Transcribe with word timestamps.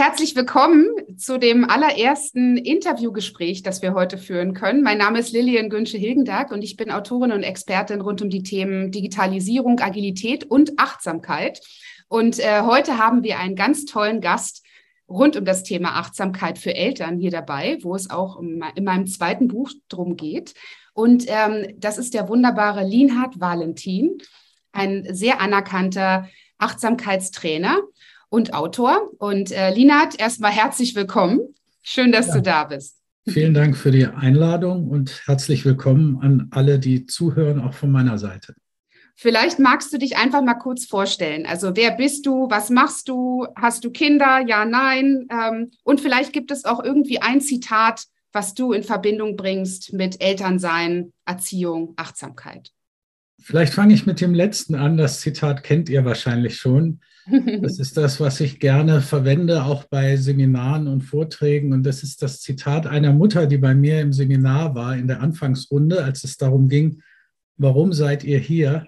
herzlich 0.00 0.34
willkommen 0.34 0.88
zu 1.18 1.38
dem 1.38 1.68
allerersten 1.68 2.56
Interviewgespräch, 2.56 3.62
das 3.62 3.82
wir 3.82 3.92
heute 3.92 4.16
führen 4.16 4.54
können. 4.54 4.82
Mein 4.82 4.96
Name 4.96 5.18
ist 5.18 5.30
Lilian 5.30 5.68
Günsche-Hilgendag 5.68 6.52
und 6.52 6.62
ich 6.62 6.78
bin 6.78 6.90
Autorin 6.90 7.32
und 7.32 7.42
Expertin 7.42 8.00
rund 8.00 8.22
um 8.22 8.30
die 8.30 8.42
Themen 8.42 8.90
Digitalisierung, 8.92 9.78
Agilität 9.78 10.44
und 10.44 10.78
Achtsamkeit. 10.78 11.60
Und 12.08 12.38
äh, 12.38 12.62
heute 12.62 12.96
haben 12.96 13.24
wir 13.24 13.38
einen 13.38 13.56
ganz 13.56 13.84
tollen 13.84 14.22
Gast 14.22 14.64
rund 15.06 15.36
um 15.36 15.44
das 15.44 15.64
Thema 15.64 15.90
Achtsamkeit 15.98 16.56
für 16.56 16.74
Eltern 16.74 17.18
hier 17.18 17.30
dabei, 17.30 17.76
wo 17.82 17.94
es 17.94 18.08
auch 18.08 18.40
in, 18.40 18.64
in 18.76 18.84
meinem 18.84 19.06
zweiten 19.06 19.48
Buch 19.48 19.70
drum 19.90 20.16
geht. 20.16 20.54
Und 20.94 21.26
ähm, 21.28 21.74
das 21.76 21.98
ist 21.98 22.14
der 22.14 22.26
wunderbare 22.30 22.84
Linhard 22.84 23.38
Valentin, 23.38 24.16
ein 24.72 25.06
sehr 25.10 25.42
anerkannter 25.42 26.26
Achtsamkeitstrainer 26.56 27.80
und 28.30 28.54
Autor. 28.54 29.10
Und 29.18 29.52
äh, 29.52 29.74
Linat, 29.74 30.18
erstmal 30.18 30.52
herzlich 30.52 30.94
willkommen. 30.94 31.40
Schön, 31.82 32.12
dass 32.12 32.28
ja. 32.28 32.34
du 32.34 32.42
da 32.42 32.64
bist. 32.64 32.96
Vielen 33.28 33.52
Dank 33.52 33.76
für 33.76 33.90
die 33.90 34.06
Einladung 34.06 34.88
und 34.88 35.22
herzlich 35.26 35.66
willkommen 35.66 36.18
an 36.22 36.48
alle, 36.52 36.78
die 36.78 37.04
zuhören, 37.04 37.60
auch 37.60 37.74
von 37.74 37.90
meiner 37.92 38.16
Seite. 38.16 38.54
Vielleicht 39.14 39.58
magst 39.58 39.92
du 39.92 39.98
dich 39.98 40.16
einfach 40.16 40.42
mal 40.42 40.54
kurz 40.54 40.86
vorstellen. 40.86 41.44
Also 41.44 41.76
wer 41.76 41.90
bist 41.90 42.24
du? 42.24 42.48
Was 42.48 42.70
machst 42.70 43.08
du? 43.08 43.46
Hast 43.54 43.84
du 43.84 43.90
Kinder? 43.90 44.42
Ja, 44.46 44.64
nein. 44.64 45.26
Ähm, 45.30 45.70
und 45.84 46.00
vielleicht 46.00 46.32
gibt 46.32 46.50
es 46.50 46.64
auch 46.64 46.82
irgendwie 46.82 47.20
ein 47.20 47.42
Zitat, 47.42 48.04
was 48.32 48.54
du 48.54 48.72
in 48.72 48.82
Verbindung 48.82 49.36
bringst 49.36 49.92
mit 49.92 50.22
Elternsein, 50.22 51.12
Erziehung, 51.26 51.92
Achtsamkeit. 51.96 52.70
Vielleicht 53.38 53.74
fange 53.74 53.92
ich 53.92 54.06
mit 54.06 54.22
dem 54.22 54.32
letzten 54.32 54.74
an. 54.74 54.96
Das 54.96 55.20
Zitat 55.20 55.62
kennt 55.62 55.90
ihr 55.90 56.04
wahrscheinlich 56.06 56.56
schon. 56.56 57.00
Das 57.26 57.78
ist 57.78 57.96
das, 57.96 58.18
was 58.20 58.40
ich 58.40 58.58
gerne 58.58 59.00
verwende, 59.00 59.64
auch 59.64 59.84
bei 59.84 60.16
Seminaren 60.16 60.88
und 60.88 61.02
Vorträgen. 61.02 61.72
Und 61.72 61.84
das 61.84 62.02
ist 62.02 62.22
das 62.22 62.40
Zitat 62.40 62.86
einer 62.86 63.12
Mutter, 63.12 63.46
die 63.46 63.58
bei 63.58 63.74
mir 63.74 64.00
im 64.00 64.12
Seminar 64.12 64.74
war, 64.74 64.96
in 64.96 65.06
der 65.06 65.20
Anfangsrunde, 65.20 66.02
als 66.02 66.24
es 66.24 66.36
darum 66.36 66.68
ging, 66.68 67.02
warum 67.56 67.92
seid 67.92 68.24
ihr 68.24 68.38
hier? 68.38 68.86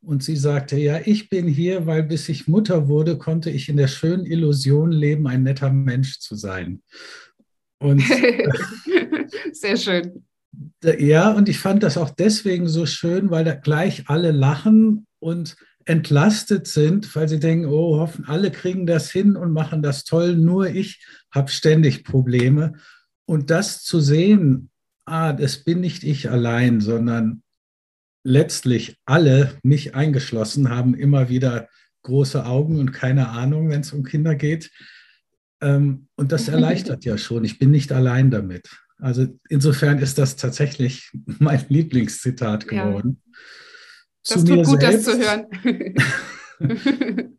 Und 0.00 0.22
sie 0.22 0.36
sagte, 0.36 0.76
ja, 0.78 1.00
ich 1.04 1.28
bin 1.28 1.46
hier, 1.46 1.86
weil 1.86 2.02
bis 2.02 2.28
ich 2.28 2.48
Mutter 2.48 2.88
wurde, 2.88 3.18
konnte 3.18 3.50
ich 3.50 3.68
in 3.68 3.76
der 3.76 3.88
schönen 3.88 4.26
Illusion 4.26 4.90
leben, 4.90 5.26
ein 5.28 5.44
netter 5.44 5.70
Mensch 5.70 6.18
zu 6.18 6.34
sein. 6.34 6.82
Und 7.78 8.02
sehr 9.52 9.76
schön. 9.76 10.24
Ja, 10.98 11.32
und 11.32 11.48
ich 11.48 11.58
fand 11.58 11.82
das 11.82 11.96
auch 11.96 12.10
deswegen 12.10 12.68
so 12.68 12.84
schön, 12.86 13.30
weil 13.30 13.44
da 13.44 13.54
gleich 13.54 14.08
alle 14.08 14.32
lachen 14.32 15.06
und 15.20 15.56
entlastet 15.84 16.66
sind, 16.66 17.14
weil 17.14 17.28
sie 17.28 17.40
denken, 17.40 17.66
oh, 17.66 17.98
hoffen, 17.98 18.26
alle 18.26 18.50
kriegen 18.50 18.86
das 18.86 19.10
hin 19.10 19.36
und 19.36 19.52
machen 19.52 19.82
das 19.82 20.04
toll, 20.04 20.36
nur 20.36 20.68
ich 20.68 21.04
habe 21.30 21.50
ständig 21.50 22.04
Probleme. 22.04 22.74
Und 23.24 23.50
das 23.50 23.82
zu 23.82 24.00
sehen, 24.00 24.70
ah, 25.04 25.32
das 25.32 25.64
bin 25.64 25.80
nicht 25.80 26.04
ich 26.04 26.30
allein, 26.30 26.80
sondern 26.80 27.42
letztlich 28.24 28.98
alle, 29.04 29.58
mich 29.62 29.94
eingeschlossen, 29.94 30.70
haben 30.70 30.94
immer 30.94 31.28
wieder 31.28 31.68
große 32.02 32.44
Augen 32.44 32.78
und 32.78 32.92
keine 32.92 33.28
Ahnung, 33.28 33.70
wenn 33.70 33.80
es 33.80 33.92
um 33.92 34.04
Kinder 34.04 34.34
geht. 34.34 34.70
Ähm, 35.60 36.08
und 36.16 36.32
das 36.32 36.48
erleichtert 36.48 37.04
ja 37.04 37.16
schon. 37.18 37.44
Ich 37.44 37.58
bin 37.58 37.70
nicht 37.70 37.92
allein 37.92 38.30
damit. 38.30 38.68
Also 38.98 39.26
insofern 39.48 39.98
ist 39.98 40.18
das 40.18 40.36
tatsächlich 40.36 41.10
mein 41.38 41.64
Lieblingszitat 41.68 42.68
geworden. 42.68 43.20
Ja. 43.24 43.32
Das 44.26 44.44
tut 44.44 44.64
gut, 44.64 44.80
selbst, 44.80 45.06
das 45.06 45.14
zu 45.14 45.20
hören. 45.20 45.46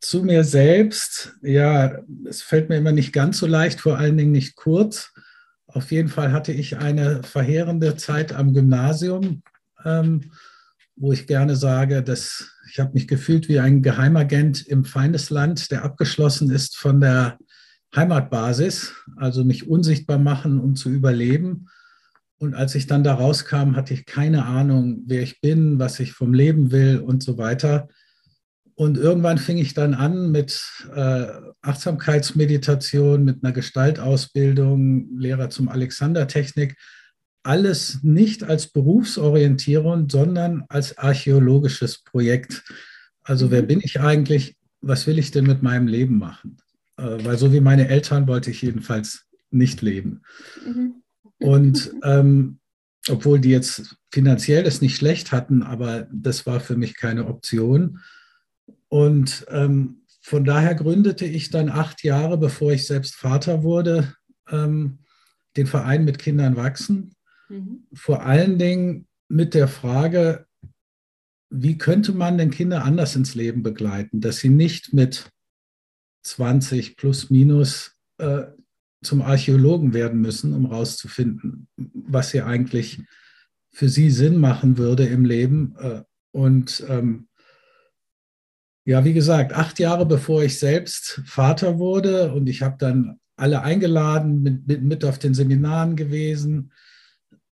zu 0.00 0.22
mir 0.22 0.44
selbst, 0.44 1.34
ja, 1.42 1.98
es 2.26 2.42
fällt 2.42 2.68
mir 2.68 2.76
immer 2.76 2.92
nicht 2.92 3.12
ganz 3.12 3.38
so 3.38 3.46
leicht, 3.46 3.80
vor 3.80 3.98
allen 3.98 4.16
Dingen 4.16 4.32
nicht 4.32 4.56
kurz. 4.56 5.12
Auf 5.66 5.90
jeden 5.90 6.08
Fall 6.08 6.32
hatte 6.32 6.52
ich 6.52 6.78
eine 6.78 7.22
verheerende 7.22 7.96
Zeit 7.96 8.32
am 8.32 8.54
Gymnasium, 8.54 9.42
ähm, 9.84 10.32
wo 10.96 11.12
ich 11.12 11.26
gerne 11.26 11.56
sage, 11.56 12.02
dass 12.02 12.50
ich 12.70 12.80
habe 12.80 12.92
mich 12.94 13.08
gefühlt 13.08 13.48
wie 13.48 13.60
ein 13.60 13.82
Geheimagent 13.82 14.66
im 14.66 14.84
Feindesland, 14.84 15.70
der 15.70 15.84
abgeschlossen 15.84 16.50
ist 16.50 16.76
von 16.76 17.00
der 17.00 17.38
Heimatbasis, 17.94 18.92
also 19.16 19.44
mich 19.44 19.68
unsichtbar 19.68 20.18
machen, 20.18 20.60
um 20.60 20.74
zu 20.74 20.90
überleben. 20.90 21.68
Und 22.38 22.54
als 22.54 22.74
ich 22.74 22.86
dann 22.86 23.02
da 23.02 23.14
rauskam, 23.14 23.74
hatte 23.74 23.94
ich 23.94 24.06
keine 24.06 24.44
Ahnung, 24.44 25.02
wer 25.06 25.22
ich 25.22 25.40
bin, 25.40 25.78
was 25.78 25.98
ich 25.98 26.12
vom 26.12 26.32
Leben 26.32 26.70
will 26.70 26.98
und 26.98 27.22
so 27.22 27.36
weiter. 27.36 27.88
Und 28.78 28.96
irgendwann 28.96 29.38
fing 29.38 29.58
ich 29.58 29.74
dann 29.74 29.92
an 29.92 30.30
mit 30.30 30.62
äh, 30.94 31.26
Achtsamkeitsmeditation, 31.62 33.24
mit 33.24 33.42
einer 33.42 33.52
Gestaltausbildung, 33.52 35.18
Lehrer 35.18 35.50
zum 35.50 35.68
Alexandertechnik. 35.68 36.76
Alles 37.42 38.04
nicht 38.04 38.44
als 38.44 38.68
Berufsorientierung, 38.68 40.08
sondern 40.08 40.64
als 40.68 40.96
archäologisches 40.96 42.04
Projekt. 42.04 42.62
Also 43.24 43.50
wer 43.50 43.62
mhm. 43.62 43.66
bin 43.66 43.80
ich 43.82 44.00
eigentlich? 44.00 44.56
Was 44.80 45.08
will 45.08 45.18
ich 45.18 45.32
denn 45.32 45.46
mit 45.46 45.60
meinem 45.60 45.88
Leben 45.88 46.18
machen? 46.18 46.58
Äh, 46.98 47.24
weil 47.24 47.36
so 47.36 47.52
wie 47.52 47.60
meine 47.60 47.88
Eltern 47.88 48.28
wollte 48.28 48.52
ich 48.52 48.62
jedenfalls 48.62 49.24
nicht 49.50 49.82
leben. 49.82 50.22
Mhm. 50.64 50.97
Und 51.38 51.92
ähm, 52.02 52.58
obwohl 53.08 53.40
die 53.40 53.50
jetzt 53.50 53.96
finanziell 54.12 54.66
es 54.66 54.80
nicht 54.80 54.96
schlecht 54.96 55.32
hatten, 55.32 55.62
aber 55.62 56.08
das 56.12 56.46
war 56.46 56.60
für 56.60 56.76
mich 56.76 56.96
keine 56.96 57.26
Option. 57.26 58.00
Und 58.88 59.46
ähm, 59.48 60.02
von 60.20 60.44
daher 60.44 60.74
gründete 60.74 61.24
ich 61.24 61.50
dann 61.50 61.68
acht 61.68 62.02
Jahre, 62.02 62.38
bevor 62.38 62.72
ich 62.72 62.86
selbst 62.86 63.14
Vater 63.14 63.62
wurde, 63.62 64.14
ähm, 64.50 64.98
den 65.56 65.66
Verein 65.66 66.04
mit 66.04 66.18
Kindern 66.18 66.56
wachsen. 66.56 67.14
Mhm. 67.48 67.86
Vor 67.92 68.22
allen 68.22 68.58
Dingen 68.58 69.06
mit 69.28 69.54
der 69.54 69.68
Frage, 69.68 70.46
wie 71.50 71.78
könnte 71.78 72.12
man 72.12 72.36
denn 72.36 72.50
Kinder 72.50 72.84
anders 72.84 73.16
ins 73.16 73.34
Leben 73.34 73.62
begleiten, 73.62 74.20
dass 74.20 74.38
sie 74.38 74.50
nicht 74.50 74.92
mit 74.92 75.30
20 76.24 76.96
plus 76.96 77.30
minus 77.30 77.96
äh, 78.18 78.44
zum 79.02 79.22
Archäologen 79.22 79.94
werden 79.94 80.20
müssen, 80.20 80.52
um 80.54 80.70
herauszufinden, 80.70 81.68
was 81.76 82.32
hier 82.32 82.46
eigentlich 82.46 83.00
für 83.70 83.88
sie 83.88 84.10
Sinn 84.10 84.38
machen 84.38 84.78
würde 84.78 85.06
im 85.06 85.24
Leben. 85.24 85.76
Äh, 85.78 86.02
und 86.32 86.84
ähm, 86.88 87.28
ja, 88.84 89.04
wie 89.04 89.12
gesagt, 89.12 89.52
acht 89.52 89.78
Jahre 89.78 90.06
bevor 90.06 90.42
ich 90.42 90.58
selbst 90.58 91.22
Vater 91.26 91.78
wurde 91.78 92.32
und 92.32 92.48
ich 92.48 92.62
habe 92.62 92.76
dann 92.78 93.20
alle 93.36 93.62
eingeladen, 93.62 94.42
mit, 94.42 94.66
mit, 94.66 94.82
mit, 94.82 95.04
auf 95.04 95.18
den 95.18 95.34
Seminaren 95.34 95.94
gewesen. 95.94 96.72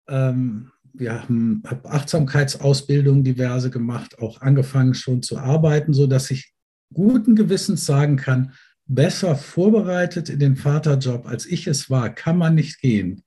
Ähm, 0.08 0.72
wir 0.94 1.22
haben 1.22 1.64
hab 1.66 1.86
Achtsamkeitsausbildungen 1.86 3.24
diverse 3.24 3.70
gemacht, 3.70 4.20
auch 4.20 4.42
angefangen 4.42 4.94
schon 4.94 5.24
zu 5.24 5.38
arbeiten, 5.38 5.94
sodass 5.94 6.32
ich 6.32 6.54
guten 6.94 7.36
Gewissens 7.36 7.86
sagen 7.86 8.16
kann, 8.16 8.54
besser 8.86 9.36
vorbereitet 9.36 10.30
in 10.30 10.40
den 10.40 10.56
Vaterjob, 10.56 11.26
als 11.26 11.46
ich 11.46 11.68
es 11.68 11.90
war, 11.90 12.14
kann 12.14 12.38
man 12.38 12.56
nicht 12.56 12.80
gehen. 12.80 13.24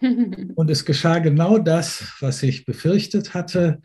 Und 0.00 0.70
es 0.70 0.84
geschah 0.84 1.18
genau 1.18 1.58
das, 1.58 2.14
was 2.20 2.42
ich 2.42 2.64
befürchtet 2.64 3.34
hatte, 3.34 3.80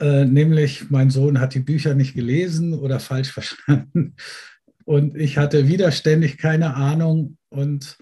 äh, 0.00 0.24
nämlich 0.24 0.90
mein 0.90 1.10
Sohn 1.10 1.40
hat 1.40 1.54
die 1.54 1.60
Bücher 1.60 1.94
nicht 1.94 2.14
gelesen 2.14 2.74
oder 2.74 3.00
falsch 3.00 3.32
verstanden. 3.32 4.14
Und 4.84 5.16
ich 5.16 5.36
hatte 5.36 5.68
widerständig 5.68 6.38
keine 6.38 6.74
Ahnung. 6.74 7.36
Und 7.50 7.98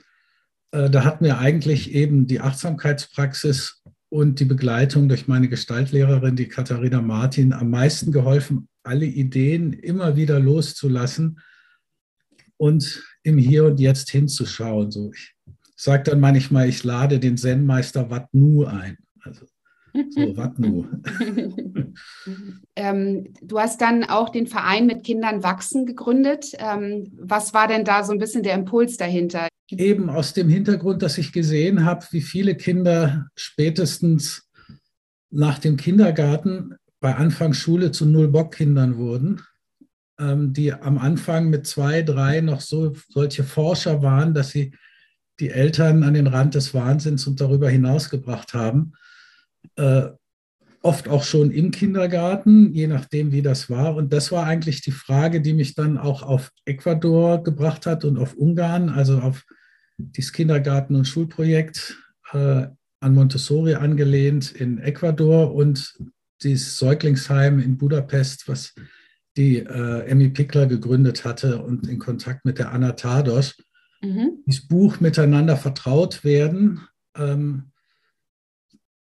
äh, 0.72 0.90
da 0.90 1.04
hat 1.04 1.20
mir 1.20 1.38
eigentlich 1.38 1.92
eben 1.92 2.26
die 2.26 2.40
Achtsamkeitspraxis 2.40 3.82
und 4.08 4.38
die 4.38 4.44
Begleitung 4.44 5.08
durch 5.08 5.26
meine 5.26 5.48
Gestaltlehrerin, 5.48 6.36
die 6.36 6.48
Katharina 6.48 7.02
Martin, 7.02 7.52
am 7.52 7.70
meisten 7.70 8.12
geholfen, 8.12 8.68
alle 8.84 9.06
Ideen 9.06 9.72
immer 9.72 10.16
wieder 10.16 10.38
loszulassen 10.38 11.40
und 12.56 13.02
im 13.22 13.38
Hier 13.38 13.64
und 13.64 13.80
Jetzt 13.80 14.10
hinzuschauen. 14.10 14.90
So, 14.90 15.10
ich 15.12 15.34
sage 15.76 16.04
dann 16.04 16.20
manchmal, 16.20 16.68
ich 16.68 16.82
lade 16.84 17.18
den 17.18 17.36
Zen-Meister 17.36 18.10
Wat 18.10 18.32
Nu 18.32 18.64
ein. 18.64 18.96
Also, 19.20 19.46
so, 20.10 20.36
Wat 20.36 20.58
Nu. 20.58 20.86
ähm, 22.76 23.34
du 23.42 23.58
hast 23.58 23.80
dann 23.80 24.04
auch 24.04 24.30
den 24.30 24.46
Verein 24.46 24.86
mit 24.86 25.04
Kindern 25.04 25.42
wachsen 25.42 25.86
gegründet. 25.86 26.52
Ähm, 26.58 27.12
was 27.18 27.54
war 27.54 27.68
denn 27.68 27.84
da 27.84 28.04
so 28.04 28.12
ein 28.12 28.18
bisschen 28.18 28.42
der 28.42 28.54
Impuls 28.54 28.96
dahinter? 28.96 29.48
Eben 29.70 30.10
aus 30.10 30.32
dem 30.32 30.48
Hintergrund, 30.48 31.02
dass 31.02 31.18
ich 31.18 31.32
gesehen 31.32 31.84
habe, 31.84 32.06
wie 32.12 32.20
viele 32.20 32.54
Kinder 32.54 33.26
spätestens 33.34 34.48
nach 35.30 35.58
dem 35.58 35.76
Kindergarten 35.76 36.76
bei 37.00 37.14
Anfang 37.14 37.52
Schule 37.52 37.90
zu 37.90 38.06
Null-Bock-Kindern 38.06 38.96
wurden 38.96 39.42
die 40.18 40.72
am 40.72 40.96
Anfang 40.96 41.50
mit 41.50 41.66
zwei, 41.66 42.00
drei 42.00 42.40
noch 42.40 42.62
so 42.62 42.94
solche 43.10 43.44
Forscher 43.44 44.02
waren, 44.02 44.32
dass 44.32 44.48
sie 44.48 44.72
die 45.40 45.50
Eltern 45.50 46.02
an 46.02 46.14
den 46.14 46.26
Rand 46.26 46.54
des 46.54 46.72
Wahnsinns 46.72 47.26
und 47.26 47.40
darüber 47.40 47.68
hinaus 47.68 48.08
gebracht 48.08 48.54
haben. 48.54 48.92
Äh, 49.76 50.08
oft 50.82 51.08
auch 51.08 51.24
schon 51.24 51.50
im 51.50 51.72
Kindergarten, 51.72 52.72
je 52.72 52.86
nachdem, 52.86 53.32
wie 53.32 53.42
das 53.42 53.68
war. 53.68 53.96
Und 53.96 54.12
das 54.12 54.30
war 54.30 54.46
eigentlich 54.46 54.82
die 54.82 54.92
Frage, 54.92 55.40
die 55.40 55.52
mich 55.52 55.74
dann 55.74 55.98
auch 55.98 56.22
auf 56.22 56.52
Ecuador 56.64 57.42
gebracht 57.42 57.86
hat 57.86 58.04
und 58.04 58.18
auf 58.18 58.34
Ungarn, 58.34 58.88
also 58.88 59.18
auf 59.18 59.44
dieses 59.98 60.32
Kindergarten- 60.32 60.94
und 60.94 61.06
Schulprojekt 61.06 61.96
äh, 62.32 62.68
an 63.00 63.14
Montessori 63.14 63.74
angelehnt 63.74 64.52
in 64.52 64.78
Ecuador 64.78 65.54
und 65.54 65.94
dieses 66.42 66.78
Säuglingsheim 66.78 67.58
in 67.58 67.76
Budapest, 67.76 68.46
was 68.46 68.74
die 69.36 69.58
äh, 69.58 70.06
Emmy 70.06 70.28
Pickler 70.28 70.66
gegründet 70.66 71.24
hatte 71.24 71.62
und 71.62 71.86
in 71.88 71.98
Kontakt 71.98 72.44
mit 72.44 72.58
der 72.58 72.72
Anna 72.72 72.92
Tados. 72.92 73.56
Mhm. 74.02 74.42
Dieses 74.46 74.66
Buch 74.66 75.00
Miteinander 75.00 75.56
vertraut 75.56 76.24
werden, 76.24 76.86
ähm, 77.16 77.72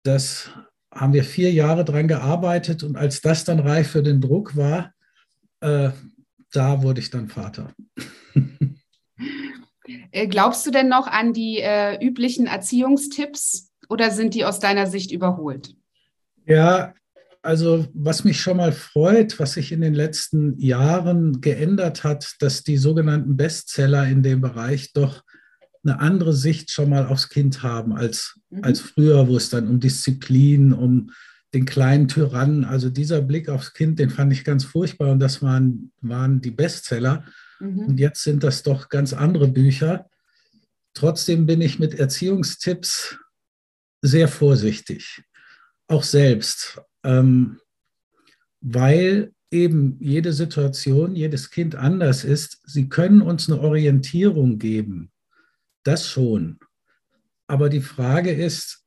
das 0.02 0.50
haben 0.92 1.12
wir 1.12 1.24
vier 1.24 1.52
Jahre 1.52 1.84
dran 1.84 2.08
gearbeitet 2.08 2.82
und 2.82 2.96
als 2.96 3.20
das 3.20 3.44
dann 3.44 3.60
reif 3.60 3.90
für 3.90 4.02
den 4.02 4.20
Druck 4.20 4.56
war, 4.56 4.92
äh, 5.60 5.90
da 6.52 6.82
wurde 6.82 7.00
ich 7.00 7.10
dann 7.10 7.28
Vater. 7.28 7.72
Äh, 10.12 10.28
glaubst 10.28 10.64
du 10.64 10.70
denn 10.70 10.88
noch 10.88 11.08
an 11.08 11.32
die 11.32 11.58
äh, 11.58 11.98
üblichen 12.00 12.46
Erziehungstipps 12.46 13.72
oder 13.88 14.12
sind 14.12 14.34
die 14.34 14.44
aus 14.44 14.60
deiner 14.60 14.86
Sicht 14.86 15.10
überholt? 15.10 15.74
Ja, 16.46 16.94
also 17.42 17.88
was 17.92 18.22
mich 18.24 18.40
schon 18.40 18.56
mal 18.56 18.72
freut, 18.72 19.38
was 19.40 19.54
sich 19.54 19.72
in 19.72 19.80
den 19.80 19.94
letzten 19.94 20.58
Jahren 20.58 21.40
geändert 21.40 22.04
hat, 22.04 22.36
dass 22.38 22.62
die 22.62 22.76
sogenannten 22.76 23.36
Bestseller 23.36 24.06
in 24.06 24.22
dem 24.22 24.40
Bereich 24.40 24.92
doch 24.92 25.24
eine 25.84 25.98
andere 25.98 26.32
Sicht 26.32 26.70
schon 26.70 26.90
mal 26.90 27.06
aufs 27.06 27.28
Kind 27.28 27.64
haben 27.64 27.92
als, 27.92 28.38
mhm. 28.50 28.62
als 28.62 28.80
früher, 28.80 29.26
wo 29.26 29.36
es 29.36 29.50
dann 29.50 29.66
um 29.66 29.80
Disziplin, 29.80 30.72
um 30.72 31.10
den 31.52 31.66
kleinen 31.66 32.08
Tyrannen, 32.08 32.64
also 32.64 32.88
dieser 32.88 33.20
Blick 33.20 33.48
aufs 33.48 33.74
Kind, 33.74 33.98
den 33.98 34.08
fand 34.08 34.32
ich 34.32 34.44
ganz 34.44 34.64
furchtbar 34.64 35.10
und 35.10 35.18
das 35.18 35.42
waren, 35.42 35.92
waren 36.00 36.40
die 36.40 36.52
Bestseller. 36.52 37.24
Mhm. 37.58 37.78
Und 37.80 38.00
jetzt 38.00 38.22
sind 38.22 38.44
das 38.44 38.62
doch 38.62 38.88
ganz 38.88 39.12
andere 39.12 39.48
Bücher. 39.48 40.08
Trotzdem 40.94 41.46
bin 41.46 41.60
ich 41.60 41.78
mit 41.78 41.94
Erziehungstipps 41.94 43.18
sehr 44.00 44.28
vorsichtig, 44.28 45.22
auch 45.88 46.04
selbst, 46.04 46.80
ähm, 47.04 47.58
weil 48.60 49.32
eben 49.50 49.96
jede 50.00 50.32
Situation, 50.32 51.14
jedes 51.14 51.50
Kind 51.50 51.74
anders 51.74 52.24
ist. 52.24 52.62
Sie 52.64 52.88
können 52.88 53.20
uns 53.20 53.50
eine 53.50 53.60
Orientierung 53.60 54.58
geben 54.58 55.12
das 55.84 56.08
schon. 56.08 56.58
Aber 57.46 57.68
die 57.68 57.80
Frage 57.80 58.32
ist, 58.32 58.84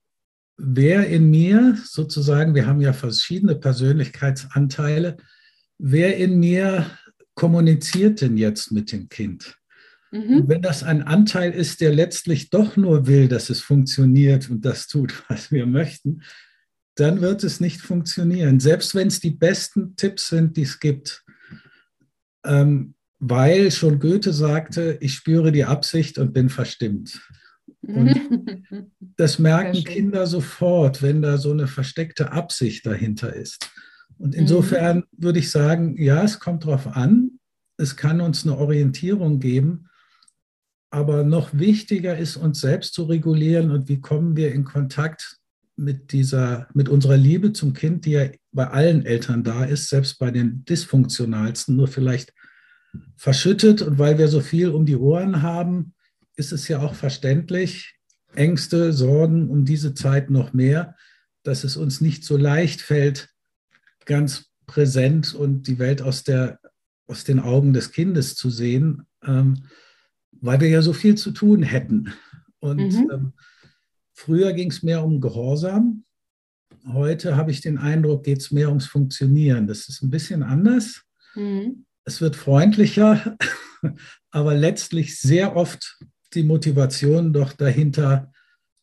wer 0.57 1.07
in 1.07 1.29
mir 1.29 1.77
sozusagen, 1.83 2.56
wir 2.56 2.67
haben 2.67 2.81
ja 2.81 2.94
verschiedene 2.94 3.56
Persönlichkeitsanteile, 3.56 5.17
wer 5.77 6.17
in 6.17 6.39
mir 6.39 6.89
kommuniziert 7.35 8.21
denn 8.21 8.38
jetzt 8.38 8.71
mit 8.71 8.91
dem 8.91 9.09
Kind? 9.09 9.57
Mhm. 10.12 10.38
Und 10.38 10.47
wenn 10.47 10.62
das 10.62 10.83
ein 10.83 11.03
Anteil 11.03 11.51
ist, 11.51 11.81
der 11.81 11.94
letztlich 11.94 12.50
doch 12.50 12.77
nur 12.77 13.07
will, 13.07 13.27
dass 13.27 13.50
es 13.50 13.59
funktioniert 13.59 14.50
und 14.50 14.63
das 14.63 14.88
tut, 14.88 15.23
was 15.29 15.51
wir 15.51 15.65
möchten, 15.65 16.21
dann 16.95 17.21
wird 17.21 17.44
es 17.44 17.59
nicht 17.59 17.81
funktionieren, 17.81 18.59
selbst 18.59 18.95
wenn 18.95 19.07
es 19.07 19.19
die 19.19 19.31
besten 19.31 19.95
Tipps 19.95 20.30
sind, 20.30 20.57
die 20.57 20.63
es 20.63 20.80
gibt. 20.80 21.24
Ähm, 22.45 22.95
weil 23.19 23.71
schon 23.71 24.00
Goethe 24.00 24.33
sagte, 24.33 24.97
ich 25.01 25.13
spüre 25.13 25.51
die 25.51 25.65
Absicht 25.65 26.18
und 26.18 26.33
bin 26.33 26.50
verstimmt. 26.50 27.21
Und 27.81 28.15
das 29.18 29.39
merken 29.39 29.83
Kinder 29.83 30.27
sofort, 30.27 31.01
wenn 31.01 31.21
da 31.21 31.38
so 31.38 31.51
eine 31.51 31.68
versteckte 31.68 32.31
Absicht 32.31 32.86
dahinter 32.86 33.33
ist. 33.33 33.69
Und 34.18 34.33
mhm. 34.33 34.41
insofern 34.41 35.03
würde 35.12 35.39
ich 35.39 35.51
sagen, 35.51 36.01
ja, 36.01 36.24
es 36.24 36.39
kommt 36.39 36.65
darauf 36.65 36.88
an, 36.88 37.39
es 37.77 37.95
kann 37.95 38.21
uns 38.21 38.45
eine 38.45 38.57
Orientierung 38.57 39.39
geben, 39.39 39.89
aber 40.89 41.24
noch 41.24 41.53
wichtiger 41.53 42.18
ist, 42.18 42.38
uns 42.38 42.62
selbst 42.62 42.94
zu 42.94 43.03
regulieren 43.03 43.71
und 43.71 43.89
wie 43.89 44.00
kommen 44.00 44.38
wir 44.38 44.53
in 44.53 44.63
Kontakt 44.63 45.39
mit 45.75 46.12
dieser, 46.12 46.68
mit 46.74 46.89
unserer 46.89 47.18
Liebe 47.18 47.54
zum 47.54 47.74
Kind, 47.74 48.06
die 48.06 48.12
ja 48.12 48.30
bei 48.51 48.68
allen 48.68 49.06
Eltern 49.06 49.44
da 49.44 49.66
ist, 49.66 49.89
selbst 49.89 50.19
bei 50.19 50.31
den 50.31 50.63
dysfunktionalsten, 50.66 51.75
nur 51.75 51.88
vielleicht 51.88 52.33
verschüttet. 53.18 53.81
Und 53.81 54.00
weil 54.00 54.18
wir 54.18 54.27
so 54.27 54.39
viel 54.39 54.69
um 54.69 54.86
die 54.86 54.95
Ohren 54.95 55.42
haben, 55.42 55.94
ist 56.36 56.51
es 56.51 56.68
ja 56.68 56.80
auch 56.80 56.95
verständlich, 56.95 57.95
Ängste, 58.33 58.94
Sorgen 58.94 59.50
um 59.50 59.66
diese 59.66 59.94
Zeit 59.94 60.30
noch 60.30 60.54
mehr, 60.54 60.95
dass 61.44 61.63
es 61.63 61.77
uns 61.77 62.01
nicht 62.01 62.25
so 62.25 62.38
leicht 62.38 62.81
fällt, 62.81 63.30
ganz 64.06 64.45
präsent 64.66 65.33
und 65.33 65.68
die 65.68 65.80
Welt 65.80 66.01
aus, 66.01 66.24
der, 66.24 66.60
aus 67.07 67.24
den 67.24 67.39
Augen 67.39 67.74
des 67.74 67.92
Kindes 67.92 68.36
zu 68.36 68.50
sehen, 68.50 69.04
ähm, 69.24 69.66
weil 70.31 70.60
wir 70.60 70.69
ja 70.69 70.81
so 70.81 70.94
viel 70.94 71.16
zu 71.16 71.31
tun 71.31 71.63
hätten. 71.63 72.13
Und 72.60 72.94
mhm. 72.94 73.12
ähm, 73.12 73.33
früher 74.15 74.53
ging 74.53 74.71
es 74.71 74.81
mehr 74.81 75.03
um 75.03 75.21
Gehorsam. 75.21 76.03
Heute 76.91 77.35
habe 77.35 77.51
ich 77.51 77.62
den 77.62 77.77
Eindruck, 77.77 78.23
geht 78.23 78.39
es 78.39 78.51
mehr 78.51 78.69
ums 78.69 78.88
Funktionieren. 78.88 79.67
Das 79.67 79.88
ist 79.88 80.01
ein 80.01 80.09
bisschen 80.09 80.41
anders. 80.41 81.03
Mhm 81.35 81.85
es 82.06 82.21
wird 82.21 82.35
freundlicher, 82.35 83.38
aber 84.31 84.53
letztlich 84.53 85.19
sehr 85.19 85.56
oft 85.56 86.00
die 86.33 86.44
Motivation 86.44 87.33
doch 87.33 87.53
dahinter 87.53 88.31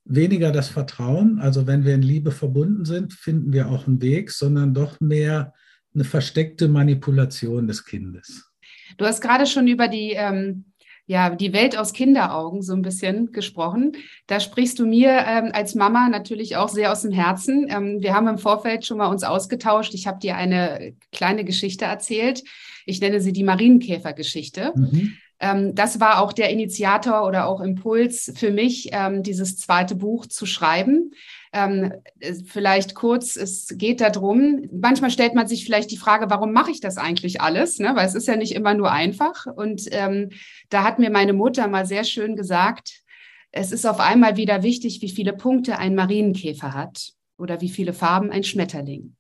weniger 0.05 0.51
das 0.51 0.69
Vertrauen. 0.69 1.39
Also 1.39 1.67
wenn 1.67 1.85
wir 1.85 1.95
in 1.95 2.03
Liebe 2.03 2.33
verbunden 2.33 2.85
sind, 2.85 3.13
finden 3.13 3.53
wir 3.53 3.69
auch 3.69 3.87
einen 3.87 4.03
Weg, 4.03 4.33
sondern 4.33 4.75
doch 4.75 5.01
mehr 5.01 5.55
eine 5.95 6.05
versteckte 6.05 6.69
Manipulation 6.69 7.69
des 7.69 7.85
Kindes. 7.85 8.51
Du 8.97 9.05
hast 9.05 9.21
gerade 9.21 9.47
schon 9.47 9.69
über 9.69 9.89
die 9.89 10.13
ähm, 10.13 10.72
ja, 11.07 11.31
die 11.31 11.53
Welt 11.53 11.77
aus 11.77 11.93
Kinderaugen 11.93 12.63
so 12.63 12.75
ein 12.75 12.83
bisschen 12.83 13.33
gesprochen. 13.33 13.93
Da 14.27 14.41
sprichst 14.41 14.79
du 14.79 14.87
mir 14.87 15.11
ähm, 15.27 15.51
als 15.53 15.75
Mama 15.75 16.09
natürlich 16.09 16.57
auch 16.57 16.69
sehr 16.69 16.93
aus 16.93 17.03
dem 17.03 17.13
Herzen. 17.13 17.67
Ähm, 17.69 18.01
wir 18.01 18.15
haben 18.15 18.29
im 18.29 18.39
Vorfeld 18.39 18.87
schon 18.87 18.99
mal 18.99 19.09
uns 19.09 19.25
ausgetauscht. 19.25 19.95
Ich 19.95 20.07
habe 20.07 20.21
dir 20.21 20.37
eine 20.37 20.95
kleine 21.11 21.45
Geschichte 21.45 21.85
erzählt. 21.85 22.43
Ich 22.87 23.01
nenne 23.01 23.21
sie 23.21 23.33
die 23.33 23.45
Marienkäfergeschichte. 23.45 24.73
Mhm. 24.77 25.17
Ähm, 25.41 25.75
das 25.75 25.99
war 25.99 26.23
auch 26.23 26.33
der 26.33 26.51
Initiator 26.51 27.27
oder 27.27 27.47
auch 27.47 27.61
Impuls 27.61 28.33
für 28.37 28.53
mich, 28.53 28.91
ähm, 28.93 29.25
dieses 29.25 29.59
zweite 29.59 29.97
Buch 29.97 30.27
zu 30.27 30.47
schreiben. 30.47 31.13
Ähm, 31.55 31.93
vielleicht 32.47 32.95
kurz, 32.95 33.37
es 33.37 33.75
geht 33.77 34.01
darum, 34.01 34.69
manchmal 34.73 35.11
stellt 35.11 35.35
man 35.35 35.47
sich 35.47 35.65
vielleicht 35.65 35.91
die 35.91 35.99
Frage, 35.99 36.31
warum 36.31 36.53
mache 36.53 36.71
ich 36.71 36.81
das 36.81 36.97
eigentlich 36.97 37.43
alles? 37.43 37.79
Ne? 37.79 37.93
Weil 37.95 38.07
es 38.07 38.15
ist 38.15 38.27
ja 38.27 38.37
nicht 38.37 38.55
immer 38.55 38.73
nur 38.73 38.91
einfach. 38.91 39.47
Und 39.47 39.83
ähm, 39.91 40.31
da 40.71 40.83
hat 40.83 40.99
mir 40.99 41.11
meine 41.11 41.35
Mutter 41.35 41.69
mal 41.69 41.85
sehr 41.85 42.05
schön 42.05 42.37
gesagt, 42.37 43.03
es 43.51 43.71
ist 43.71 43.85
auf 43.85 44.01
einmal 44.01 44.39
wieder 44.39 44.63
wichtig, 44.63 45.03
wie 45.03 45.11
viele 45.11 45.35
Punkte 45.35 45.79
ein 45.79 45.95
Marienkäfer 45.95 46.73
hat 46.73 47.13
oder 47.37 47.61
wie 47.61 47.69
viele 47.69 47.93
Farben 47.93 48.31
ein 48.31 48.45
Schmetterling. 48.45 49.15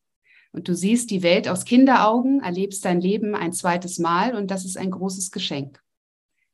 Und 0.52 0.68
du 0.68 0.74
siehst 0.74 1.10
die 1.10 1.22
Welt 1.22 1.48
aus 1.48 1.66
Kinderaugen, 1.66 2.40
erlebst 2.40 2.84
dein 2.86 3.00
Leben 3.00 3.34
ein 3.34 3.52
zweites 3.52 3.98
Mal 3.98 4.34
und 4.34 4.50
das 4.50 4.64
ist 4.64 4.78
ein 4.78 4.90
großes 4.90 5.30
Geschenk. 5.32 5.82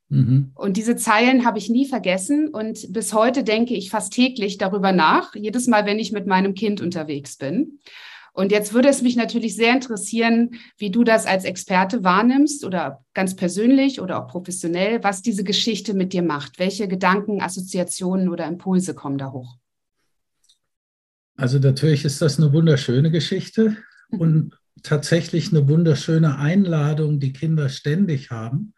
Mhm. 0.09 0.51
Und 0.55 0.75
diese 0.75 0.95
Zeilen 0.95 1.45
habe 1.45 1.59
ich 1.59 1.69
nie 1.69 1.85
vergessen 1.85 2.49
und 2.49 2.91
bis 2.91 3.13
heute 3.13 3.43
denke 3.43 3.75
ich 3.75 3.91
fast 3.91 4.11
täglich 4.13 4.57
darüber 4.57 4.91
nach, 4.91 5.35
jedes 5.35 5.67
Mal, 5.67 5.85
wenn 5.85 5.99
ich 5.99 6.11
mit 6.11 6.25
meinem 6.25 6.55
Kind 6.55 6.81
unterwegs 6.81 7.37
bin. 7.37 7.79
Und 8.33 8.51
jetzt 8.51 8.73
würde 8.73 8.89
es 8.89 9.01
mich 9.01 9.15
natürlich 9.15 9.55
sehr 9.55 9.73
interessieren, 9.73 10.51
wie 10.77 10.91
du 10.91 11.03
das 11.03 11.25
als 11.25 11.45
Experte 11.45 12.03
wahrnimmst 12.03 12.63
oder 12.63 13.03
ganz 13.13 13.35
persönlich 13.35 14.01
oder 14.01 14.23
auch 14.23 14.27
professionell, 14.27 15.03
was 15.03 15.21
diese 15.21 15.43
Geschichte 15.43 15.93
mit 15.93 16.13
dir 16.13 16.23
macht. 16.23 16.57
Welche 16.57 16.87
Gedanken, 16.87 17.41
Assoziationen 17.41 18.29
oder 18.29 18.47
Impulse 18.47 18.93
kommen 18.93 19.17
da 19.17 19.31
hoch? 19.31 19.57
Also 21.35 21.59
natürlich 21.59 22.05
ist 22.05 22.21
das 22.21 22.37
eine 22.37 22.53
wunderschöne 22.53 23.11
Geschichte 23.11 23.77
und 24.09 24.55
tatsächlich 24.83 25.51
eine 25.51 25.67
wunderschöne 25.67 26.37
Einladung, 26.37 27.19
die 27.19 27.33
Kinder 27.33 27.69
ständig 27.69 28.31
haben 28.31 28.73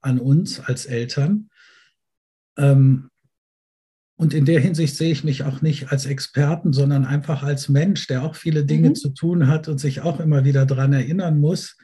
an 0.00 0.18
uns 0.18 0.60
als 0.60 0.86
Eltern. 0.86 1.50
Ähm, 2.56 3.10
und 4.16 4.34
in 4.34 4.44
der 4.44 4.58
Hinsicht 4.58 4.96
sehe 4.96 5.12
ich 5.12 5.22
mich 5.22 5.44
auch 5.44 5.62
nicht 5.62 5.92
als 5.92 6.04
Experten, 6.04 6.72
sondern 6.72 7.04
einfach 7.04 7.44
als 7.44 7.68
Mensch, 7.68 8.08
der 8.08 8.24
auch 8.24 8.34
viele 8.34 8.64
Dinge 8.64 8.90
mhm. 8.90 8.94
zu 8.96 9.10
tun 9.10 9.46
hat 9.46 9.68
und 9.68 9.78
sich 9.78 10.00
auch 10.00 10.18
immer 10.18 10.44
wieder 10.44 10.66
daran 10.66 10.92
erinnern 10.92 11.38
muss. 11.38 11.76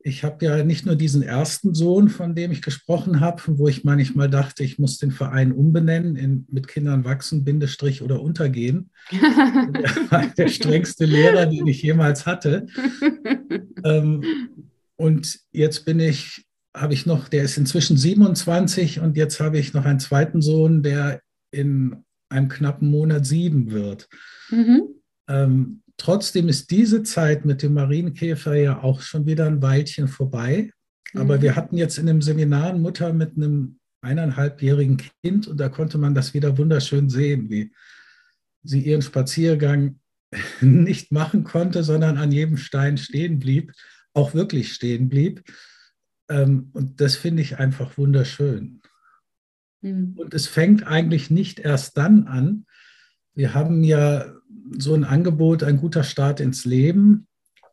Ich 0.00 0.24
habe 0.24 0.44
ja 0.44 0.64
nicht 0.64 0.86
nur 0.86 0.96
diesen 0.96 1.22
ersten 1.22 1.74
Sohn, 1.74 2.08
von 2.08 2.34
dem 2.34 2.50
ich 2.50 2.62
gesprochen 2.62 3.20
habe, 3.20 3.42
wo 3.58 3.68
ich 3.68 3.84
manchmal 3.84 4.28
dachte, 4.28 4.64
ich 4.64 4.80
muss 4.80 4.98
den 4.98 5.12
Verein 5.12 5.52
umbenennen 5.52 6.16
in 6.16 6.46
mit 6.50 6.66
Kindern 6.66 7.04
wachsen, 7.04 7.44
Bindestrich 7.44 8.02
oder 8.02 8.22
untergehen. 8.22 8.90
der 9.12 9.20
war 10.10 10.26
der 10.36 10.48
strengste 10.48 11.04
Lehrer, 11.04 11.46
den 11.46 11.66
ich 11.66 11.82
jemals 11.82 12.26
hatte. 12.26 12.66
Ähm, 13.84 14.24
und 14.96 15.38
jetzt 15.52 15.84
bin 15.84 16.00
ich 16.00 16.47
habe 16.80 16.94
ich 16.94 17.06
noch, 17.06 17.28
der 17.28 17.42
ist 17.42 17.56
inzwischen 17.58 17.96
27 17.96 19.00
und 19.00 19.16
jetzt 19.16 19.40
habe 19.40 19.58
ich 19.58 19.74
noch 19.74 19.84
einen 19.84 20.00
zweiten 20.00 20.42
Sohn, 20.42 20.82
der 20.82 21.20
in 21.50 22.04
einem 22.28 22.48
knappen 22.48 22.90
Monat 22.90 23.26
sieben 23.26 23.70
wird. 23.70 24.08
Mhm. 24.50 24.82
Ähm, 25.28 25.82
trotzdem 25.96 26.48
ist 26.48 26.70
diese 26.70 27.02
Zeit 27.02 27.44
mit 27.44 27.62
dem 27.62 27.74
Marienkäfer 27.74 28.54
ja 28.54 28.82
auch 28.82 29.00
schon 29.00 29.26
wieder 29.26 29.46
ein 29.46 29.62
Weilchen 29.62 30.08
vorbei. 30.08 30.70
Aber 31.14 31.38
mhm. 31.38 31.42
wir 31.42 31.56
hatten 31.56 31.76
jetzt 31.76 31.98
in 31.98 32.06
dem 32.06 32.22
Seminar 32.22 32.70
eine 32.70 32.78
Mutter 32.78 33.12
mit 33.12 33.36
einem 33.36 33.78
eineinhalbjährigen 34.02 34.98
Kind 35.22 35.48
und 35.48 35.58
da 35.58 35.68
konnte 35.68 35.98
man 35.98 36.14
das 36.14 36.34
wieder 36.34 36.56
wunderschön 36.58 37.08
sehen, 37.08 37.50
wie 37.50 37.72
sie 38.62 38.80
ihren 38.80 39.02
Spaziergang 39.02 39.98
nicht 40.60 41.10
machen 41.10 41.44
konnte, 41.44 41.82
sondern 41.82 42.18
an 42.18 42.32
jedem 42.32 42.56
Stein 42.56 42.98
stehen 42.98 43.38
blieb, 43.38 43.72
auch 44.12 44.34
wirklich 44.34 44.72
stehen 44.72 45.08
blieb. 45.08 45.42
Ähm, 46.28 46.70
und 46.72 47.00
das 47.00 47.16
finde 47.16 47.42
ich 47.42 47.58
einfach 47.58 47.96
wunderschön. 47.98 48.80
Mhm. 49.80 50.14
Und 50.16 50.34
es 50.34 50.46
fängt 50.46 50.86
eigentlich 50.86 51.30
nicht 51.30 51.60
erst 51.60 51.96
dann 51.96 52.26
an. 52.26 52.66
Wir 53.34 53.54
haben 53.54 53.84
ja 53.84 54.34
so 54.78 54.94
ein 54.94 55.04
Angebot, 55.04 55.62
ein 55.62 55.78
guter 55.78 56.02
Start 56.02 56.40
ins 56.40 56.64
Leben. 56.64 57.26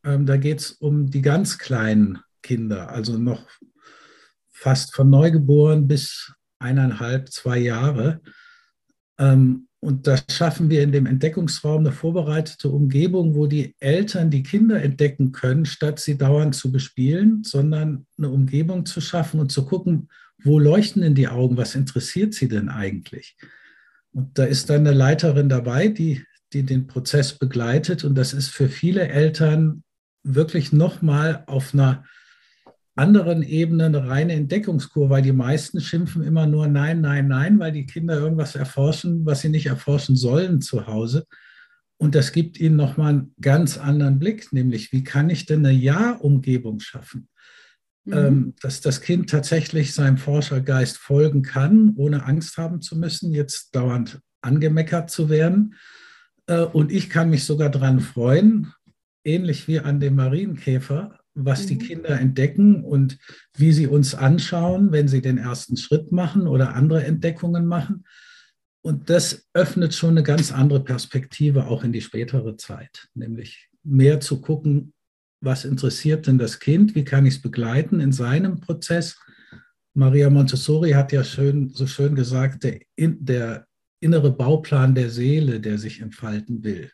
Ähm, 0.04 0.26
da 0.26 0.38
geht 0.38 0.60
es 0.60 0.72
um 0.72 1.10
die 1.10 1.22
ganz 1.22 1.58
kleinen 1.58 2.20
Kinder, 2.42 2.90
also 2.90 3.18
noch 3.18 3.50
fast 4.52 4.94
von 4.96 5.10
Neugeboren 5.10 5.88
bis 5.88 6.32
eineinhalb, 6.60 7.30
zwei 7.30 7.58
Jahre. 7.58 8.22
Ähm, 9.18 9.65
und 9.80 10.08
da 10.08 10.18
schaffen 10.32 10.70
wir 10.70 10.82
in 10.82 10.92
dem 10.92 11.06
Entdeckungsraum 11.06 11.82
eine 11.82 11.92
vorbereitete 11.92 12.70
Umgebung, 12.70 13.36
wo 13.36 13.46
die 13.46 13.76
Eltern 13.80 14.32
die 14.32 14.44
Kinder 14.44 14.82
entdecken 14.82 15.32
können, 15.32 15.66
statt 15.66 16.00
sie 16.00 16.18
dauernd 16.18 16.56
zu 16.56 16.72
bespielen, 16.72 17.44
sondern 17.44 18.08
eine 18.18 18.30
Umgebung 18.30 18.86
zu 18.86 19.00
schaffen 19.02 19.40
und 19.40 19.52
zu 19.52 19.66
gucken, 19.66 20.10
wo 20.44 20.60
leuchten 20.60 21.02
denn 21.02 21.16
die 21.16 21.28
Augen, 21.28 21.58
was 21.58 21.76
interessiert 21.76 22.34
sie 22.34 22.48
denn 22.48 22.70
eigentlich? 22.70 23.38
Und 24.12 24.38
da 24.38 24.46
ist 24.46 24.70
dann 24.70 24.88
eine 24.88 24.94
Leiterin 24.94 25.50
dabei, 25.50 25.90
die, 25.90 26.24
die 26.54 26.64
den 26.64 26.88
Prozess 26.88 27.34
begleitet. 27.34 28.04
Und 28.04 28.16
das 28.16 28.34
ist 28.34 28.50
für 28.50 28.70
viele 28.70 29.08
Eltern 29.08 29.84
wirklich 30.24 30.72
nochmal 30.72 31.44
auf 31.48 31.74
einer 31.74 32.06
anderen 32.96 33.44
Ebene 33.44 33.86
eine 33.86 34.08
reine 34.08 34.34
Entdeckungskur, 34.34 35.10
weil 35.10 35.22
die 35.22 35.34
meisten 35.34 35.82
schimpfen 35.82 36.24
immer 36.24 36.48
nur 36.48 36.68
Nein, 36.68 37.02
Nein, 37.02 37.28
Nein, 37.28 37.60
weil 37.60 37.72
die 37.72 37.86
Kinder 37.86 38.18
irgendwas 38.18 38.56
erforschen, 38.56 39.26
was 39.26 39.42
sie 39.42 39.50
nicht 39.50 39.66
erforschen 39.66 40.16
sollen 40.16 40.62
zu 40.62 40.88
Hause. 40.88 41.26
Und 41.98 42.16
das 42.16 42.32
gibt 42.32 42.60
ihnen 42.60 42.76
nochmal 42.76 43.10
einen 43.10 43.36
ganz 43.42 43.78
anderen 43.78 44.20
Blick, 44.20 44.52
nämlich 44.52 44.92
wie 44.92 45.04
kann 45.04 45.30
ich 45.30 45.46
denn 45.46 45.66
eine 45.66 45.76
Ja-Umgebung 45.76 46.80
schaffen, 46.80 47.28
mhm. 48.06 48.14
ähm, 48.14 48.54
dass 48.62 48.82
das 48.82 49.02
Kind 49.02 49.30
tatsächlich 49.30 49.94
seinem 49.94 50.18
Forschergeist 50.18 50.98
folgen 50.98 51.42
kann, 51.42 51.94
ohne 51.98 52.26
Angst 52.26 52.58
haben 52.58 52.82
zu 52.82 52.98
müssen, 52.98 53.34
jetzt 53.34 53.76
dauernd 53.76 54.20
angemeckert 54.42 55.10
zu 55.10 55.30
werden. 55.30 55.76
Äh, 56.48 56.62
und 56.62 56.92
ich 56.92 57.10
kann 57.10 57.30
mich 57.30 57.44
sogar 57.44 57.70
daran 57.70 58.00
freuen, 58.00 58.74
ähnlich 59.26 59.68
wie 59.68 59.80
an 59.80 60.00
dem 60.00 60.16
Marienkäfer, 60.16 61.20
was 61.36 61.68
die 61.68 61.76
mhm. 61.76 61.80
Kinder 61.80 62.20
entdecken 62.20 62.84
und 62.84 63.18
wie 63.56 63.74
sie 63.74 63.88
uns 63.88 64.16
anschauen, 64.16 64.92
wenn 64.92 65.08
sie 65.08 65.22
den 65.22 65.38
ersten 65.38 65.78
Schritt 65.78 66.12
machen 66.12 66.48
oder 66.48 66.74
andere 66.74 67.04
Entdeckungen 67.04 67.66
machen. 67.66 68.06
Und 68.82 69.10
das 69.10 69.48
öffnet 69.54 69.94
schon 69.94 70.12
eine 70.12 70.24
ganz 70.24 70.52
andere 70.52 70.84
Perspektive 70.84 71.68
auch 71.68 71.84
in 71.84 71.92
die 71.92 72.02
spätere 72.02 72.56
Zeit, 72.56 73.10
nämlich 73.14 73.70
mehr 73.84 74.20
zu 74.20 74.42
gucken, 74.42 74.94
was 75.42 75.66
interessiert 75.66 76.28
denn 76.28 76.38
das 76.38 76.60
Kind, 76.60 76.96
wie 76.96 77.04
kann 77.04 77.26
ich 77.26 77.36
es 77.36 77.42
begleiten 77.42 78.00
in 78.00 78.12
seinem 78.12 78.60
Prozess. 78.60 79.20
Maria 79.94 80.30
Montessori 80.30 80.92
hat 80.92 81.12
ja 81.12 81.24
schön, 81.24 81.70
so 81.70 81.88
schön 81.88 82.16
gesagt, 82.16 82.64
der, 82.64 82.80
der 82.98 83.68
innere 84.00 84.32
Bauplan 84.32 84.96
der 84.96 85.10
Seele, 85.10 85.60
der 85.60 85.78
sich 85.78 86.02
entfalten 86.02 86.64
will. 86.64 86.92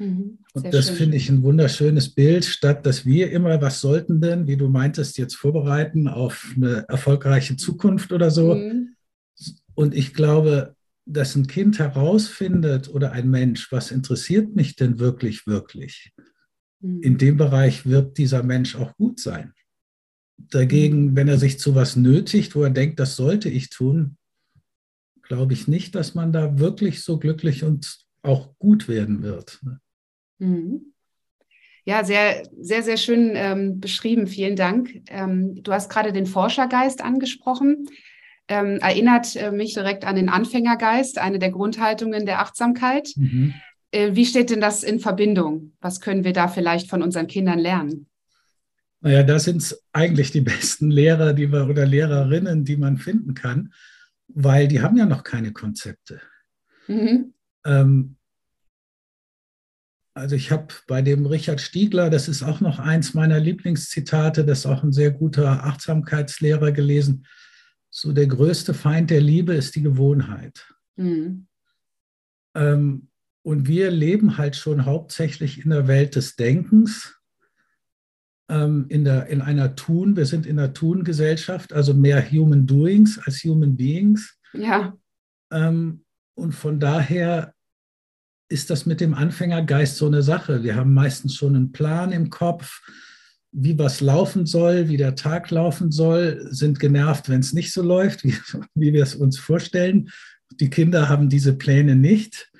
Mhm, 0.00 0.38
und 0.54 0.72
das 0.72 0.88
finde 0.88 1.18
ich 1.18 1.28
ein 1.28 1.42
wunderschönes 1.42 2.14
Bild, 2.14 2.46
statt 2.46 2.86
dass 2.86 3.04
wir 3.04 3.30
immer, 3.30 3.60
was 3.60 3.82
sollten 3.82 4.22
denn, 4.22 4.46
wie 4.46 4.56
du 4.56 4.68
meintest, 4.68 5.18
jetzt 5.18 5.36
vorbereiten 5.36 6.08
auf 6.08 6.54
eine 6.56 6.86
erfolgreiche 6.88 7.56
Zukunft 7.56 8.10
oder 8.10 8.30
so. 8.30 8.54
Mhm. 8.54 8.96
Und 9.74 9.94
ich 9.94 10.14
glaube, 10.14 10.74
dass 11.04 11.36
ein 11.36 11.46
Kind 11.46 11.78
herausfindet 11.78 12.88
oder 12.88 13.12
ein 13.12 13.28
Mensch, 13.28 13.70
was 13.70 13.90
interessiert 13.90 14.56
mich 14.56 14.74
denn 14.74 14.98
wirklich, 14.98 15.46
wirklich? 15.46 16.12
Mhm. 16.80 17.02
In 17.02 17.18
dem 17.18 17.36
Bereich 17.36 17.84
wird 17.84 18.16
dieser 18.16 18.42
Mensch 18.42 18.76
auch 18.76 18.96
gut 18.96 19.20
sein. 19.20 19.52
Dagegen, 20.38 21.10
mhm. 21.10 21.16
wenn 21.16 21.28
er 21.28 21.38
sich 21.38 21.58
zu 21.58 21.74
was 21.74 21.94
nötigt, 21.94 22.54
wo 22.54 22.62
er 22.62 22.70
denkt, 22.70 22.98
das 23.00 23.16
sollte 23.16 23.50
ich 23.50 23.68
tun, 23.68 24.16
glaube 25.20 25.52
ich 25.52 25.68
nicht, 25.68 25.94
dass 25.94 26.14
man 26.14 26.32
da 26.32 26.58
wirklich 26.58 27.02
so 27.02 27.18
glücklich 27.18 27.64
und 27.64 28.06
auch 28.22 28.58
gut 28.58 28.88
werden 28.88 29.22
wird. 29.22 29.60
Mhm. 30.40 30.92
Ja, 31.84 32.04
sehr, 32.04 32.42
sehr, 32.60 32.82
sehr 32.82 32.96
schön 32.96 33.32
ähm, 33.34 33.80
beschrieben. 33.80 34.26
Vielen 34.26 34.56
Dank. 34.56 35.02
Ähm, 35.08 35.62
du 35.62 35.72
hast 35.72 35.90
gerade 35.90 36.12
den 36.12 36.26
Forschergeist 36.26 37.02
angesprochen. 37.02 37.86
Ähm, 38.48 38.78
erinnert 38.80 39.36
äh, 39.36 39.52
mich 39.52 39.74
direkt 39.74 40.04
an 40.04 40.16
den 40.16 40.28
Anfängergeist, 40.28 41.18
eine 41.18 41.38
der 41.38 41.50
Grundhaltungen 41.50 42.26
der 42.26 42.40
Achtsamkeit. 42.40 43.10
Mhm. 43.16 43.54
Äh, 43.92 44.14
wie 44.14 44.26
steht 44.26 44.50
denn 44.50 44.60
das 44.60 44.82
in 44.82 45.00
Verbindung? 45.00 45.72
Was 45.80 46.00
können 46.00 46.24
wir 46.24 46.32
da 46.32 46.48
vielleicht 46.48 46.90
von 46.90 47.02
unseren 47.02 47.28
Kindern 47.28 47.58
lernen? 47.58 48.06
Naja, 49.00 49.22
da 49.22 49.38
sind 49.38 49.62
es 49.62 49.82
eigentlich 49.92 50.30
die 50.30 50.42
besten 50.42 50.90
Lehrer 50.90 51.32
die 51.32 51.50
wir, 51.50 51.68
oder 51.68 51.86
Lehrerinnen, 51.86 52.64
die 52.64 52.76
man 52.76 52.98
finden 52.98 53.34
kann, 53.34 53.72
weil 54.28 54.68
die 54.68 54.82
haben 54.82 54.96
ja 54.96 55.06
noch 55.06 55.24
keine 55.24 55.52
Konzepte. 55.52 56.20
Mhm. 56.86 57.32
Ähm, 57.64 58.16
also 60.14 60.34
ich 60.34 60.50
habe 60.50 60.68
bei 60.86 61.02
dem 61.02 61.26
Richard 61.26 61.60
Stiegler, 61.60 62.10
das 62.10 62.28
ist 62.28 62.42
auch 62.42 62.60
noch 62.60 62.78
eins 62.78 63.14
meiner 63.14 63.38
Lieblingszitate, 63.38 64.44
das 64.44 64.60
ist 64.60 64.66
auch 64.66 64.82
ein 64.82 64.92
sehr 64.92 65.10
guter 65.10 65.64
Achtsamkeitslehrer 65.64 66.72
gelesen, 66.72 67.26
so 67.90 68.12
der 68.12 68.26
größte 68.26 68.74
Feind 68.74 69.10
der 69.10 69.20
Liebe 69.20 69.54
ist 69.54 69.74
die 69.74 69.82
Gewohnheit. 69.82 70.66
Mhm. 70.96 71.46
Ähm, 72.54 73.08
und 73.42 73.68
wir 73.68 73.90
leben 73.90 74.36
halt 74.36 74.56
schon 74.56 74.84
hauptsächlich 74.84 75.64
in 75.64 75.70
der 75.70 75.88
Welt 75.88 76.16
des 76.16 76.36
Denkens, 76.36 77.16
ähm, 78.48 78.86
in, 78.88 79.04
der, 79.04 79.28
in 79.28 79.40
einer 79.40 79.76
Tun, 79.76 80.16
wir 80.16 80.26
sind 80.26 80.44
in 80.44 80.58
einer 80.58 80.72
Tun-Gesellschaft, 80.72 81.72
also 81.72 81.94
mehr 81.94 82.30
Human 82.30 82.66
Doings 82.66 83.18
als 83.18 83.42
Human 83.44 83.76
Beings. 83.76 84.36
Ja. 84.52 84.96
Ähm, 85.52 86.04
und 86.34 86.52
von 86.52 86.80
daher 86.80 87.54
ist 88.50 88.68
das 88.68 88.84
mit 88.84 89.00
dem 89.00 89.14
Anfängergeist 89.14 89.96
so 89.96 90.06
eine 90.06 90.22
Sache. 90.22 90.62
Wir 90.62 90.74
haben 90.74 90.92
meistens 90.92 91.36
schon 91.36 91.54
einen 91.54 91.72
Plan 91.72 92.10
im 92.10 92.30
Kopf, 92.30 92.82
wie 93.52 93.78
was 93.78 94.00
laufen 94.00 94.44
soll, 94.44 94.88
wie 94.88 94.96
der 94.96 95.14
Tag 95.14 95.50
laufen 95.50 95.90
soll, 95.90 96.46
sind 96.50 96.80
genervt, 96.80 97.28
wenn 97.28 97.40
es 97.40 97.52
nicht 97.52 97.72
so 97.72 97.82
läuft, 97.82 98.24
wie, 98.24 98.34
wie 98.74 98.92
wir 98.92 99.04
es 99.04 99.14
uns 99.14 99.38
vorstellen. 99.38 100.10
Die 100.58 100.68
Kinder 100.68 101.08
haben 101.08 101.28
diese 101.28 101.54
Pläne 101.54 101.94
nicht. 101.94 102.50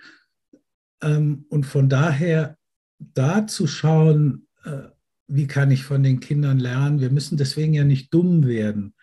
Ähm, 1.03 1.45
und 1.49 1.67
von 1.67 1.89
daher 1.89 2.57
da 2.99 3.47
zu 3.47 3.67
schauen, 3.67 4.47
äh, 4.65 4.89
wie 5.27 5.49
kann 5.49 5.73
ich 5.73 5.85
von 5.85 6.03
den 6.05 6.21
Kindern 6.21 6.59
lernen. 6.61 7.01
Wir 7.01 7.11
müssen 7.11 7.37
deswegen 7.37 7.75
ja 7.75 7.85
nicht 7.85 8.15
dumm 8.15 8.47
werden. 8.47 8.95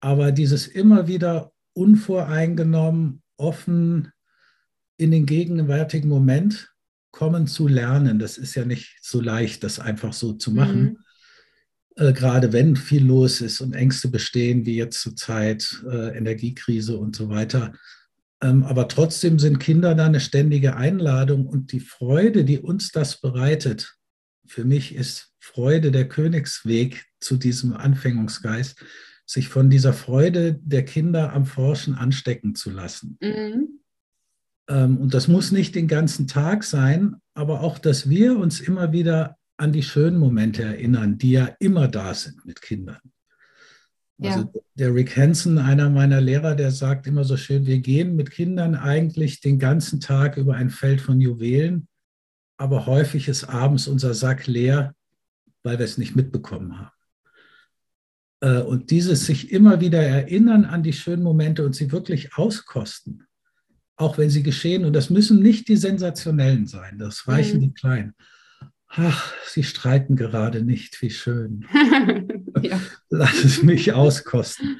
Aber 0.00 0.30
dieses 0.30 0.68
immer 0.68 1.08
wieder 1.08 1.52
unvoreingenommen, 1.72 3.22
offen, 3.36 4.12
in 4.98 5.10
den 5.10 5.24
gegenwärtigen 5.24 6.08
Moment 6.08 6.72
kommen 7.10 7.46
zu 7.46 7.66
lernen. 7.66 8.18
Das 8.18 8.36
ist 8.36 8.54
ja 8.54 8.64
nicht 8.64 8.98
so 9.00 9.20
leicht, 9.20 9.64
das 9.64 9.80
einfach 9.80 10.12
so 10.12 10.34
zu 10.34 10.52
machen. 10.52 10.82
Mhm. 10.82 10.98
Äh, 11.96 12.12
gerade 12.12 12.52
wenn 12.52 12.76
viel 12.76 13.04
los 13.04 13.40
ist 13.40 13.60
und 13.60 13.74
Ängste 13.74 14.08
bestehen, 14.08 14.66
wie 14.66 14.76
jetzt 14.76 15.00
zur 15.00 15.16
Zeit, 15.16 15.82
äh, 15.90 16.16
Energiekrise 16.16 16.98
und 16.98 17.16
so 17.16 17.28
weiter. 17.30 17.72
Ähm, 18.40 18.62
aber 18.64 18.86
trotzdem 18.88 19.38
sind 19.38 19.58
Kinder 19.58 19.94
da 19.94 20.06
eine 20.06 20.20
ständige 20.20 20.76
Einladung 20.76 21.46
und 21.46 21.72
die 21.72 21.80
Freude, 21.80 22.44
die 22.44 22.58
uns 22.58 22.92
das 22.92 23.20
bereitet, 23.20 23.96
für 24.46 24.64
mich 24.64 24.94
ist 24.94 25.32
Freude 25.40 25.90
der 25.90 26.08
Königsweg 26.08 27.04
zu 27.20 27.36
diesem 27.36 27.72
Anfängungsgeist, 27.72 28.84
sich 29.26 29.48
von 29.48 29.68
dieser 29.68 29.92
Freude 29.92 30.58
der 30.62 30.84
Kinder 30.84 31.32
am 31.32 31.46
Forschen 31.46 31.94
anstecken 31.94 32.54
zu 32.54 32.70
lassen. 32.70 33.18
Mhm. 33.20 33.77
Ähm, 34.68 34.98
und 34.98 35.14
das 35.14 35.28
muss 35.28 35.52
nicht 35.52 35.74
den 35.74 35.88
ganzen 35.88 36.26
Tag 36.26 36.64
sein, 36.64 37.16
aber 37.34 37.60
auch, 37.62 37.78
dass 37.78 38.08
wir 38.08 38.38
uns 38.38 38.60
immer 38.60 38.92
wieder 38.92 39.36
an 39.56 39.72
die 39.72 39.82
schönen 39.82 40.18
Momente 40.18 40.62
erinnern, 40.62 41.18
die 41.18 41.32
ja 41.32 41.46
immer 41.58 41.88
da 41.88 42.14
sind 42.14 42.44
mit 42.44 42.62
Kindern. 42.62 43.00
Also 44.20 44.40
ja. 44.40 44.60
der 44.74 44.94
Rick 44.94 45.16
Hansen, 45.16 45.58
einer 45.58 45.90
meiner 45.90 46.20
Lehrer, 46.20 46.54
der 46.56 46.72
sagt 46.72 47.06
immer 47.06 47.24
so 47.24 47.36
schön, 47.36 47.66
wir 47.66 47.78
gehen 47.78 48.16
mit 48.16 48.30
Kindern 48.30 48.74
eigentlich 48.74 49.40
den 49.40 49.58
ganzen 49.58 50.00
Tag 50.00 50.36
über 50.36 50.54
ein 50.54 50.70
Feld 50.70 51.00
von 51.00 51.20
Juwelen, 51.20 51.86
aber 52.56 52.86
häufig 52.86 53.28
ist 53.28 53.44
abends 53.44 53.86
unser 53.86 54.14
Sack 54.14 54.48
leer, 54.48 54.94
weil 55.62 55.78
wir 55.78 55.84
es 55.84 55.98
nicht 55.98 56.16
mitbekommen 56.16 56.78
haben. 56.78 56.90
Äh, 58.40 58.62
und 58.62 58.90
dieses 58.90 59.24
sich 59.26 59.52
immer 59.52 59.80
wieder 59.80 60.02
erinnern 60.02 60.64
an 60.64 60.82
die 60.82 60.92
schönen 60.92 61.22
Momente 61.22 61.64
und 61.64 61.76
sie 61.76 61.92
wirklich 61.92 62.34
auskosten, 62.36 63.27
auch 63.98 64.16
wenn 64.16 64.30
sie 64.30 64.42
geschehen, 64.42 64.84
und 64.84 64.92
das 64.92 65.10
müssen 65.10 65.42
nicht 65.42 65.68
die 65.68 65.76
sensationellen 65.76 66.66
sein, 66.66 66.98
das 66.98 67.28
reichen 67.28 67.58
mhm. 67.58 67.62
die 67.62 67.74
kleinen. 67.74 68.14
Ach, 68.88 69.34
sie 69.46 69.64
streiten 69.64 70.16
gerade 70.16 70.62
nicht, 70.62 71.02
wie 71.02 71.10
schön. 71.10 71.66
ja. 72.62 72.80
Lass 73.10 73.44
es 73.44 73.62
mich 73.62 73.92
auskosten. 73.92 74.78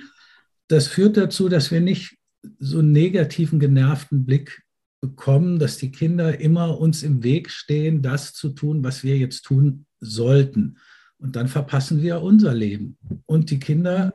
Das 0.68 0.86
führt 0.86 1.16
dazu, 1.16 1.48
dass 1.48 1.70
wir 1.70 1.80
nicht 1.80 2.16
so 2.58 2.78
einen 2.78 2.92
negativen, 2.92 3.58
genervten 3.58 4.24
Blick 4.24 4.62
bekommen, 5.00 5.58
dass 5.58 5.76
die 5.76 5.90
Kinder 5.90 6.40
immer 6.40 6.78
uns 6.78 7.02
im 7.02 7.22
Weg 7.22 7.50
stehen, 7.50 8.00
das 8.00 8.32
zu 8.32 8.50
tun, 8.50 8.82
was 8.82 9.04
wir 9.04 9.18
jetzt 9.18 9.42
tun 9.42 9.84
sollten. 10.00 10.78
Und 11.18 11.36
dann 11.36 11.48
verpassen 11.48 12.00
wir 12.02 12.22
unser 12.22 12.54
Leben. 12.54 12.96
Und 13.26 13.50
die 13.50 13.58
Kinder 13.58 14.14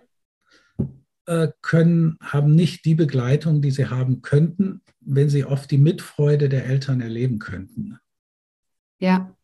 können, 1.62 2.18
haben 2.22 2.56
nicht 2.56 2.86
die 2.86 2.96
Begleitung, 2.96 3.62
die 3.62 3.72
sie 3.72 3.88
haben 3.88 4.22
könnten, 4.22 4.82
wenn 5.00 5.30
sie 5.30 5.46
oft 5.46 5.72
die 5.72 5.78
Mitfreude 5.78 6.50
der 6.50 6.66
Eltern 6.66 7.02
erleben 7.02 7.40
könnten. 7.40 7.98
Ja, 9.00 9.36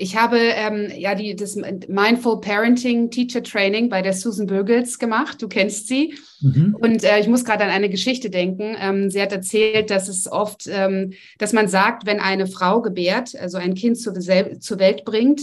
ich 0.00 0.16
habe 0.16 0.38
ähm, 0.38 0.92
ja 0.96 1.16
die, 1.16 1.34
das 1.34 1.56
Mindful 1.56 2.40
Parenting 2.40 3.10
Teacher 3.10 3.42
Training 3.42 3.88
bei 3.88 4.00
der 4.00 4.12
Susan 4.12 4.46
Bögels 4.46 5.00
gemacht. 5.00 5.42
Du 5.42 5.48
kennst 5.48 5.88
sie. 5.88 6.14
Mhm. 6.40 6.76
Und 6.80 7.02
äh, 7.02 7.18
ich 7.18 7.26
muss 7.26 7.44
gerade 7.44 7.64
an 7.64 7.70
eine 7.70 7.90
Geschichte 7.90 8.30
denken. 8.30 8.76
Ähm, 8.78 9.10
sie 9.10 9.20
hat 9.20 9.32
erzählt, 9.32 9.90
dass 9.90 10.06
es 10.06 10.30
oft, 10.30 10.68
ähm, 10.68 11.14
dass 11.38 11.52
man 11.52 11.66
sagt, 11.66 12.06
wenn 12.06 12.20
eine 12.20 12.46
Frau 12.46 12.80
gebärt, 12.80 13.34
also 13.34 13.58
ein 13.58 13.74
Kind 13.74 13.98
zur, 13.98 14.14
zur 14.14 14.78
Welt 14.78 15.04
bringt, 15.04 15.40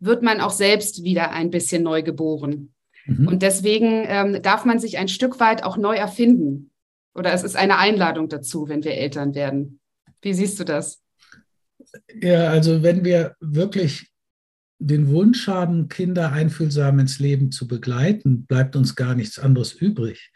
wird 0.00 0.22
man 0.22 0.42
auch 0.42 0.50
selbst 0.50 1.02
wieder 1.02 1.30
ein 1.30 1.48
bisschen 1.48 1.82
neu 1.82 2.02
geboren. 2.02 2.73
Mhm. 3.06 3.28
Und 3.28 3.42
deswegen 3.42 4.04
ähm, 4.06 4.42
darf 4.42 4.64
man 4.64 4.78
sich 4.78 4.98
ein 4.98 5.08
Stück 5.08 5.40
weit 5.40 5.62
auch 5.62 5.76
neu 5.76 5.96
erfinden. 5.96 6.70
Oder 7.14 7.32
es 7.32 7.44
ist 7.44 7.56
eine 7.56 7.78
Einladung 7.78 8.28
dazu, 8.28 8.68
wenn 8.68 8.84
wir 8.84 8.94
Eltern 8.94 9.34
werden. 9.34 9.80
Wie 10.20 10.34
siehst 10.34 10.58
du 10.58 10.64
das? 10.64 11.02
Ja, 12.20 12.48
also 12.48 12.82
wenn 12.82 13.04
wir 13.04 13.36
wirklich 13.40 14.10
den 14.78 15.08
Wunsch 15.08 15.46
haben, 15.46 15.88
Kinder 15.88 16.32
einfühlsam 16.32 16.98
ins 16.98 17.18
Leben 17.20 17.52
zu 17.52 17.68
begleiten, 17.68 18.46
bleibt 18.46 18.74
uns 18.74 18.96
gar 18.96 19.14
nichts 19.14 19.38
anderes 19.38 19.72
übrig. 19.72 20.32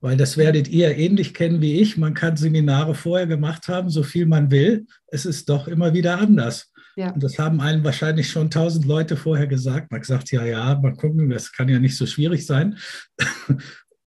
Weil 0.00 0.16
das 0.16 0.36
werdet 0.36 0.68
ihr 0.68 0.96
ähnlich 0.96 1.34
kennen 1.34 1.60
wie 1.60 1.80
ich. 1.80 1.96
Man 1.96 2.14
kann 2.14 2.36
Seminare 2.36 2.94
vorher 2.94 3.26
gemacht 3.26 3.68
haben, 3.68 3.90
so 3.90 4.02
viel 4.02 4.26
man 4.26 4.50
will. 4.50 4.86
Es 5.08 5.26
ist 5.26 5.48
doch 5.48 5.68
immer 5.68 5.92
wieder 5.92 6.18
anders. 6.18 6.69
Ja. 7.00 7.12
Und 7.12 7.22
das 7.22 7.38
haben 7.38 7.62
allen 7.62 7.82
wahrscheinlich 7.82 8.28
schon 8.28 8.50
tausend 8.50 8.84
Leute 8.84 9.16
vorher 9.16 9.46
gesagt. 9.46 9.90
Man 9.90 9.98
hat 9.98 10.06
gesagt, 10.06 10.30
ja, 10.32 10.44
ja, 10.44 10.78
mal 10.78 10.92
gucken, 10.92 11.30
das 11.30 11.50
kann 11.50 11.70
ja 11.70 11.78
nicht 11.78 11.96
so 11.96 12.04
schwierig 12.04 12.44
sein. 12.44 12.76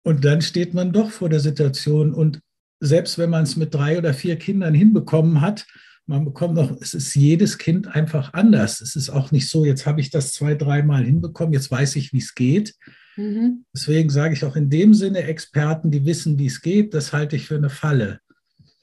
Und 0.03 0.23
dann 0.25 0.41
steht 0.41 0.75
man 0.75 0.91
doch 0.91 1.09
vor 1.09 1.27
der 1.27 1.39
Situation. 1.39 2.13
Und 2.13 2.39
selbst 2.79 3.17
wenn 3.17 3.31
man 3.31 3.43
es 3.43 3.55
mit 3.55 3.73
drei 3.73 3.97
oder 3.97 4.13
vier 4.13 4.35
Kindern 4.35 4.75
hinbekommen 4.75 5.41
hat, 5.41 5.65
man 6.05 6.23
bekommt 6.23 6.53
noch, 6.53 6.69
es 6.81 6.93
ist 6.93 7.15
jedes 7.15 7.57
Kind 7.57 7.87
einfach 7.87 8.33
anders. 8.33 8.79
Es 8.79 8.95
ist 8.95 9.09
auch 9.09 9.31
nicht 9.31 9.49
so, 9.49 9.65
jetzt 9.65 9.87
habe 9.87 9.99
ich 9.99 10.11
das 10.11 10.31
zwei, 10.31 10.53
dreimal 10.53 11.03
hinbekommen, 11.03 11.53
jetzt 11.53 11.71
weiß 11.71 11.95
ich, 11.95 12.13
wie 12.13 12.19
es 12.19 12.35
geht. 12.35 12.75
Mhm. 13.15 13.65
Deswegen 13.73 14.11
sage 14.11 14.35
ich 14.35 14.45
auch 14.45 14.55
in 14.55 14.69
dem 14.69 14.93
Sinne 14.93 15.23
Experten, 15.23 15.89
die 15.89 16.05
wissen, 16.05 16.37
wie 16.37 16.45
es 16.45 16.61
geht, 16.61 16.93
das 16.93 17.11
halte 17.11 17.37
ich 17.37 17.47
für 17.47 17.55
eine 17.55 17.71
Falle. 17.71 18.19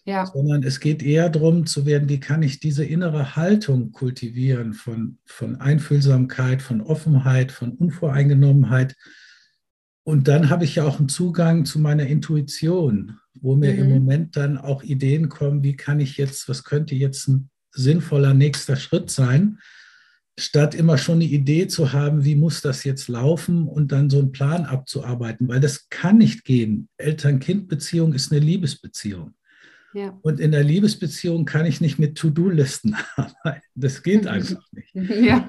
Ja. 0.04 0.26
Sondern 0.26 0.62
es 0.62 0.80
geht 0.80 1.02
eher 1.02 1.28
darum 1.28 1.66
zu 1.66 1.86
werden, 1.86 2.08
wie 2.08 2.20
kann 2.20 2.42
ich 2.42 2.58
diese 2.58 2.84
innere 2.84 3.36
Haltung 3.36 3.92
kultivieren 3.92 4.72
von, 4.72 5.18
von 5.26 5.60
Einfühlsamkeit, 5.60 6.62
von 6.62 6.80
Offenheit, 6.80 7.52
von 7.52 7.72
Unvoreingenommenheit. 7.72 8.96
Und 10.02 10.26
dann 10.26 10.48
habe 10.48 10.64
ich 10.64 10.76
ja 10.76 10.84
auch 10.84 10.98
einen 10.98 11.10
Zugang 11.10 11.64
zu 11.66 11.78
meiner 11.78 12.06
Intuition 12.06 13.20
wo 13.34 13.56
mir 13.56 13.72
mhm. 13.72 13.78
im 13.78 13.90
Moment 13.90 14.36
dann 14.36 14.58
auch 14.58 14.82
Ideen 14.82 15.28
kommen, 15.28 15.62
wie 15.62 15.76
kann 15.76 16.00
ich 16.00 16.16
jetzt, 16.16 16.48
was 16.48 16.64
könnte 16.64 16.94
jetzt 16.94 17.28
ein 17.28 17.50
sinnvoller 17.72 18.34
nächster 18.34 18.76
Schritt 18.76 19.10
sein, 19.10 19.58
statt 20.38 20.74
immer 20.74 20.98
schon 20.98 21.16
eine 21.16 21.24
Idee 21.24 21.68
zu 21.68 21.92
haben, 21.92 22.24
wie 22.24 22.34
muss 22.34 22.62
das 22.62 22.84
jetzt 22.84 23.08
laufen 23.08 23.68
und 23.68 23.92
dann 23.92 24.10
so 24.10 24.18
einen 24.18 24.32
Plan 24.32 24.64
abzuarbeiten, 24.64 25.48
weil 25.48 25.60
das 25.60 25.88
kann 25.90 26.18
nicht 26.18 26.44
gehen. 26.44 26.88
Eltern-Kind-Beziehung 26.96 28.14
ist 28.14 28.32
eine 28.32 28.40
Liebesbeziehung. 28.40 29.34
Ja. 29.92 30.18
Und 30.22 30.38
in 30.38 30.52
der 30.52 30.62
Liebesbeziehung 30.62 31.44
kann 31.44 31.66
ich 31.66 31.80
nicht 31.80 31.98
mit 31.98 32.16
To-Do-Listen 32.16 32.96
arbeiten. 33.16 33.62
Das 33.74 34.02
geht 34.02 34.26
einfach 34.26 34.62
nicht. 34.72 34.94
Ja. 35.10 35.44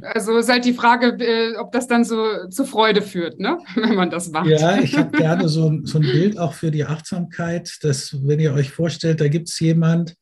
Also 0.00 0.38
ist 0.38 0.48
halt 0.48 0.64
die 0.64 0.72
Frage, 0.72 1.18
äh, 1.22 1.56
ob 1.58 1.70
das 1.72 1.86
dann 1.86 2.04
so 2.04 2.48
zur 2.48 2.64
Freude 2.64 3.02
führt, 3.02 3.38
ne? 3.38 3.58
wenn 3.74 3.94
man 3.94 4.10
das 4.10 4.30
macht. 4.30 4.48
Ja, 4.48 4.78
ich 4.78 4.96
habe 4.96 5.16
gerne 5.16 5.48
so, 5.48 5.80
so, 5.82 5.98
ein 5.98 6.04
Bild 6.04 6.38
auch 6.38 6.54
für 6.54 6.70
die 6.70 6.86
Achtsamkeit, 6.86 7.78
dass, 7.82 8.26
wenn 8.26 8.40
ihr 8.40 8.54
euch 8.54 8.70
vorstellt, 8.70 9.20
da 9.20 9.28
gibt 9.28 9.50
es 9.50 9.60
jemand, 9.60 10.16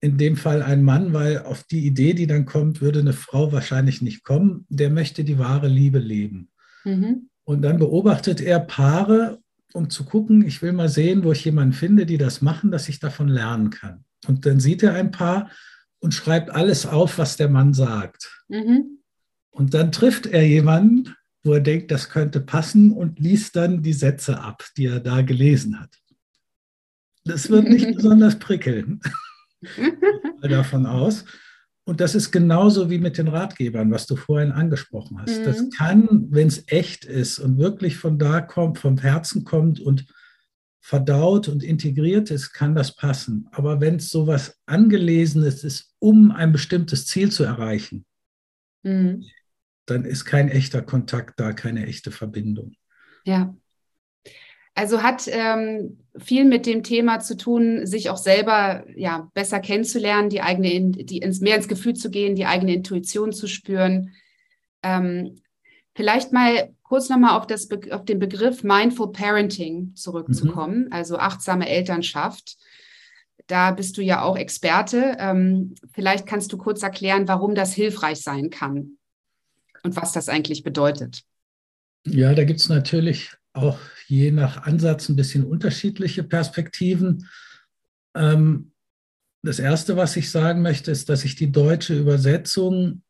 in 0.00 0.18
dem 0.18 0.36
Fall 0.36 0.62
ein 0.62 0.82
Mann, 0.82 1.12
weil 1.12 1.42
auf 1.42 1.62
die 1.64 1.86
Idee, 1.86 2.12
die 2.12 2.26
dann 2.26 2.44
kommt, 2.44 2.80
würde 2.80 3.00
eine 3.00 3.12
Frau 3.12 3.52
wahrscheinlich 3.52 4.02
nicht 4.02 4.24
kommen, 4.24 4.66
der 4.68 4.90
möchte 4.90 5.24
die 5.24 5.38
wahre 5.38 5.68
Liebe 5.68 5.98
leben. 5.98 6.50
Mhm. 6.84 7.28
Und 7.44 7.62
dann 7.62 7.78
beobachtet 7.78 8.40
er 8.40 8.60
Paare, 8.60 9.38
um 9.76 9.90
zu 9.90 10.04
gucken, 10.04 10.44
ich 10.46 10.62
will 10.62 10.72
mal 10.72 10.88
sehen, 10.88 11.22
wo 11.22 11.32
ich 11.32 11.44
jemanden 11.44 11.74
finde, 11.74 12.06
die 12.06 12.18
das 12.18 12.42
machen, 12.42 12.70
dass 12.70 12.88
ich 12.88 12.98
davon 12.98 13.28
lernen 13.28 13.70
kann. 13.70 14.04
Und 14.26 14.46
dann 14.46 14.58
sieht 14.58 14.82
er 14.82 14.94
ein 14.94 15.10
Paar, 15.12 15.50
und 16.00 16.14
schreibt 16.14 16.50
alles 16.50 16.86
auf, 16.86 17.18
was 17.18 17.36
der 17.36 17.48
Mann 17.48 17.74
sagt. 17.74 18.44
Mhm. 18.48 19.00
Und 19.50 19.74
dann 19.74 19.92
trifft 19.92 20.26
er 20.26 20.46
jemanden, 20.46 21.14
wo 21.42 21.54
er 21.54 21.60
denkt, 21.60 21.90
das 21.90 22.10
könnte 22.10 22.40
passen 22.40 22.92
und 22.92 23.18
liest 23.18 23.56
dann 23.56 23.82
die 23.82 23.92
Sätze 23.92 24.40
ab, 24.40 24.64
die 24.76 24.86
er 24.86 25.00
da 25.00 25.22
gelesen 25.22 25.80
hat. 25.80 25.98
Das 27.24 27.50
wird 27.50 27.68
nicht 27.68 27.86
besonders 27.96 28.38
prickeln 28.38 29.00
davon 30.42 30.86
aus. 30.86 31.24
Und 31.88 32.00
das 32.00 32.16
ist 32.16 32.32
genauso 32.32 32.90
wie 32.90 32.98
mit 32.98 33.16
den 33.16 33.28
Ratgebern, 33.28 33.92
was 33.92 34.06
du 34.06 34.16
vorhin 34.16 34.50
angesprochen 34.50 35.20
hast. 35.20 35.38
Mhm. 35.38 35.44
Das 35.44 35.70
kann, 35.70 36.26
wenn 36.30 36.48
es 36.48 36.64
echt 36.66 37.04
ist 37.04 37.38
und 37.38 37.58
wirklich 37.58 37.96
von 37.96 38.18
da 38.18 38.40
kommt, 38.40 38.78
vom 38.78 38.98
Herzen 38.98 39.44
kommt 39.44 39.78
und 39.78 40.04
verdaut 40.80 41.46
und 41.46 41.62
integriert 41.62 42.32
ist, 42.32 42.52
kann 42.52 42.74
das 42.74 42.96
passen. 42.96 43.48
Aber 43.52 43.80
wenn 43.80 43.96
es 43.96 44.10
sowas 44.10 44.60
Angelesenes 44.66 45.62
ist, 45.62 45.94
um 46.00 46.32
ein 46.32 46.50
bestimmtes 46.50 47.06
Ziel 47.06 47.30
zu 47.30 47.44
erreichen, 47.44 48.04
mhm. 48.82 49.24
dann 49.86 50.04
ist 50.04 50.24
kein 50.24 50.48
echter 50.48 50.82
Kontakt 50.82 51.38
da, 51.38 51.52
keine 51.52 51.86
echte 51.86 52.10
Verbindung. 52.10 52.72
Ja. 53.24 53.54
Also 54.76 55.02
hat 55.02 55.26
ähm, 55.26 55.96
viel 56.18 56.44
mit 56.44 56.66
dem 56.66 56.82
Thema 56.82 57.20
zu 57.20 57.38
tun, 57.38 57.86
sich 57.86 58.10
auch 58.10 58.18
selber 58.18 58.84
ja, 58.94 59.30
besser 59.32 59.58
kennenzulernen, 59.58 60.28
die 60.28 60.42
eigene, 60.42 60.90
die 60.90 61.16
ins, 61.16 61.40
mehr 61.40 61.56
ins 61.56 61.66
Gefühl 61.66 61.94
zu 61.94 62.10
gehen, 62.10 62.36
die 62.36 62.44
eigene 62.44 62.74
Intuition 62.74 63.32
zu 63.32 63.46
spüren. 63.46 64.12
Ähm, 64.82 65.40
vielleicht 65.94 66.34
mal 66.34 66.74
kurz 66.82 67.08
nochmal 67.08 67.38
auf, 67.38 67.46
auf 67.90 68.04
den 68.04 68.18
Begriff 68.18 68.62
Mindful 68.64 69.12
Parenting 69.12 69.94
zurückzukommen, 69.94 70.84
mhm. 70.84 70.92
also 70.92 71.16
achtsame 71.16 71.66
Elternschaft. 71.70 72.58
Da 73.46 73.70
bist 73.70 73.96
du 73.96 74.02
ja 74.02 74.20
auch 74.20 74.36
Experte. 74.36 75.16
Ähm, 75.18 75.74
vielleicht 75.94 76.26
kannst 76.26 76.52
du 76.52 76.58
kurz 76.58 76.82
erklären, 76.82 77.28
warum 77.28 77.54
das 77.54 77.72
hilfreich 77.72 78.20
sein 78.20 78.50
kann 78.50 78.98
und 79.82 79.96
was 79.96 80.12
das 80.12 80.28
eigentlich 80.28 80.64
bedeutet. 80.64 81.22
Ja, 82.04 82.34
da 82.34 82.44
gibt 82.44 82.60
es 82.60 82.68
natürlich 82.68 83.32
auch 83.56 83.78
je 84.06 84.30
nach 84.30 84.62
Ansatz 84.64 85.08
ein 85.08 85.16
bisschen 85.16 85.44
unterschiedliche 85.44 86.22
Perspektiven. 86.22 87.28
Ähm, 88.14 88.72
das 89.42 89.58
Erste, 89.58 89.96
was 89.96 90.16
ich 90.16 90.30
sagen 90.30 90.62
möchte, 90.62 90.90
ist, 90.90 91.08
dass 91.08 91.24
ich 91.24 91.36
die 91.36 91.52
deutsche 91.52 91.98
Übersetzung 91.98 93.02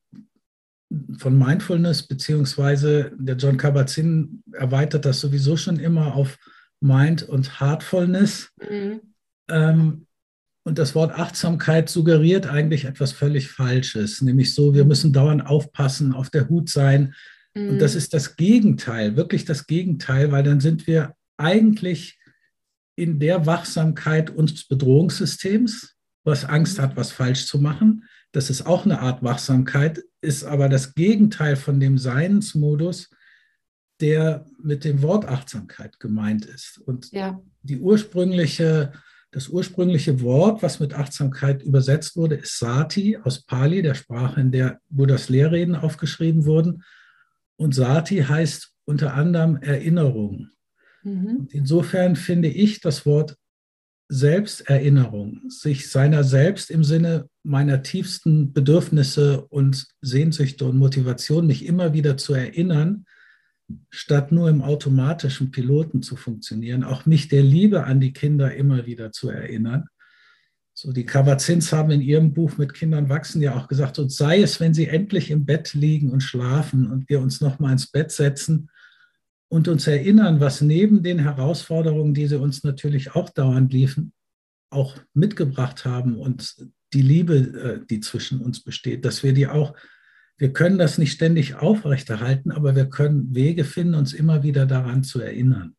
von 1.19 1.37
Mindfulness, 1.37 2.07
beziehungsweise 2.07 3.13
der 3.19 3.37
John 3.37 3.57
Kabat-Zinn 3.57 4.43
erweitert 4.53 5.05
das 5.05 5.21
sowieso 5.21 5.57
schon 5.57 5.79
immer 5.79 6.15
auf 6.15 6.39
Mind 6.81 7.23
und 7.23 7.61
Heartfulness. 7.61 8.53
Mhm. 8.61 9.01
Ähm, 9.49 10.07
und 10.65 10.79
das 10.79 10.95
Wort 10.95 11.13
Achtsamkeit 11.13 11.89
suggeriert 11.89 12.49
eigentlich 12.49 12.87
etwas 12.87 13.13
völlig 13.13 13.49
Falsches, 13.49 14.21
nämlich 14.21 14.53
so, 14.53 14.75
wir 14.75 14.85
müssen 14.85 15.13
dauernd 15.13 15.47
aufpassen, 15.47 16.13
auf 16.13 16.29
der 16.29 16.49
Hut 16.49 16.69
sein. 16.69 17.15
Mhm. 17.57 17.71
Und 17.71 17.79
das 17.79 17.95
ist 17.95 18.13
das 18.13 18.37
Gegenteil, 18.37 19.17
wirklich 19.17 19.45
das 19.45 19.67
Gegenteil, 19.67 20.31
weil 20.31 20.43
dann 20.43 20.61
sind 20.61 20.87
wir 20.87 21.15
eigentlich 21.39 22.19
in 22.97 23.19
der 23.19 23.47
Wachsamkeit 23.47 24.31
unseres 24.31 24.69
Bedrohungssystems, 24.69 25.97
was 26.25 26.45
Angst 26.45 26.79
hat, 26.79 26.97
was 26.97 27.13
falsch 27.13 27.47
zu 27.47 27.59
machen. 27.59 28.05
Das 28.33 28.51
ist 28.51 28.67
auch 28.67 28.85
eine 28.85 29.01
Art 29.01 29.23
Wachsamkeit, 29.23 30.03
ist 30.21 30.45
aber 30.45 30.69
das 30.69 30.95
Gegenteil 30.95 31.57
von 31.57 31.81
dem 31.81 31.99
Seinsmodus, 31.99 33.11
der 34.01 34.45
mit 34.63 34.85
dem 34.85 35.01
Wort 35.03 35.27
Achtsamkeit 35.27 35.99
gemeint 36.01 36.45
ist. 36.45 36.79
Und 36.79 37.11
ja. 37.13 37.41
die 37.63 37.79
ursprüngliche, 37.79 38.93
das 39.31 39.49
ursprüngliche 39.49 40.21
Wort, 40.21 40.63
was 40.63 40.81
mit 40.81 40.93
Achtsamkeit 40.93 41.63
übersetzt 41.63 42.17
wurde, 42.17 42.35
ist 42.35 42.59
Sati 42.59 43.17
aus 43.17 43.43
Pali, 43.43 43.81
der 43.81 43.95
Sprache, 43.95 44.41
in 44.41 44.53
der 44.53 44.81
Buddhas 44.91 45.31
Lehrreden 45.31 45.75
aufgeschrieben 45.75 46.45
wurden. 46.45 46.83
Und 47.57 47.75
Sati 47.75 48.19
heißt 48.19 48.73
unter 48.85 49.15
anderem 49.15 49.57
Erinnerung. 49.57 50.51
Mhm. 51.03 51.49
insofern 51.53 52.17
finde 52.17 52.49
ich 52.49 52.81
das 52.81 53.07
Wort 53.07 53.37
Selbsterinnerung, 54.09 55.43
sich 55.49 55.91
seiner 55.91 56.25
selbst 56.25 56.71
im 56.71 56.85
Sinne 56.85 57.29
meiner 57.43 57.83
tiefsten 57.83 58.53
Bedürfnisse 58.53 59.47
und 59.47 59.87
Sehnsüchte 60.01 60.65
und 60.65 60.77
Motivation, 60.77 61.47
mich 61.47 61.65
immer 61.65 61.93
wieder 61.93 62.17
zu 62.17 62.35
erinnern, 62.35 63.05
statt 63.91 64.31
nur 64.31 64.49
im 64.49 64.63
automatischen 64.63 65.51
Piloten 65.51 66.03
zu 66.03 66.17
funktionieren, 66.17 66.85
auch 66.85 67.07
mich 67.07 67.29
der 67.29 67.43
Liebe 67.43 67.85
an 67.85 68.01
die 68.01 68.13
Kinder 68.13 68.55
immer 68.55 68.87
wieder 68.87 69.11
zu 69.11 69.29
erinnern. 69.29 69.87
So, 70.79 70.93
die 70.93 71.07
Kabat-Zins 71.07 71.73
haben 71.73 71.91
in 71.91 72.03
ihrem 72.03 72.35
Buch 72.35 72.59
mit 72.59 72.75
Kindern 72.75 73.09
wachsen 73.09 73.41
ja 73.41 73.57
auch 73.57 73.67
gesagt, 73.67 73.99
und 73.99 74.13
sei 74.13 74.43
es, 74.43 74.61
wenn 74.61 74.75
sie 74.75 74.89
endlich 74.89 75.31
im 75.31 75.47
Bett 75.47 75.73
liegen 75.73 76.11
und 76.11 76.21
schlafen 76.21 76.91
und 76.93 77.09
wir 77.09 77.21
uns 77.23 77.41
nochmal 77.41 77.73
ins 77.73 77.87
Bett 77.87 78.13
setzen 78.13 78.69
und 79.49 79.69
uns 79.69 79.87
erinnern, 79.87 80.39
was 80.39 80.61
neben 80.61 81.03
den 81.03 81.19
Herausforderungen, 81.19 82.13
die 82.13 82.27
sie 82.27 82.39
uns 82.39 82.63
natürlich 82.63 83.15
auch 83.15 83.31
dauernd 83.31 83.73
liefen, 83.73 84.13
auch 84.69 84.95
mitgebracht 85.15 85.87
haben 85.87 86.19
und 86.19 86.55
die 86.93 87.01
Liebe, 87.01 87.37
äh, 87.37 87.87
die 87.89 88.01
zwischen 88.01 88.43
uns 88.43 88.63
besteht, 88.63 89.07
dass 89.07 89.23
wir 89.23 89.33
die 89.33 89.47
auch, 89.49 89.75
wir 90.37 90.53
können 90.53 90.77
das 90.77 90.99
nicht 90.99 91.13
ständig 91.13 91.55
aufrechterhalten, 91.55 92.51
aber 92.51 92.77
wir 92.77 92.91
können 92.91 93.35
Wege 93.35 93.65
finden, 93.65 93.95
uns 93.95 94.13
immer 94.13 94.43
wieder 94.43 94.67
daran 94.67 95.05
zu 95.05 95.23
erinnern. 95.23 95.75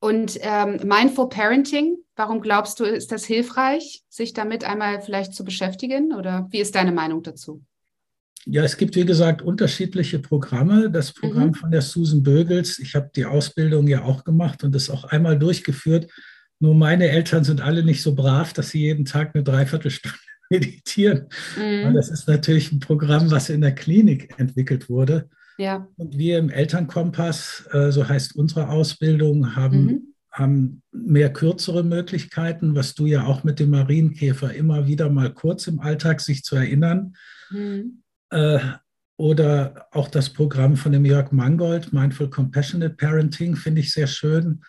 Und 0.00 0.38
ähm, 0.42 0.80
Mindful 0.86 1.30
Parenting, 1.30 1.96
warum 2.18 2.40
glaubst 2.40 2.80
du, 2.80 2.84
ist 2.84 3.12
das 3.12 3.24
hilfreich, 3.24 4.02
sich 4.08 4.32
damit 4.34 4.64
einmal 4.64 5.00
vielleicht 5.00 5.34
zu 5.34 5.44
beschäftigen? 5.44 6.12
Oder 6.12 6.48
wie 6.50 6.58
ist 6.58 6.74
deine 6.74 6.92
Meinung 6.92 7.22
dazu? 7.22 7.62
Ja, 8.44 8.64
es 8.64 8.76
gibt, 8.76 8.96
wie 8.96 9.04
gesagt, 9.04 9.40
unterschiedliche 9.40 10.18
Programme. 10.18 10.90
Das 10.90 11.12
Programm 11.12 11.48
mhm. 11.48 11.54
von 11.54 11.70
der 11.70 11.82
Susan 11.82 12.22
Bögels, 12.22 12.78
ich 12.78 12.94
habe 12.94 13.10
die 13.14 13.24
Ausbildung 13.24 13.86
ja 13.86 14.02
auch 14.02 14.24
gemacht 14.24 14.64
und 14.64 14.74
das 14.74 14.90
auch 14.90 15.04
einmal 15.04 15.38
durchgeführt. 15.38 16.10
Nur 16.58 16.74
meine 16.74 17.08
Eltern 17.08 17.44
sind 17.44 17.60
alle 17.60 17.84
nicht 17.84 18.02
so 18.02 18.14
brav, 18.14 18.52
dass 18.52 18.70
sie 18.70 18.80
jeden 18.80 19.04
Tag 19.04 19.34
eine 19.34 19.44
Dreiviertelstunde 19.44 20.18
meditieren. 20.50 21.28
Mhm. 21.56 21.94
Das 21.94 22.08
ist 22.08 22.26
natürlich 22.26 22.72
ein 22.72 22.80
Programm, 22.80 23.30
was 23.30 23.48
in 23.48 23.60
der 23.60 23.74
Klinik 23.74 24.34
entwickelt 24.38 24.88
wurde. 24.88 25.28
Ja. 25.56 25.86
Und 25.96 26.16
wir 26.16 26.38
im 26.38 26.50
Elternkompass, 26.50 27.68
äh, 27.72 27.90
so 27.90 28.08
heißt 28.08 28.34
unsere 28.34 28.68
Ausbildung, 28.68 29.56
haben, 29.56 29.84
mhm. 29.84 30.14
Haben 30.30 30.82
mehr 30.92 31.32
kürzere 31.32 31.82
Möglichkeiten, 31.82 32.74
was 32.74 32.94
du 32.94 33.06
ja 33.06 33.24
auch 33.24 33.44
mit 33.44 33.58
dem 33.58 33.70
Marienkäfer 33.70 34.54
immer 34.54 34.86
wieder 34.86 35.10
mal 35.10 35.32
kurz 35.32 35.66
im 35.66 35.80
Alltag 35.80 36.20
sich 36.20 36.44
zu 36.44 36.56
erinnern. 36.56 37.14
Mhm. 37.50 38.02
Äh, 38.30 38.60
oder 39.16 39.88
auch 39.90 40.08
das 40.08 40.30
Programm 40.30 40.76
von 40.76 40.92
dem 40.92 41.04
Jörg 41.04 41.32
Mangold, 41.32 41.92
Mindful 41.92 42.30
Compassionate 42.30 42.94
Parenting, 42.94 43.56
finde 43.56 43.80
ich 43.80 43.92
sehr 43.92 44.06
schön. 44.06 44.62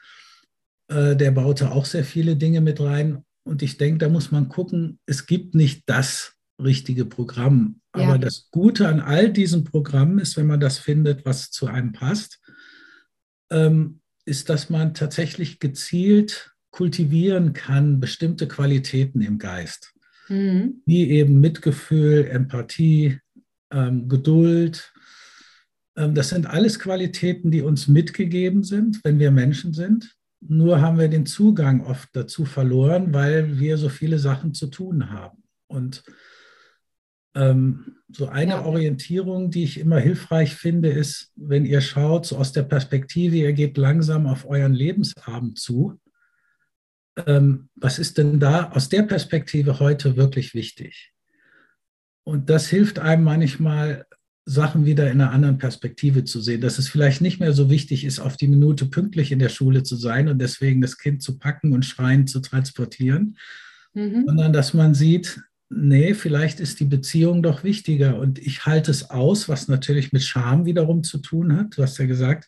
Äh, 0.87 1.15
der 1.15 1.31
baute 1.31 1.71
auch 1.71 1.85
sehr 1.85 2.03
viele 2.03 2.35
Dinge 2.35 2.61
mit 2.61 2.79
rein. 2.79 3.23
Und 3.43 3.61
ich 3.61 3.77
denke, 3.77 3.99
da 3.99 4.09
muss 4.09 4.31
man 4.31 4.49
gucken, 4.49 4.99
es 5.05 5.27
gibt 5.27 5.55
nicht 5.55 5.83
das 5.87 6.33
richtige 6.61 7.05
Programm. 7.05 7.81
Ja. 7.95 8.03
Aber 8.03 8.17
das 8.17 8.49
Gute 8.51 8.87
an 8.87 8.99
all 8.99 9.31
diesen 9.31 9.63
Programmen 9.63 10.19
ist, 10.19 10.35
wenn 10.35 10.47
man 10.47 10.59
das 10.59 10.79
findet, 10.79 11.25
was 11.25 11.51
zu 11.51 11.67
einem 11.67 11.91
passt, 11.91 12.39
ähm, 13.51 14.01
ist, 14.29 14.49
dass 14.49 14.69
man 14.69 14.93
tatsächlich 14.93 15.59
gezielt 15.59 16.55
kultivieren 16.71 17.53
kann, 17.53 17.99
bestimmte 17.99 18.47
Qualitäten 18.47 19.21
im 19.21 19.39
Geist, 19.39 19.93
mhm. 20.27 20.81
wie 20.85 21.09
eben 21.09 21.39
Mitgefühl, 21.39 22.27
Empathie, 22.27 23.19
ähm, 23.71 24.07
Geduld. 24.07 24.93
Ähm, 25.97 26.13
das 26.13 26.29
sind 26.29 26.45
alles 26.45 26.79
Qualitäten, 26.79 27.51
die 27.51 27.63
uns 27.63 27.87
mitgegeben 27.87 28.63
sind, 28.63 29.03
wenn 29.03 29.19
wir 29.19 29.31
Menschen 29.31 29.73
sind. 29.73 30.15
Nur 30.41 30.79
haben 30.79 30.99
wir 30.99 31.09
den 31.09 31.25
Zugang 31.25 31.81
oft 31.81 32.09
dazu 32.13 32.45
verloren, 32.45 33.13
weil 33.13 33.59
wir 33.59 33.77
so 33.77 33.89
viele 33.89 34.19
Sachen 34.19 34.53
zu 34.53 34.67
tun 34.67 35.09
haben. 35.09 35.43
Und 35.67 36.03
ähm, 37.35 37.97
so 38.09 38.27
eine 38.27 38.51
ja. 38.51 38.65
Orientierung, 38.65 39.51
die 39.51 39.63
ich 39.63 39.79
immer 39.79 39.99
hilfreich 39.99 40.55
finde, 40.55 40.89
ist, 40.89 41.31
wenn 41.35 41.65
ihr 41.65 41.81
schaut, 41.81 42.25
so 42.25 42.37
aus 42.37 42.51
der 42.51 42.63
Perspektive, 42.63 43.37
ihr 43.37 43.53
geht 43.53 43.77
langsam 43.77 44.25
auf 44.25 44.47
euren 44.47 44.73
Lebensabend 44.73 45.59
zu. 45.59 45.99
Ähm, 47.27 47.69
was 47.75 47.99
ist 47.99 48.17
denn 48.17 48.39
da 48.39 48.71
aus 48.71 48.89
der 48.89 49.03
Perspektive 49.03 49.79
heute 49.79 50.15
wirklich 50.15 50.53
wichtig? 50.53 51.11
Und 52.23 52.49
das 52.49 52.67
hilft 52.67 52.99
einem 52.99 53.23
manchmal, 53.23 54.05
Sachen 54.49 54.83
wieder 54.83 55.11
in 55.11 55.21
einer 55.21 55.31
anderen 55.31 55.59
Perspektive 55.59 56.23
zu 56.23 56.41
sehen, 56.41 56.61
dass 56.61 56.79
es 56.79 56.89
vielleicht 56.89 57.21
nicht 57.21 57.39
mehr 57.39 57.53
so 57.53 57.69
wichtig 57.69 58.03
ist, 58.03 58.19
auf 58.19 58.35
die 58.35 58.47
Minute 58.47 58.87
pünktlich 58.87 59.31
in 59.31 59.37
der 59.37 59.49
Schule 59.49 59.83
zu 59.83 59.95
sein 59.95 60.27
und 60.27 60.39
deswegen 60.39 60.81
das 60.81 60.97
Kind 60.97 61.21
zu 61.21 61.37
packen 61.37 61.71
und 61.71 61.85
schreien 61.85 62.25
zu 62.25 62.39
transportieren, 62.39 63.37
mhm. 63.93 64.23
sondern 64.25 64.51
dass 64.51 64.73
man 64.73 64.95
sieht, 64.95 65.39
nee, 65.69 66.13
vielleicht 66.13 66.59
ist 66.59 66.79
die 66.79 66.85
Beziehung 66.85 67.43
doch 67.43 67.63
wichtiger 67.63 68.19
und 68.19 68.39
ich 68.39 68.65
halte 68.65 68.91
es 68.91 69.09
aus, 69.09 69.47
was 69.47 69.67
natürlich 69.67 70.11
mit 70.11 70.23
Scham 70.23 70.65
wiederum 70.65 71.03
zu 71.03 71.19
tun 71.19 71.55
hat. 71.55 71.77
Du 71.77 71.83
hast 71.83 71.97
ja 71.97 72.05
gesagt, 72.05 72.47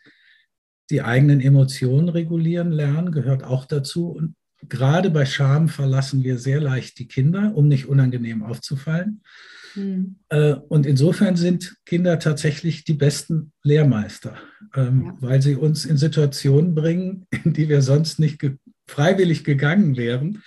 die 0.89 1.01
eigenen 1.01 1.39
Emotionen 1.39 2.10
regulieren 2.10 2.71
lernen 2.71 3.12
gehört 3.12 3.43
auch 3.43 3.65
dazu 3.65 4.10
und 4.10 4.36
gerade 4.69 5.10
bei 5.10 5.25
Scham 5.25 5.69
verlassen 5.69 6.23
wir 6.23 6.38
sehr 6.38 6.60
leicht 6.60 6.99
die 6.99 7.07
Kinder, 7.07 7.53
um 7.55 7.67
nicht 7.67 7.88
unangenehm 7.88 8.43
aufzufallen. 8.43 9.21
Mhm. 9.75 10.17
Und 10.67 10.86
insofern 10.86 11.36
sind 11.36 11.77
Kinder 11.86 12.19
tatsächlich 12.19 12.84
die 12.84 12.93
besten 12.93 13.53
Lehrmeister, 13.63 14.36
ähm, 14.75 15.05
ja. 15.05 15.17
weil 15.21 15.41
sie 15.41 15.55
uns 15.55 15.86
in 15.86 15.97
Situationen 15.97 16.75
bringen, 16.75 17.25
in 17.43 17.53
die 17.53 17.69
wir 17.69 17.81
sonst 17.81 18.19
nicht 18.19 18.39
ge 18.39 18.57
freiwillig 18.88 19.45
gegangen 19.45 19.95
wären. 19.95 20.43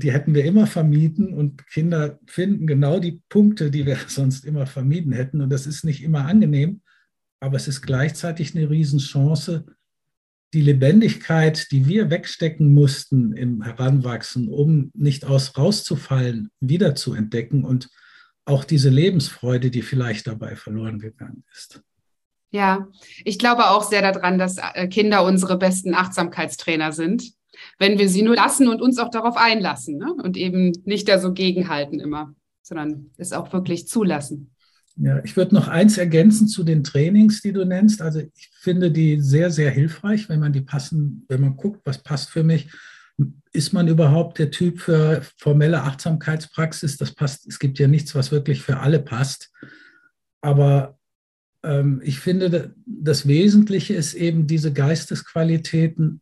Die 0.00 0.12
hätten 0.12 0.34
wir 0.34 0.44
immer 0.44 0.66
vermieden 0.66 1.32
und 1.34 1.66
Kinder 1.66 2.18
finden 2.26 2.66
genau 2.66 2.98
die 3.00 3.22
Punkte, 3.28 3.70
die 3.70 3.86
wir 3.86 3.96
sonst 4.08 4.44
immer 4.44 4.66
vermieden 4.66 5.12
hätten. 5.12 5.40
Und 5.40 5.50
das 5.50 5.66
ist 5.66 5.84
nicht 5.84 6.02
immer 6.02 6.26
angenehm, 6.26 6.80
aber 7.40 7.56
es 7.56 7.68
ist 7.68 7.82
gleichzeitig 7.82 8.56
eine 8.56 8.70
Riesenchance, 8.70 9.64
die 10.54 10.62
Lebendigkeit, 10.62 11.70
die 11.70 11.86
wir 11.86 12.10
wegstecken 12.10 12.72
mussten 12.72 13.32
im 13.32 13.62
Heranwachsen, 13.62 14.48
um 14.48 14.90
nicht 14.94 15.26
aus 15.26 15.58
rauszufallen, 15.58 16.50
wieder 16.60 16.94
zu 16.94 17.12
entdecken 17.12 17.64
und 17.64 17.90
auch 18.46 18.64
diese 18.64 18.88
Lebensfreude, 18.88 19.70
die 19.70 19.82
vielleicht 19.82 20.26
dabei 20.26 20.56
verloren 20.56 20.98
gegangen 20.98 21.44
ist. 21.52 21.82
Ja, 22.50 22.88
ich 23.24 23.38
glaube 23.38 23.68
auch 23.68 23.82
sehr 23.82 24.00
daran, 24.00 24.38
dass 24.38 24.56
äh, 24.56 24.88
Kinder 24.88 25.22
unsere 25.22 25.58
besten 25.58 25.94
Achtsamkeitstrainer 25.94 26.92
sind, 26.92 27.34
wenn 27.78 27.98
wir 27.98 28.08
sie 28.08 28.22
nur 28.22 28.36
lassen 28.36 28.68
und 28.68 28.80
uns 28.80 28.98
auch 28.98 29.10
darauf 29.10 29.36
einlassen 29.36 29.98
ne? 29.98 30.14
und 30.22 30.36
eben 30.36 30.72
nicht 30.84 31.08
da 31.08 31.18
so 31.18 31.32
gegenhalten 31.32 32.00
immer, 32.00 32.34
sondern 32.62 33.10
es 33.16 33.32
auch 33.32 33.52
wirklich 33.52 33.88
zulassen. 33.88 34.50
Ja, 34.96 35.22
ich 35.22 35.36
würde 35.36 35.54
noch 35.54 35.68
eins 35.68 35.96
ergänzen 35.96 36.48
zu 36.48 36.64
den 36.64 36.82
Trainings, 36.82 37.40
die 37.40 37.52
du 37.52 37.64
nennst. 37.64 38.02
Also 38.02 38.20
ich 38.20 38.50
finde 38.60 38.90
die 38.90 39.20
sehr, 39.20 39.50
sehr 39.50 39.70
hilfreich, 39.70 40.28
wenn 40.28 40.40
man 40.40 40.52
die 40.52 40.60
passen, 40.60 41.24
wenn 41.28 41.40
man 41.40 41.56
guckt, 41.56 41.80
was 41.84 42.02
passt 42.02 42.30
für 42.30 42.42
mich 42.42 42.68
ist 43.52 43.72
man 43.72 43.88
überhaupt 43.88 44.38
der 44.38 44.50
Typ 44.50 44.80
für 44.80 45.22
formelle 45.36 45.82
Achtsamkeitspraxis? 45.82 46.96
Das 46.96 47.12
passt. 47.12 47.46
Es 47.48 47.58
gibt 47.58 47.78
ja 47.78 47.88
nichts, 47.88 48.14
was 48.14 48.30
wirklich 48.30 48.62
für 48.62 48.78
alle 48.78 49.00
passt. 49.00 49.50
Aber 50.40 50.98
ähm, 51.64 52.00
ich 52.04 52.20
finde, 52.20 52.74
das 52.86 53.26
Wesentliche 53.26 53.94
ist 53.94 54.14
eben 54.14 54.46
diese 54.46 54.72
Geistesqualitäten 54.72 56.20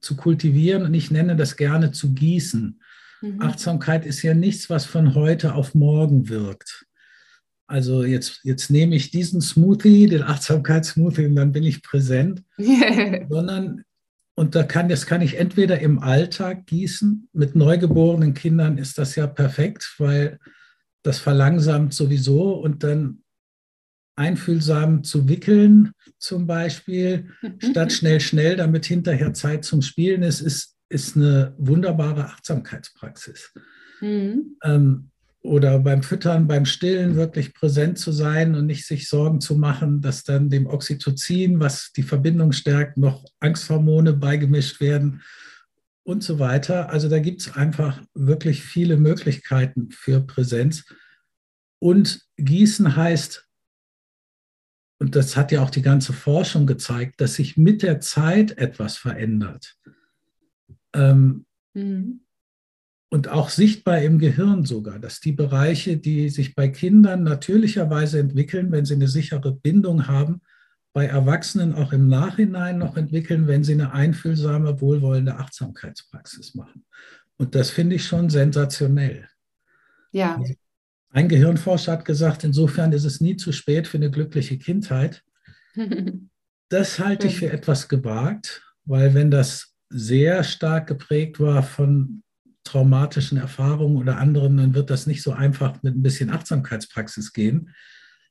zu 0.00 0.16
kultivieren 0.16 0.84
und 0.84 0.94
ich 0.94 1.10
nenne 1.10 1.36
das 1.36 1.56
gerne 1.56 1.92
zu 1.92 2.12
gießen. 2.12 2.80
Mhm. 3.22 3.40
Achtsamkeit 3.40 4.06
ist 4.06 4.22
ja 4.22 4.34
nichts, 4.34 4.70
was 4.70 4.84
von 4.84 5.14
heute 5.14 5.54
auf 5.54 5.74
morgen 5.74 6.28
wirkt. 6.28 6.86
Also 7.66 8.04
jetzt, 8.04 8.40
jetzt 8.44 8.70
nehme 8.70 8.94
ich 8.94 9.10
diesen 9.10 9.40
Smoothie, 9.40 10.06
den 10.06 10.22
Achtsamkeitssmoothie, 10.22 11.26
und 11.26 11.34
dann 11.34 11.52
bin 11.52 11.64
ich 11.64 11.82
präsent, 11.82 12.44
sondern 13.28 13.82
und 14.38 14.54
da 14.54 14.64
kann, 14.64 14.90
das 14.90 15.06
kann 15.06 15.22
ich 15.22 15.38
entweder 15.38 15.80
im 15.80 15.98
Alltag 15.98 16.66
gießen. 16.66 17.28
Mit 17.32 17.56
neugeborenen 17.56 18.34
Kindern 18.34 18.76
ist 18.76 18.98
das 18.98 19.16
ja 19.16 19.26
perfekt, 19.26 19.94
weil 19.96 20.38
das 21.02 21.18
verlangsamt 21.18 21.94
sowieso 21.94 22.52
und 22.52 22.84
dann 22.84 23.22
einfühlsam 24.16 25.04
zu 25.04 25.28
wickeln 25.28 25.92
zum 26.18 26.46
Beispiel, 26.46 27.30
statt 27.58 27.92
schnell, 27.92 28.20
schnell, 28.20 28.56
damit 28.56 28.86
hinterher 28.86 29.34
Zeit 29.34 29.64
zum 29.64 29.82
Spielen 29.82 30.22
ist, 30.22 30.40
ist, 30.40 30.76
ist 30.88 31.16
eine 31.16 31.54
wunderbare 31.58 32.24
Achtsamkeitspraxis. 32.24 33.52
Mhm. 34.00 34.56
Ähm, 34.62 35.10
oder 35.42 35.78
beim 35.78 36.02
Füttern, 36.02 36.48
beim 36.48 36.64
Stillen 36.64 37.14
wirklich 37.14 37.54
präsent 37.54 37.98
zu 37.98 38.10
sein 38.10 38.56
und 38.56 38.66
nicht 38.66 38.84
sich 38.84 39.08
Sorgen 39.08 39.40
zu 39.40 39.54
machen, 39.54 40.00
dass 40.00 40.24
dann 40.24 40.50
dem 40.50 40.66
Oxytocin, 40.66 41.60
was 41.60 41.92
die 41.92 42.02
Verbindung 42.02 42.50
stärkt, 42.50 42.96
noch 42.96 43.24
Angsthormone 43.38 44.12
beigemischt 44.12 44.80
werden 44.80 45.22
und 46.02 46.24
so 46.24 46.40
weiter. 46.40 46.90
Also 46.90 47.08
da 47.08 47.20
gibt 47.20 47.42
es 47.42 47.54
einfach 47.54 48.02
wirklich 48.14 48.62
viele 48.62 48.96
Möglichkeiten 48.96 49.90
für 49.92 50.20
Präsenz. 50.20 50.84
Und 51.78 52.22
Gießen 52.36 52.96
heißt, 52.96 53.45
und 54.98 55.14
das 55.14 55.36
hat 55.36 55.52
ja 55.52 55.62
auch 55.62 55.70
die 55.70 55.82
ganze 55.82 56.12
Forschung 56.12 56.66
gezeigt, 56.66 57.20
dass 57.20 57.34
sich 57.34 57.56
mit 57.56 57.82
der 57.82 58.00
Zeit 58.00 58.56
etwas 58.58 58.96
verändert. 58.96 59.76
Ähm, 60.94 61.44
mhm. 61.74 62.20
und 63.10 63.28
auch 63.28 63.50
sichtbar 63.50 64.00
im 64.00 64.18
Gehirn 64.18 64.64
sogar, 64.64 64.98
dass 64.98 65.20
die 65.20 65.32
Bereiche, 65.32 65.98
die 65.98 66.30
sich 66.30 66.54
bei 66.54 66.68
Kindern 66.68 67.22
natürlicherweise 67.22 68.18
entwickeln, 68.18 68.72
wenn 68.72 68.86
sie 68.86 68.94
eine 68.94 69.08
sichere 69.08 69.52
Bindung 69.52 70.08
haben, 70.08 70.40
bei 70.94 71.04
Erwachsenen 71.04 71.74
auch 71.74 71.92
im 71.92 72.08
Nachhinein 72.08 72.78
noch 72.78 72.96
entwickeln, 72.96 73.46
wenn 73.46 73.62
sie 73.62 73.74
eine 73.74 73.92
einfühlsame, 73.92 74.80
wohlwollende 74.80 75.36
Achtsamkeitspraxis 75.36 76.54
machen. 76.54 76.86
Und 77.36 77.54
das 77.54 77.68
finde 77.68 77.96
ich 77.96 78.06
schon 78.06 78.30
sensationell. 78.30 79.28
Ja. 80.12 80.42
Ein 81.16 81.30
Gehirnforscher 81.30 81.92
hat 81.92 82.04
gesagt, 82.04 82.44
insofern 82.44 82.92
ist 82.92 83.04
es 83.04 83.22
nie 83.22 83.36
zu 83.36 83.50
spät 83.50 83.88
für 83.88 83.96
eine 83.96 84.10
glückliche 84.10 84.58
Kindheit. 84.58 85.22
Das 86.68 86.98
halte 86.98 87.28
ich 87.28 87.36
für 87.36 87.52
etwas 87.52 87.88
gewagt, 87.88 88.60
weil 88.86 89.14
wenn 89.14 89.30
das 89.30 89.76
sehr 89.88 90.42
stark 90.42 90.88
geprägt 90.88 91.38
war 91.38 91.62
von 91.62 92.24
traumatischen 92.64 93.38
Erfahrungen 93.38 93.98
oder 93.98 94.18
anderen, 94.18 94.56
dann 94.56 94.74
wird 94.74 94.90
das 94.90 95.06
nicht 95.06 95.22
so 95.22 95.30
einfach 95.30 95.80
mit 95.84 95.94
ein 95.94 96.02
bisschen 96.02 96.28
Achtsamkeitspraxis 96.28 97.32
gehen. 97.32 97.70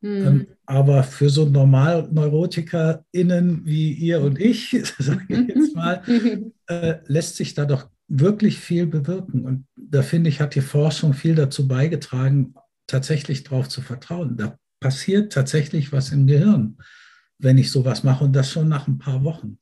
Mhm. 0.02 0.48
aber 0.66 1.04
für 1.04 1.30
so 1.30 1.46
normal 1.46 2.10
NeurotikerInnen 2.12 3.66
wie 3.66 3.94
ihr 3.94 4.20
und 4.20 4.38
ich, 4.38 4.72
sage 5.00 5.26
ich 5.30 5.48
jetzt 5.48 5.76
mal, 5.78 6.04
äh, 6.68 6.96
lässt 7.08 7.38
sich 7.38 7.54
da 7.54 7.64
doch 7.64 7.90
wirklich 8.10 8.60
viel 8.60 8.86
bewirken. 8.86 9.46
Und 9.46 9.66
da 9.78 10.04
finde 10.04 10.30
ich, 10.30 10.42
hat 10.42 10.56
die 10.56 10.62
Forschung 10.62 11.14
viel 11.14 11.36
dazu 11.36 11.70
beigetragen, 11.70 12.54
tatsächlich 12.88 13.44
darauf 13.44 13.70
zu 13.70 13.82
vertrauen. 13.82 14.38
Da 14.38 14.58
passiert 14.80 15.34
tatsächlich 15.34 15.92
was 15.92 16.12
im 16.12 16.28
Gehirn, 16.28 16.78
wenn 17.38 17.58
ich 17.58 17.72
sowas 17.72 18.04
mache 18.04 18.24
und 18.24 18.34
das 18.34 18.52
schon 18.52 18.68
nach 18.68 18.88
ein 18.88 18.98
paar 18.98 19.24
Wochen. 19.24 19.58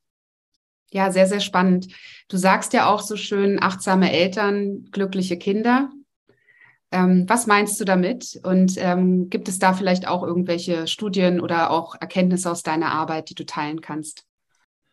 Ja, 0.91 1.11
sehr, 1.11 1.27
sehr 1.27 1.39
spannend. 1.39 1.87
Du 2.29 2.37
sagst 2.37 2.73
ja 2.73 2.87
auch 2.87 3.01
so 3.01 3.15
schön, 3.15 3.61
achtsame 3.61 4.11
Eltern, 4.11 4.85
glückliche 4.91 5.37
Kinder. 5.37 5.89
Ähm, 6.91 7.25
was 7.27 7.47
meinst 7.47 7.79
du 7.81 7.85
damit? 7.85 8.39
Und 8.43 8.75
ähm, 8.77 9.29
gibt 9.31 9.49
es 9.49 9.57
da 9.57 9.73
vielleicht 9.73 10.07
auch 10.07 10.21
irgendwelche 10.21 10.85
Studien 10.85 11.39
oder 11.39 11.71
auch 11.71 11.95
Erkenntnisse 11.99 12.51
aus 12.51 12.61
deiner 12.61 12.91
Arbeit, 12.91 13.31
die 13.31 13.35
du 13.35 13.45
teilen 13.45 13.81
kannst? 13.81 14.25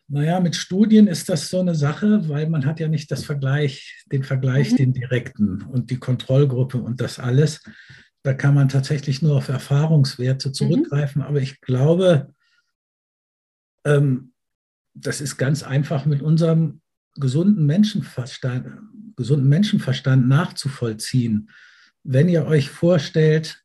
Naja, 0.08 0.40
mit 0.40 0.56
Studien 0.56 1.06
ist 1.06 1.28
das 1.28 1.50
so 1.50 1.60
eine 1.60 1.74
Sache, 1.74 2.28
weil 2.28 2.48
man 2.48 2.64
hat 2.64 2.80
ja 2.80 2.88
nicht 2.88 3.10
das 3.12 3.24
Vergleich, 3.24 4.02
den 4.10 4.24
Vergleich, 4.24 4.72
mhm. 4.72 4.76
den 4.76 4.92
direkten 4.94 5.62
und 5.62 5.90
die 5.90 5.98
Kontrollgruppe 5.98 6.78
und 6.78 7.00
das 7.00 7.18
alles. 7.18 7.62
Da 8.22 8.34
kann 8.34 8.54
man 8.54 8.68
tatsächlich 8.68 9.22
nur 9.22 9.36
auf 9.36 9.48
Erfahrungswerte 9.48 10.48
mhm. 10.48 10.54
zurückgreifen. 10.54 11.22
Mhm. 11.22 11.28
Aber 11.28 11.40
ich 11.40 11.60
glaube, 11.60 12.34
ähm, 13.84 14.32
das 14.94 15.20
ist 15.20 15.36
ganz 15.36 15.62
einfach 15.62 16.04
mit 16.04 16.22
unserem 16.22 16.80
gesunden 17.16 17.66
Menschenverstand, 17.66 18.66
gesunden 19.16 19.48
Menschenverstand 19.48 20.28
nachzuvollziehen. 20.28 21.50
Wenn 22.02 22.28
ihr 22.28 22.46
euch 22.46 22.70
vorstellt, 22.70 23.64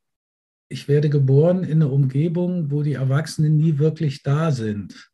ich 0.67 0.87
werde 0.87 1.09
geboren 1.09 1.63
in 1.63 1.81
einer 1.81 1.91
Umgebung, 1.91 2.71
wo 2.71 2.83
die 2.83 2.93
Erwachsenen 2.93 3.57
nie 3.57 3.77
wirklich 3.77 4.23
da 4.23 4.51
sind, 4.51 5.11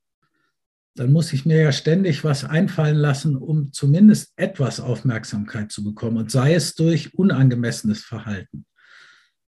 dann 0.95 1.11
muss 1.11 1.31
ich 1.33 1.45
mir 1.45 1.61
ja 1.61 1.71
ständig 1.71 2.23
was 2.23 2.43
einfallen 2.43 2.97
lassen, 2.97 3.37
um 3.37 3.71
zumindest 3.71 4.33
etwas 4.35 4.79
Aufmerksamkeit 4.79 5.71
zu 5.71 5.83
bekommen 5.83 6.17
und 6.17 6.31
sei 6.31 6.53
es 6.53 6.75
durch 6.75 7.13
unangemessenes 7.13 8.03
Verhalten. 8.03 8.65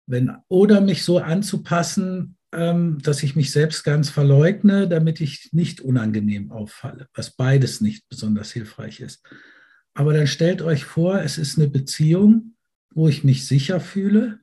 Wenn, 0.08 0.32
oder 0.48 0.80
mich 0.80 1.04
so 1.04 1.18
anzupassen, 1.18 2.36
ähm, 2.52 2.98
dass 3.02 3.22
ich 3.22 3.36
mich 3.36 3.52
selbst 3.52 3.84
ganz 3.84 4.08
verleugne, 4.08 4.88
damit 4.88 5.20
ich 5.20 5.50
nicht 5.52 5.80
unangenehm 5.80 6.50
auffalle, 6.50 7.08
was 7.14 7.30
beides 7.30 7.80
nicht 7.80 8.08
besonders 8.08 8.52
hilfreich 8.52 9.00
ist. 9.00 9.22
Aber 9.94 10.14
dann 10.14 10.26
stellt 10.26 10.62
euch 10.62 10.84
vor, 10.84 11.20
es 11.20 11.38
ist 11.38 11.58
eine 11.58 11.68
Beziehung, 11.68 12.54
wo 12.94 13.08
ich 13.08 13.22
mich 13.22 13.46
sicher 13.46 13.80
fühle, 13.80 14.40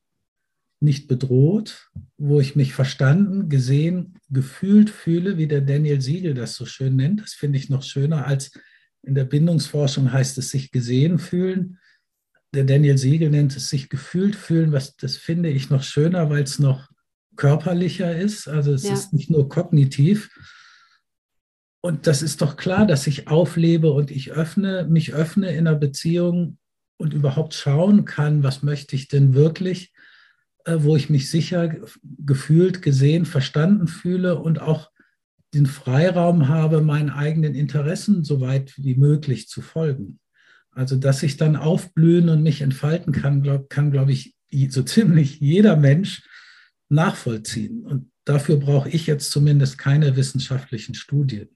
nicht 0.80 1.08
bedroht, 1.08 1.90
wo 2.18 2.40
ich 2.40 2.56
mich 2.56 2.74
verstanden, 2.74 3.50
gesehen, 3.50 4.20
gefühlt 4.30 4.90
fühle, 4.90 5.38
wie 5.38 5.48
der 5.48 5.62
Daniel 5.62 6.02
Siegel 6.02 6.36
das 6.36 6.56
so 6.56 6.66
schön 6.66 6.96
nennt. 6.96 7.22
Das 7.22 7.34
finde 7.34 7.58
ich 7.58 7.70
noch 7.70 7.82
schöner 7.82 8.28
als 8.28 8.52
in 9.06 9.16
der 9.16 9.26
Bindungsforschung 9.26 10.12
heißt 10.12 10.38
es 10.40 10.50
sich 10.50 10.72
gesehen 10.72 11.20
fühlen. 11.20 11.78
Der 12.56 12.64
Daniel 12.64 12.98
Siegel 12.98 13.30
nennt 13.30 13.56
es 13.56 13.70
sich 13.70 13.90
gefühlt 13.90 14.36
fühlen, 14.36 14.72
was 14.72 14.96
das 14.96 15.18
finde 15.18 15.50
ich 15.50 15.70
noch 15.70 15.84
schöner, 15.84 16.30
weil 16.30 16.44
es 16.44 16.58
noch 16.58 16.90
körperlicher 17.36 18.16
ist. 18.16 18.48
Also 18.48 18.72
es 18.72 18.84
ja. 18.84 18.94
ist 18.94 19.14
nicht 19.14 19.30
nur 19.30 19.50
kognitiv. 19.50 20.30
Und 21.82 22.08
das 22.08 22.22
ist 22.22 22.42
doch 22.42 22.56
klar, 22.56 22.88
dass 22.88 23.06
ich 23.08 23.28
auflebe 23.28 23.92
und 23.92 24.10
ich 24.10 24.32
öffne, 24.32 24.88
mich 24.90 25.14
öffne 25.14 25.52
in 25.52 25.68
einer 25.68 25.78
Beziehung 25.78 26.58
und 26.98 27.14
überhaupt 27.14 27.54
schauen 27.54 28.06
kann, 28.06 28.42
was 28.42 28.64
möchte 28.64 28.96
ich 28.96 29.10
denn 29.10 29.36
wirklich, 29.36 29.94
äh, 30.64 30.78
wo 30.80 30.96
ich 30.96 31.10
mich 31.10 31.30
sicher 31.30 31.76
gefühlt, 32.04 32.82
gesehen, 32.82 33.26
verstanden 33.26 33.88
fühle 33.88 34.40
und 34.40 34.62
auch 34.62 34.92
den 35.54 35.66
Freiraum 35.66 36.48
habe, 36.48 36.82
meinen 36.82 37.10
eigenen 37.10 37.54
Interessen 37.54 38.24
so 38.24 38.42
weit 38.42 38.74
wie 38.78 38.96
möglich 38.96 39.48
zu 39.48 39.62
folgen. 39.62 40.20
Also, 40.76 40.98
dass 40.98 41.24
ich 41.24 41.38
dann 41.38 41.56
aufblühen 41.56 42.28
und 42.28 42.44
mich 42.44 42.62
entfalten 42.62 43.14
kann, 43.14 43.42
glaub, 43.42 43.70
kann, 43.70 43.92
glaube 43.92 44.12
ich, 44.12 44.36
so 44.70 44.84
ziemlich 44.84 45.40
jeder 45.40 45.78
Mensch 45.78 46.24
nachvollziehen. 46.90 47.86
Und 47.86 48.12
dafür 48.26 48.58
brauche 48.58 48.90
ich 48.90 49.08
jetzt 49.08 49.32
zumindest 49.32 49.78
keine 49.78 50.18
wissenschaftlichen 50.18 50.94
Studien. 50.94 51.50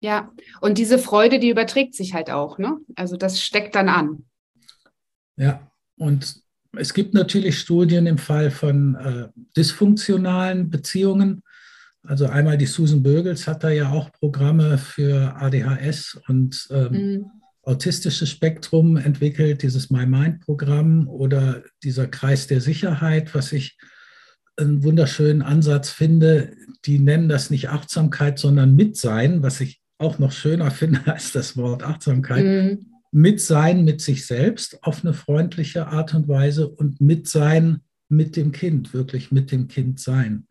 Ja, 0.00 0.32
und 0.60 0.78
diese 0.78 0.98
Freude, 0.98 1.40
die 1.40 1.50
überträgt 1.50 1.94
sich 1.94 2.14
halt 2.14 2.30
auch, 2.30 2.58
ne? 2.58 2.78
Also 2.94 3.16
das 3.16 3.42
steckt 3.42 3.74
dann 3.74 3.88
an. 3.88 4.24
Ja, 5.36 5.70
und 5.96 6.40
es 6.76 6.94
gibt 6.94 7.14
natürlich 7.14 7.58
Studien 7.58 8.06
im 8.06 8.18
Fall 8.18 8.50
von 8.52 8.94
äh, 8.94 9.28
dysfunktionalen 9.56 10.70
Beziehungen. 10.70 11.42
Also 12.02 12.26
einmal 12.26 12.58
die 12.58 12.66
Susan 12.66 13.02
Bögels 13.02 13.48
hat 13.48 13.64
da 13.64 13.70
ja 13.70 13.90
auch 13.90 14.12
Programme 14.12 14.78
für 14.78 15.34
ADHS 15.36 16.20
und 16.28 16.68
ähm, 16.70 16.92
mhm. 16.92 17.30
Autistisches 17.66 18.30
Spektrum 18.30 18.96
entwickelt, 18.96 19.62
dieses 19.62 19.90
My 19.90 20.06
Mind-Programm 20.06 21.08
oder 21.08 21.64
dieser 21.82 22.06
Kreis 22.06 22.46
der 22.46 22.60
Sicherheit, 22.60 23.34
was 23.34 23.52
ich 23.52 23.76
einen 24.56 24.84
wunderschönen 24.84 25.42
Ansatz 25.42 25.90
finde. 25.90 26.52
Die 26.84 27.00
nennen 27.00 27.28
das 27.28 27.50
nicht 27.50 27.68
Achtsamkeit, 27.68 28.38
sondern 28.38 28.76
Mitsein, 28.76 29.42
was 29.42 29.60
ich 29.60 29.82
auch 29.98 30.18
noch 30.18 30.32
schöner 30.32 30.70
finde 30.70 31.00
als 31.12 31.32
das 31.32 31.56
Wort 31.56 31.82
Achtsamkeit. 31.82 32.44
Mhm. 32.44 32.86
Mitsein 33.10 33.84
mit 33.84 34.00
sich 34.00 34.26
selbst 34.26 34.82
auf 34.82 35.04
eine 35.04 35.14
freundliche 35.14 35.88
Art 35.88 36.14
und 36.14 36.28
Weise 36.28 36.68
und 36.68 37.00
Mitsein 37.00 37.80
mit 38.08 38.36
dem 38.36 38.52
Kind, 38.52 38.94
wirklich 38.94 39.32
mit 39.32 39.50
dem 39.50 39.68
Kind 39.68 39.98
sein. 39.98 40.46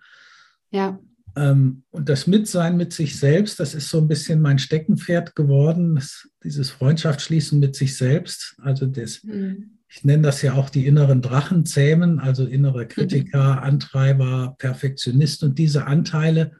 Ja. 0.71 0.99
Ähm, 1.36 1.84
und 1.91 2.10
das 2.10 2.28
Mitsein 2.28 2.78
mit 2.78 2.93
sich 2.93 3.19
selbst, 3.19 3.60
das 3.60 3.74
ist 3.74 3.89
so 3.89 3.98
ein 4.00 4.08
bisschen 4.08 4.41
mein 4.41 4.60
Steckenpferd 4.60 5.36
geworden, 5.36 5.95
das, 5.95 6.30
dieses 6.43 6.69
Freundschaftsschließen 6.69 7.60
mit 7.60 7.76
sich 7.76 7.98
selbst, 7.98 8.56
also 8.62 8.86
das, 8.86 9.24
mhm 9.24 9.76
ich 9.95 10.04
nenne 10.04 10.24
das 10.24 10.41
ja 10.41 10.54
auch 10.54 10.69
die 10.69 10.88
inneren 10.88 11.21
Drachen 11.21 11.65
zähmen, 11.65 12.19
also 12.19 12.45
innere 12.45 12.86
Kritiker, 12.86 13.62
Antreiber, 13.62 14.56
Perfektionist 14.58 15.41
und 15.43 15.58
diese 15.58 15.86
Anteile, 15.86 16.52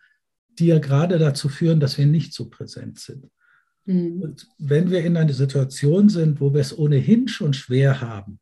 die 0.57 0.67
ja 0.67 0.79
gerade 0.79 1.17
dazu 1.17 1.49
führen, 1.49 1.81
dass 1.81 1.97
wir 1.97 2.05
nicht 2.05 2.33
so 2.33 2.49
präsent 2.49 2.99
sind. 2.99 3.29
Mhm. 3.85 4.21
Und 4.21 4.47
wenn 4.57 4.89
wir 4.89 5.03
in 5.03 5.17
einer 5.17 5.33
Situation 5.33 6.07
sind, 6.07 6.39
wo 6.39 6.53
wir 6.53 6.61
es 6.61 6.77
ohnehin 6.77 7.27
schon 7.27 7.53
schwer 7.53 7.99
haben, 7.99 8.39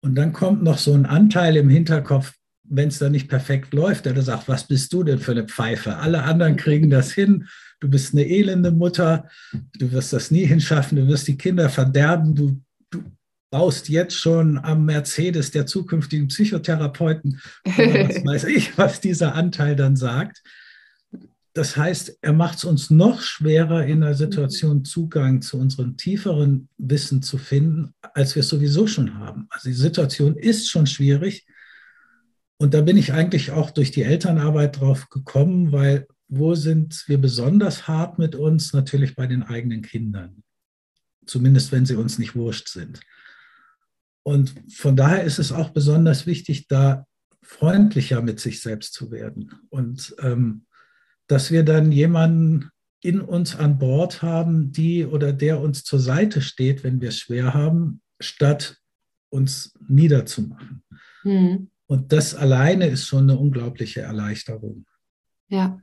und 0.00 0.14
dann 0.16 0.32
kommt 0.32 0.62
noch 0.62 0.78
so 0.78 0.92
ein 0.92 1.06
Anteil 1.06 1.56
im 1.56 1.68
Hinterkopf, 1.68 2.34
wenn 2.64 2.88
es 2.88 2.98
dann 2.98 3.12
nicht 3.12 3.28
perfekt 3.28 3.74
läuft, 3.74 4.06
der 4.06 4.20
sagt, 4.22 4.48
was 4.48 4.66
bist 4.66 4.92
du 4.92 5.02
denn 5.02 5.18
für 5.18 5.32
eine 5.32 5.46
Pfeife? 5.46 5.96
Alle 5.96 6.22
anderen 6.22 6.56
kriegen 6.56 6.90
das 6.90 7.12
hin. 7.12 7.46
Du 7.80 7.88
bist 7.88 8.14
eine 8.14 8.26
elende 8.26 8.70
Mutter. 8.70 9.28
Du 9.78 9.92
wirst 9.92 10.12
das 10.12 10.30
nie 10.30 10.46
hinschaffen. 10.46 10.96
Du 10.96 11.06
wirst 11.06 11.28
die 11.28 11.36
Kinder 11.36 11.68
verderben. 11.68 12.34
Du, 12.34 12.60
du 12.90 13.02
baust 13.50 13.88
jetzt 13.88 14.18
schon 14.18 14.58
am 14.58 14.86
Mercedes 14.86 15.50
der 15.50 15.66
zukünftigen 15.66 16.28
Psychotherapeuten. 16.28 17.40
was 17.64 18.24
weiß 18.24 18.44
ich, 18.44 18.76
was 18.78 19.00
dieser 19.00 19.34
Anteil 19.34 19.76
dann 19.76 19.96
sagt. 19.96 20.42
Das 21.52 21.76
heißt, 21.76 22.18
er 22.20 22.32
macht 22.32 22.58
es 22.58 22.64
uns 22.64 22.90
noch 22.90 23.22
schwerer, 23.22 23.86
in 23.86 24.02
einer 24.02 24.14
Situation 24.14 24.84
Zugang 24.84 25.40
zu 25.40 25.56
unserem 25.56 25.96
tieferen 25.96 26.68
Wissen 26.78 27.22
zu 27.22 27.38
finden, 27.38 27.94
als 28.14 28.34
wir 28.34 28.40
es 28.40 28.48
sowieso 28.48 28.88
schon 28.88 29.16
haben. 29.18 29.46
Also 29.50 29.68
die 29.68 29.74
Situation 29.74 30.36
ist 30.36 30.68
schon 30.68 30.88
schwierig. 30.88 31.46
Und 32.64 32.72
da 32.72 32.80
bin 32.80 32.96
ich 32.96 33.12
eigentlich 33.12 33.50
auch 33.50 33.70
durch 33.70 33.90
die 33.90 34.04
Elternarbeit 34.04 34.80
drauf 34.80 35.10
gekommen, 35.10 35.70
weil 35.70 36.06
wo 36.28 36.54
sind 36.54 37.04
wir 37.08 37.18
besonders 37.18 37.86
hart 37.88 38.18
mit 38.18 38.34
uns? 38.34 38.72
Natürlich 38.72 39.16
bei 39.16 39.26
den 39.26 39.42
eigenen 39.42 39.82
Kindern. 39.82 40.42
Zumindest 41.26 41.72
wenn 41.72 41.84
sie 41.84 41.96
uns 41.96 42.18
nicht 42.18 42.34
wurscht 42.34 42.68
sind. 42.68 43.00
Und 44.22 44.54
von 44.72 44.96
daher 44.96 45.24
ist 45.24 45.38
es 45.38 45.52
auch 45.52 45.72
besonders 45.72 46.24
wichtig, 46.24 46.66
da 46.66 47.06
freundlicher 47.42 48.22
mit 48.22 48.40
sich 48.40 48.62
selbst 48.62 48.94
zu 48.94 49.10
werden. 49.10 49.52
Und 49.68 50.16
ähm, 50.20 50.64
dass 51.26 51.50
wir 51.50 51.64
dann 51.64 51.92
jemanden 51.92 52.70
in 53.02 53.20
uns 53.20 53.56
an 53.56 53.78
Bord 53.78 54.22
haben, 54.22 54.72
die 54.72 55.04
oder 55.04 55.34
der 55.34 55.60
uns 55.60 55.84
zur 55.84 56.00
Seite 56.00 56.40
steht, 56.40 56.82
wenn 56.82 57.02
wir 57.02 57.10
es 57.10 57.18
schwer 57.18 57.52
haben, 57.52 58.00
statt 58.20 58.78
uns 59.28 59.74
niederzumachen. 59.86 60.82
Mhm. 61.24 61.68
Und 61.86 62.12
das 62.12 62.34
alleine 62.34 62.86
ist 62.86 63.06
schon 63.06 63.30
eine 63.30 63.38
unglaubliche 63.38 64.00
Erleichterung. 64.00 64.86
Ja. 65.48 65.78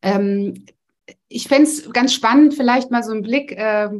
Ähm, 0.00 0.64
ich 1.28 1.48
fände 1.48 1.68
es 1.68 1.90
ganz 1.92 2.14
spannend, 2.14 2.54
vielleicht 2.54 2.90
mal 2.90 3.02
so 3.02 3.12
einen 3.12 3.22
Blick 3.22 3.52
äh, 3.52 3.90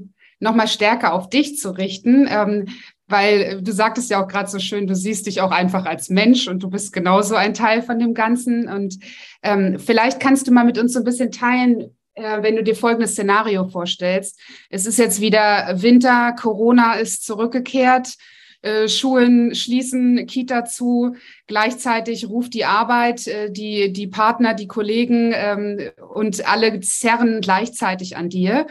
nochmal 0.41 0.69
stärker 0.69 1.13
auf 1.13 1.31
dich 1.31 1.59
zu 1.59 1.71
richten, 1.71 2.27
ähm, 2.29 2.69
weil 3.07 3.63
du 3.63 3.73
sagtest 3.73 4.11
ja 4.11 4.23
auch 4.23 4.29
gerade 4.29 4.51
so 4.51 4.59
schön, 4.59 4.87
du 4.87 4.95
siehst 4.95 5.27
dich 5.27 5.41
auch 5.41 5.51
einfach 5.51 5.85
als 5.85 6.09
Mensch 6.09 6.49
und 6.49 6.63
du 6.63 6.71
bist 6.71 6.93
genauso 6.93 7.35
ein 7.35 7.55
Teil 7.55 7.83
von 7.83 7.99
dem 7.99 8.15
Ganzen. 8.15 8.69
Und 8.69 8.99
ähm, 9.43 9.79
vielleicht 9.79 10.19
kannst 10.19 10.49
du 10.49 10.53
mal 10.53 10.65
mit 10.65 10.79
uns 10.79 10.95
so 10.95 11.01
ein 11.01 11.05
bisschen 11.05 11.31
teilen, 11.31 11.95
äh, 12.15 12.43
wenn 12.43 12.57
du 12.57 12.63
dir 12.63 12.75
folgendes 12.75 13.13
Szenario 13.13 13.69
vorstellst. 13.69 14.41
Es 14.71 14.87
ist 14.87 14.99
jetzt 14.99 15.21
wieder 15.21 15.83
Winter, 15.83 16.35
Corona 16.39 16.95
ist 16.95 17.25
zurückgekehrt. 17.25 18.15
Äh, 18.63 18.89
Schulen 18.89 19.57
schließen, 19.57 20.25
Kita 20.27 20.65
zu, 20.65 21.17
gleichzeitig 21.49 22.29
ruft 22.29 22.55
die 22.55 22.65
Arbeit, 22.65 23.27
äh, 23.27 23.51
die, 23.51 23.93
die 23.93 24.07
Partner, 24.07 24.55
die 24.55 24.69
Kollegen 24.69 25.33
ähm, 25.35 25.91
und 26.15 26.47
alle 26.49 26.79
zerren 26.81 27.41
gleichzeitig 27.41 28.17
an 28.17 28.29
dir. 28.29 28.69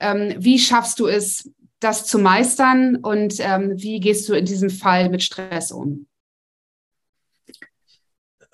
Ähm, 0.00 0.34
wie 0.38 0.58
schaffst 0.58 0.98
du 0.98 1.06
es, 1.06 1.50
das 1.78 2.06
zu 2.06 2.18
meistern 2.18 2.96
und 2.96 3.34
ähm, 3.40 3.74
wie 3.76 4.00
gehst 4.00 4.26
du 4.30 4.32
in 4.32 4.46
diesem 4.46 4.70
Fall 4.70 5.10
mit 5.10 5.22
Stress 5.22 5.70
um? 5.70 6.06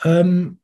Ähm, 0.02 0.58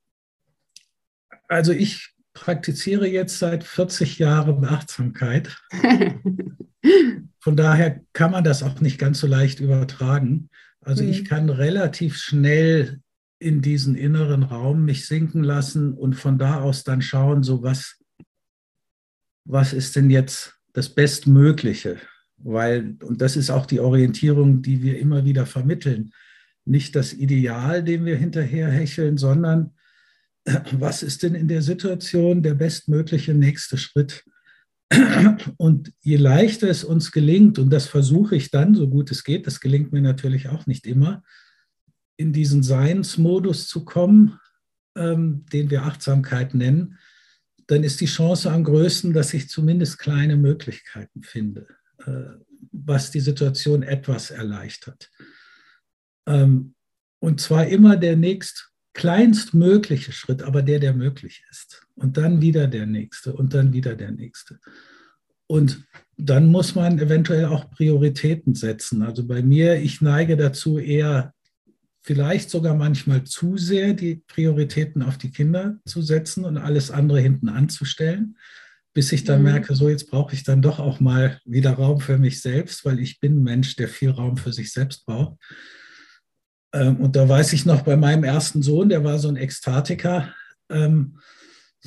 also 1.46 1.70
ich 1.70 2.14
praktiziere 2.32 3.06
jetzt 3.06 3.38
seit 3.38 3.62
40 3.62 4.18
Jahren 4.18 4.64
Achtsamkeit. 4.64 5.56
Von 7.46 7.54
daher 7.54 8.00
kann 8.12 8.32
man 8.32 8.42
das 8.42 8.64
auch 8.64 8.80
nicht 8.80 8.98
ganz 8.98 9.20
so 9.20 9.28
leicht 9.28 9.60
übertragen. 9.60 10.50
Also 10.80 11.04
mhm. 11.04 11.10
ich 11.10 11.24
kann 11.24 11.48
relativ 11.48 12.16
schnell 12.16 12.98
in 13.38 13.62
diesen 13.62 13.94
inneren 13.94 14.42
Raum 14.42 14.84
mich 14.84 15.06
sinken 15.06 15.44
lassen 15.44 15.94
und 15.94 16.14
von 16.14 16.38
da 16.38 16.58
aus 16.58 16.82
dann 16.82 17.02
schauen, 17.02 17.44
so 17.44 17.62
was, 17.62 18.02
was 19.44 19.72
ist 19.72 19.94
denn 19.94 20.10
jetzt 20.10 20.56
das 20.72 20.88
Bestmögliche? 20.88 21.98
Weil, 22.38 22.96
und 23.04 23.20
das 23.20 23.36
ist 23.36 23.50
auch 23.50 23.66
die 23.66 23.78
Orientierung, 23.78 24.60
die 24.60 24.82
wir 24.82 24.98
immer 24.98 25.24
wieder 25.24 25.46
vermitteln, 25.46 26.10
nicht 26.64 26.96
das 26.96 27.12
Ideal, 27.12 27.84
dem 27.84 28.06
wir 28.06 28.16
hinterher 28.16 28.70
hecheln, 28.70 29.18
sondern 29.18 29.70
was 30.72 31.04
ist 31.04 31.22
denn 31.22 31.36
in 31.36 31.46
der 31.46 31.62
Situation 31.62 32.42
der 32.42 32.54
bestmögliche 32.54 33.34
nächste 33.34 33.78
Schritt? 33.78 34.24
Und 35.56 35.92
je 36.00 36.16
leichter 36.16 36.68
es 36.68 36.84
uns 36.84 37.10
gelingt, 37.12 37.58
und 37.58 37.70
das 37.70 37.86
versuche 37.86 38.36
ich 38.36 38.50
dann, 38.50 38.74
so 38.74 38.88
gut 38.88 39.10
es 39.10 39.24
geht, 39.24 39.46
das 39.46 39.60
gelingt 39.60 39.92
mir 39.92 40.02
natürlich 40.02 40.48
auch 40.48 40.66
nicht 40.66 40.86
immer, 40.86 41.22
in 42.16 42.32
diesen 42.32 42.62
Seinsmodus 42.62 43.68
zu 43.68 43.84
kommen, 43.84 44.38
ähm, 44.96 45.44
den 45.52 45.70
wir 45.70 45.82
Achtsamkeit 45.82 46.54
nennen, 46.54 46.98
dann 47.66 47.82
ist 47.82 48.00
die 48.00 48.06
Chance 48.06 48.50
am 48.50 48.64
größten, 48.64 49.12
dass 49.12 49.34
ich 49.34 49.48
zumindest 49.48 49.98
kleine 49.98 50.36
Möglichkeiten 50.36 51.22
finde, 51.22 51.66
äh, 52.04 52.38
was 52.72 53.10
die 53.10 53.20
Situation 53.20 53.82
etwas 53.82 54.30
erleichtert. 54.30 55.10
Ähm, 56.26 56.74
und 57.18 57.40
zwar 57.40 57.66
immer 57.66 57.96
der 57.96 58.16
nächst 58.16 58.72
kleinstmögliche 58.96 60.10
Schritt, 60.10 60.42
aber 60.42 60.62
der, 60.62 60.78
der 60.78 60.94
möglich 60.94 61.44
ist. 61.50 61.86
Und 61.96 62.16
dann 62.16 62.40
wieder 62.40 62.66
der 62.66 62.86
nächste 62.86 63.34
und 63.34 63.52
dann 63.52 63.74
wieder 63.74 63.94
der 63.94 64.10
nächste. 64.10 64.58
Und 65.46 65.84
dann 66.16 66.46
muss 66.46 66.74
man 66.74 66.98
eventuell 66.98 67.44
auch 67.44 67.70
Prioritäten 67.70 68.54
setzen. 68.54 69.02
Also 69.02 69.26
bei 69.26 69.42
mir, 69.42 69.76
ich 69.76 70.00
neige 70.00 70.38
dazu 70.38 70.78
eher 70.78 71.34
vielleicht 72.02 72.48
sogar 72.48 72.74
manchmal 72.74 73.24
zu 73.24 73.58
sehr 73.58 73.92
die 73.92 74.22
Prioritäten 74.28 75.02
auf 75.02 75.18
die 75.18 75.30
Kinder 75.30 75.78
zu 75.84 76.00
setzen 76.00 76.46
und 76.46 76.56
alles 76.56 76.90
andere 76.90 77.20
hinten 77.20 77.50
anzustellen, 77.50 78.38
bis 78.94 79.12
ich 79.12 79.24
dann 79.24 79.40
mhm. 79.40 79.50
merke, 79.50 79.74
so 79.74 79.90
jetzt 79.90 80.10
brauche 80.10 80.34
ich 80.34 80.42
dann 80.42 80.62
doch 80.62 80.78
auch 80.78 81.00
mal 81.00 81.38
wieder 81.44 81.72
Raum 81.72 82.00
für 82.00 82.16
mich 82.16 82.40
selbst, 82.40 82.86
weil 82.86 82.98
ich 82.98 83.20
bin 83.20 83.40
ein 83.40 83.42
Mensch, 83.42 83.76
der 83.76 83.88
viel 83.88 84.10
Raum 84.10 84.38
für 84.38 84.54
sich 84.54 84.72
selbst 84.72 85.04
braucht. 85.04 85.36
Ähm, 86.76 86.96
und 86.96 87.16
da 87.16 87.28
weiß 87.28 87.52
ich 87.54 87.64
noch 87.64 87.82
bei 87.82 87.96
meinem 87.96 88.24
ersten 88.24 88.62
Sohn, 88.62 88.88
der 88.88 89.02
war 89.02 89.18
so 89.18 89.28
ein 89.28 89.36
Ekstatiker, 89.36 90.28
ähm, 90.70 91.18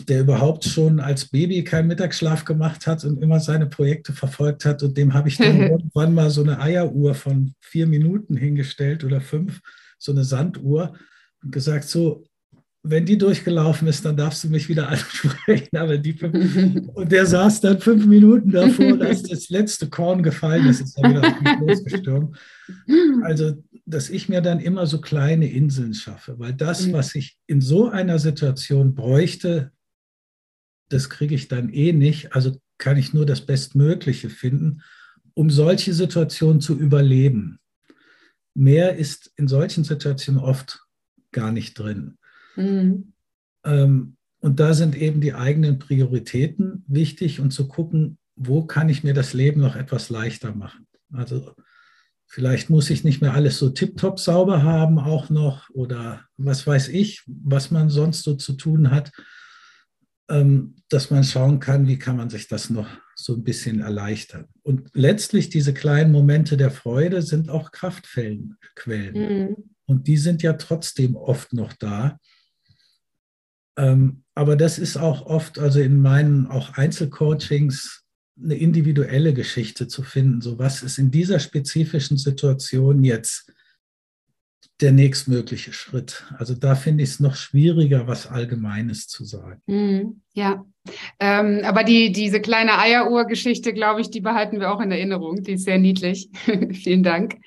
der 0.07 0.21
überhaupt 0.21 0.63
schon 0.63 0.99
als 0.99 1.25
Baby 1.25 1.63
keinen 1.63 1.87
Mittagsschlaf 1.87 2.45
gemacht 2.45 2.87
hat 2.87 3.03
und 3.03 3.21
immer 3.21 3.39
seine 3.39 3.67
Projekte 3.67 4.13
verfolgt 4.13 4.65
hat. 4.65 4.81
Und 4.81 4.97
dem 4.97 5.13
habe 5.13 5.29
ich 5.29 5.37
dann 5.37 5.59
irgendwann 5.69 6.13
mal 6.13 6.29
so 6.29 6.41
eine 6.41 6.59
Eieruhr 6.59 7.13
von 7.13 7.53
vier 7.59 7.85
Minuten 7.85 8.35
hingestellt 8.35 9.03
oder 9.03 9.21
fünf, 9.21 9.59
so 9.97 10.11
eine 10.11 10.23
Sanduhr 10.23 10.93
und 11.43 11.51
gesagt, 11.51 11.83
so, 11.83 12.23
wenn 12.81 13.05
die 13.05 13.17
durchgelaufen 13.17 13.89
ist, 13.89 14.05
dann 14.05 14.15
darfst 14.15 14.43
du 14.43 14.47
mich 14.47 14.69
wieder 14.69 14.87
ansprechen. 14.89 15.75
Aber 15.77 15.97
die 15.97 16.13
fünf, 16.13 16.87
und 16.93 17.11
der 17.11 17.25
saß 17.25 17.61
dann 17.61 17.79
fünf 17.79 18.05
Minuten 18.05 18.51
davor, 18.51 18.97
da 18.97 19.05
ist 19.05 19.31
das 19.31 19.49
letzte 19.49 19.89
Korn 19.89 20.23
gefallen, 20.23 20.65
das 20.65 20.79
ist 20.79 20.97
dann 20.97 21.11
wieder 21.11 21.27
auf 21.27 21.41
mich 21.41 21.59
losgestürmt. 21.59 22.37
Also 23.23 23.61
dass 23.89 24.09
ich 24.09 24.29
mir 24.29 24.41
dann 24.41 24.59
immer 24.59 24.85
so 24.87 25.01
kleine 25.01 25.49
Inseln 25.49 25.93
schaffe, 25.93 26.37
weil 26.39 26.53
das, 26.53 26.87
mhm. 26.87 26.93
was 26.93 27.15
ich 27.15 27.37
in 27.47 27.61
so 27.61 27.89
einer 27.89 28.19
Situation 28.19 28.95
bräuchte, 28.95 29.71
das 30.89 31.09
kriege 31.09 31.35
ich 31.35 31.47
dann 31.47 31.69
eh 31.69 31.93
nicht. 31.93 32.35
Also 32.35 32.59
kann 32.77 32.97
ich 32.97 33.13
nur 33.13 33.25
das 33.25 33.45
Bestmögliche 33.45 34.29
finden, 34.29 34.81
um 35.33 35.49
solche 35.49 35.93
Situationen 35.93 36.61
zu 36.61 36.77
überleben. 36.77 37.59
Mehr 38.53 38.95
ist 38.95 39.31
in 39.35 39.47
solchen 39.47 39.83
Situationen 39.83 40.41
oft 40.41 40.85
gar 41.31 41.51
nicht 41.51 41.77
drin. 41.77 42.17
Mhm. 42.55 43.13
Ähm, 43.63 44.17
und 44.39 44.59
da 44.59 44.73
sind 44.73 44.95
eben 44.95 45.21
die 45.21 45.33
eigenen 45.33 45.79
Prioritäten 45.79 46.83
wichtig 46.87 47.39
und 47.39 47.51
zu 47.51 47.67
gucken, 47.67 48.17
wo 48.35 48.65
kann 48.65 48.89
ich 48.89 49.03
mir 49.03 49.13
das 49.13 49.33
Leben 49.33 49.59
noch 49.59 49.75
etwas 49.75 50.09
leichter 50.09 50.55
machen. 50.55 50.87
Also 51.11 51.53
Vielleicht 52.31 52.69
muss 52.69 52.91
ich 52.91 53.03
nicht 53.03 53.21
mehr 53.21 53.33
alles 53.33 53.57
so 53.57 53.69
tiptop 53.69 54.19
sauber 54.19 54.61
haben 54.61 54.99
auch 54.99 55.31
noch 55.31 55.67
oder 55.71 56.25
was 56.37 56.65
weiß 56.67 56.89
ich, 56.89 57.23
was 57.25 57.71
man 57.71 57.89
sonst 57.89 58.21
so 58.21 58.35
zu 58.35 58.53
tun 58.53 58.91
hat, 58.91 59.11
ähm, 60.29 60.75
dass 60.89 61.09
man 61.09 61.23
schauen 61.23 61.59
kann, 61.59 61.87
wie 61.87 61.97
kann 61.97 62.17
man 62.17 62.29
sich 62.29 62.47
das 62.47 62.69
noch 62.69 62.87
so 63.15 63.33
ein 63.33 63.43
bisschen 63.43 63.81
erleichtern. 63.81 64.45
Und 64.61 64.91
letztlich 64.93 65.49
diese 65.49 65.73
kleinen 65.73 66.11
Momente 66.11 66.55
der 66.55 66.69
Freude 66.69 67.23
sind 67.23 67.49
auch 67.49 67.71
Kraftquellen. 67.71 68.57
Mhm. 68.85 69.55
Und 69.87 70.07
die 70.07 70.17
sind 70.17 70.43
ja 70.43 70.53
trotzdem 70.53 71.15
oft 71.15 71.51
noch 71.53 71.73
da. 71.73 72.19
Ähm, 73.75 74.23
aber 74.35 74.55
das 74.55 74.77
ist 74.77 74.97
auch 74.97 75.25
oft, 75.25 75.57
also 75.57 75.79
in 75.79 75.99
meinen 75.99 76.45
auch 76.45 76.73
Einzelcoachings, 76.77 78.03
eine 78.43 78.55
individuelle 78.55 79.33
Geschichte 79.33 79.87
zu 79.87 80.03
finden. 80.03 80.41
So 80.41 80.59
was 80.59 80.83
ist 80.83 80.97
in 80.97 81.11
dieser 81.11 81.39
spezifischen 81.39 82.17
Situation 82.17 83.03
jetzt 83.03 83.51
der 84.81 84.91
nächstmögliche 84.91 85.73
Schritt? 85.73 86.25
Also 86.37 86.53
da 86.53 86.75
finde 86.75 87.03
ich 87.03 87.11
es 87.11 87.19
noch 87.19 87.35
schwieriger, 87.35 88.07
was 88.07 88.27
Allgemeines 88.27 89.07
zu 89.07 89.25
sagen. 89.25 89.61
Mm, 89.67 90.21
ja, 90.33 90.65
ähm, 91.19 91.61
aber 91.63 91.83
die, 91.83 92.11
diese 92.11 92.39
kleine 92.39 92.79
Eieruhr-Geschichte, 92.79 93.73
glaube 93.73 94.01
ich, 94.01 94.09
die 94.09 94.21
behalten 94.21 94.59
wir 94.59 94.71
auch 94.71 94.81
in 94.81 94.91
Erinnerung. 94.91 95.43
Die 95.43 95.53
ist 95.53 95.65
sehr 95.65 95.77
niedlich. 95.77 96.29
Vielen 96.71 97.03
Dank. 97.03 97.37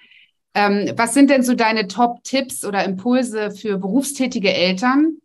Ähm, 0.55 0.93
was 0.97 1.15
sind 1.15 1.31
denn 1.31 1.43
so 1.43 1.55
deine 1.55 1.89
Top-Tipps 1.89 2.65
oder 2.65 2.85
Impulse 2.85 3.51
für 3.51 3.79
berufstätige 3.79 4.53
Eltern 4.53 5.17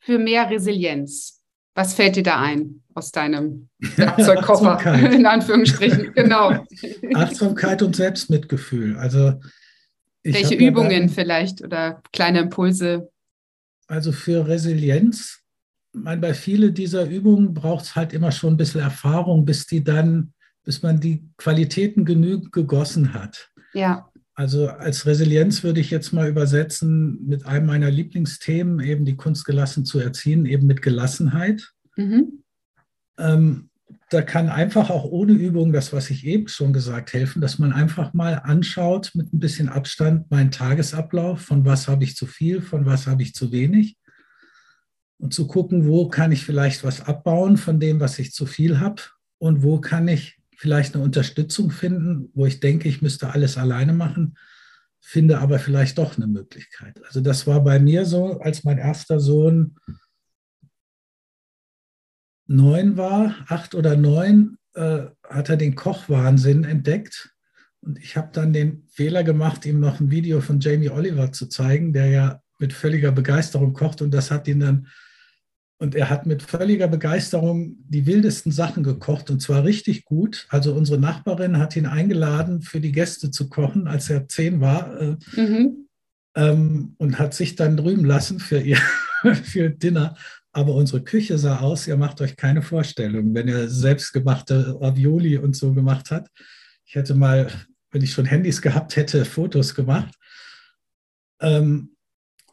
für 0.00 0.18
mehr 0.18 0.50
Resilienz? 0.50 1.35
Was 1.76 1.94
fällt 1.94 2.16
dir 2.16 2.24
da 2.24 2.40
ein? 2.40 2.82
aus 2.96 3.12
deinem 3.12 3.68
Werkzeugkoffer, 3.96 5.12
in 5.12 5.26
Anführungsstrichen. 5.26 6.12
Genau. 6.14 6.64
Achtsamkeit 7.14 7.82
und 7.82 7.94
Selbstmitgefühl. 7.94 8.96
Also 8.96 9.34
Welche 10.22 10.54
Übungen 10.54 11.00
dann, 11.00 11.08
vielleicht 11.10 11.62
oder 11.62 12.02
kleine 12.12 12.40
Impulse? 12.40 13.10
Also 13.86 14.12
für 14.12 14.48
Resilienz, 14.48 15.40
mein, 15.92 16.20
bei 16.20 16.32
vielen 16.32 16.72
dieser 16.72 17.08
Übungen 17.08 17.52
braucht 17.52 17.84
es 17.84 17.96
halt 17.96 18.12
immer 18.12 18.32
schon 18.32 18.54
ein 18.54 18.56
bisschen 18.56 18.80
Erfahrung, 18.80 19.44
bis 19.44 19.66
die 19.66 19.84
dann, 19.84 20.32
bis 20.64 20.82
man 20.82 21.00
die 21.00 21.28
Qualitäten 21.36 22.04
genügend 22.04 22.52
gegossen 22.52 23.12
hat. 23.12 23.50
Ja. 23.74 24.10
Also 24.36 24.68
als 24.68 25.06
Resilienz 25.06 25.64
würde 25.64 25.80
ich 25.80 25.90
jetzt 25.90 26.12
mal 26.12 26.28
übersetzen 26.28 27.26
mit 27.26 27.46
einem 27.46 27.64
meiner 27.64 27.90
Lieblingsthemen, 27.90 28.80
eben 28.80 29.06
die 29.06 29.16
Kunst 29.16 29.46
gelassen 29.46 29.86
zu 29.86 29.98
erziehen, 29.98 30.44
eben 30.44 30.66
mit 30.66 30.82
Gelassenheit. 30.82 31.72
Mhm. 31.96 32.44
Ähm, 33.18 33.70
da 34.10 34.20
kann 34.20 34.50
einfach 34.50 34.90
auch 34.90 35.04
ohne 35.04 35.32
Übung 35.32 35.72
das, 35.72 35.94
was 35.94 36.10
ich 36.10 36.26
eben 36.26 36.48
schon 36.48 36.74
gesagt, 36.74 37.14
helfen, 37.14 37.40
dass 37.40 37.58
man 37.58 37.72
einfach 37.72 38.12
mal 38.12 38.34
anschaut 38.34 39.12
mit 39.14 39.32
ein 39.32 39.38
bisschen 39.38 39.70
Abstand 39.70 40.30
meinen 40.30 40.50
Tagesablauf, 40.50 41.40
von 41.40 41.64
was 41.64 41.88
habe 41.88 42.04
ich 42.04 42.14
zu 42.14 42.26
viel, 42.26 42.60
von 42.60 42.84
was 42.84 43.06
habe 43.06 43.22
ich 43.22 43.32
zu 43.32 43.52
wenig 43.52 43.96
und 45.18 45.32
zu 45.32 45.46
gucken, 45.46 45.86
wo 45.86 46.08
kann 46.08 46.30
ich 46.30 46.44
vielleicht 46.44 46.84
was 46.84 47.00
abbauen 47.00 47.56
von 47.56 47.80
dem, 47.80 48.00
was 48.00 48.18
ich 48.18 48.34
zu 48.34 48.44
viel 48.44 48.80
habe 48.80 49.00
und 49.38 49.62
wo 49.62 49.80
kann 49.80 50.08
ich 50.08 50.38
vielleicht 50.56 50.94
eine 50.94 51.04
Unterstützung 51.04 51.70
finden, 51.70 52.30
wo 52.34 52.46
ich 52.46 52.60
denke, 52.60 52.88
ich 52.88 53.02
müsste 53.02 53.30
alles 53.30 53.58
alleine 53.58 53.92
machen, 53.92 54.36
finde 55.00 55.38
aber 55.38 55.58
vielleicht 55.58 55.98
doch 55.98 56.16
eine 56.16 56.26
Möglichkeit. 56.26 57.00
Also 57.04 57.20
das 57.20 57.46
war 57.46 57.62
bei 57.62 57.78
mir 57.78 58.06
so, 58.06 58.40
als 58.40 58.64
mein 58.64 58.78
erster 58.78 59.20
Sohn 59.20 59.76
neun 62.46 62.96
war, 62.96 63.34
acht 63.48 63.74
oder 63.74 63.96
neun, 63.96 64.58
äh, 64.74 65.06
hat 65.24 65.48
er 65.48 65.56
den 65.56 65.74
Kochwahnsinn 65.74 66.64
entdeckt. 66.64 67.30
Und 67.80 67.98
ich 67.98 68.16
habe 68.16 68.30
dann 68.32 68.52
den 68.52 68.86
Fehler 68.88 69.24
gemacht, 69.24 69.64
ihm 69.66 69.80
noch 69.80 70.00
ein 70.00 70.10
Video 70.10 70.40
von 70.40 70.60
Jamie 70.60 70.90
Oliver 70.90 71.32
zu 71.32 71.46
zeigen, 71.46 71.92
der 71.92 72.08
ja 72.08 72.42
mit 72.58 72.72
völliger 72.72 73.12
Begeisterung 73.12 73.74
kocht. 73.74 74.02
Und 74.02 74.12
das 74.12 74.30
hat 74.30 74.48
ihn 74.48 74.60
dann, 74.60 74.88
und 75.78 75.94
er 75.94 76.08
hat 76.08 76.24
mit 76.24 76.42
völliger 76.42 76.88
Begeisterung 76.88 77.76
die 77.88 78.06
wildesten 78.06 78.50
Sachen 78.50 78.82
gekocht 78.82 79.30
und 79.30 79.40
zwar 79.40 79.64
richtig 79.64 80.06
gut. 80.06 80.46
Also 80.48 80.72
unsere 80.74 80.98
Nachbarin 80.98 81.58
hat 81.58 81.76
ihn 81.76 81.86
eingeladen, 81.86 82.62
für 82.62 82.80
die 82.80 82.92
Gäste 82.92 83.30
zu 83.30 83.48
kochen, 83.48 83.86
als 83.86 84.08
er 84.08 84.26
zehn 84.28 84.60
war. 84.60 84.98
Äh, 85.00 85.16
mhm. 85.36 85.88
ähm, 86.34 86.94
und 86.96 87.18
hat 87.18 87.34
sich 87.34 87.56
dann 87.56 87.76
drüben 87.76 88.06
lassen 88.06 88.38
für 88.38 88.58
ihr 88.58 88.78
für 89.44 89.68
Dinner. 89.68 90.16
Aber 90.52 90.74
unsere 90.74 91.02
Küche 91.02 91.36
sah 91.36 91.60
aus, 91.60 91.86
ihr 91.86 91.98
macht 91.98 92.22
euch 92.22 92.36
keine 92.36 92.62
Vorstellung, 92.62 93.34
wenn 93.34 93.46
er 93.46 93.68
selbstgemachte 93.68 94.80
Ravioli 94.80 95.36
und 95.36 95.54
so 95.54 95.74
gemacht 95.74 96.10
hat. 96.10 96.30
Ich 96.86 96.94
hätte 96.94 97.14
mal, 97.14 97.50
wenn 97.90 98.00
ich 98.00 98.12
schon 98.12 98.24
Handys 98.24 98.62
gehabt 98.62 98.96
hätte, 98.96 99.26
Fotos 99.26 99.74
gemacht. 99.74 100.14
Ähm, 101.40 101.95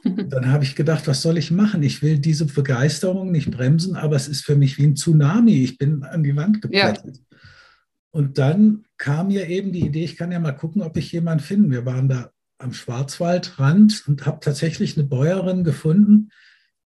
dann 0.04 0.52
habe 0.52 0.64
ich 0.64 0.76
gedacht, 0.76 1.08
was 1.08 1.22
soll 1.22 1.38
ich 1.38 1.52
machen? 1.52 1.84
Ich 1.84 2.02
will 2.02 2.20
diese 2.20 2.46
Begeisterung 2.46 3.32
nicht 3.32 3.52
bremsen, 3.52 3.96
aber 3.96 4.16
es 4.16 4.28
ist 4.28 4.44
für 4.44 4.56
mich 4.56 4.78
wie 4.78 4.86
ein 4.86 4.96
Tsunami. 4.96 5.64
Ich 5.64 5.78
bin 5.78 6.04
an 6.04 6.24
die 6.24 6.36
Wand 6.36 6.62
geplättet. 6.62 7.18
Ja. 7.18 7.38
Und 8.12 8.38
dann 8.38 8.86
kam 8.98 9.28
mir 9.28 9.48
eben 9.48 9.72
die 9.72 9.86
Idee, 9.86 10.04
ich 10.04 10.18
kann 10.18 10.32
ja 10.32 10.40
mal 10.40 10.52
gucken, 10.52 10.82
ob 10.82 10.98
ich 10.98 11.12
jemanden 11.12 11.44
finde. 11.44 11.72
Wir 11.72 11.86
waren 11.86 12.10
da 12.10 12.32
am 12.60 12.74
Schwarzwaldrand 12.74 14.04
und 14.08 14.26
habe 14.26 14.40
tatsächlich 14.40 14.98
eine 14.98 15.08
Bäuerin 15.08 15.64
gefunden, 15.64 16.30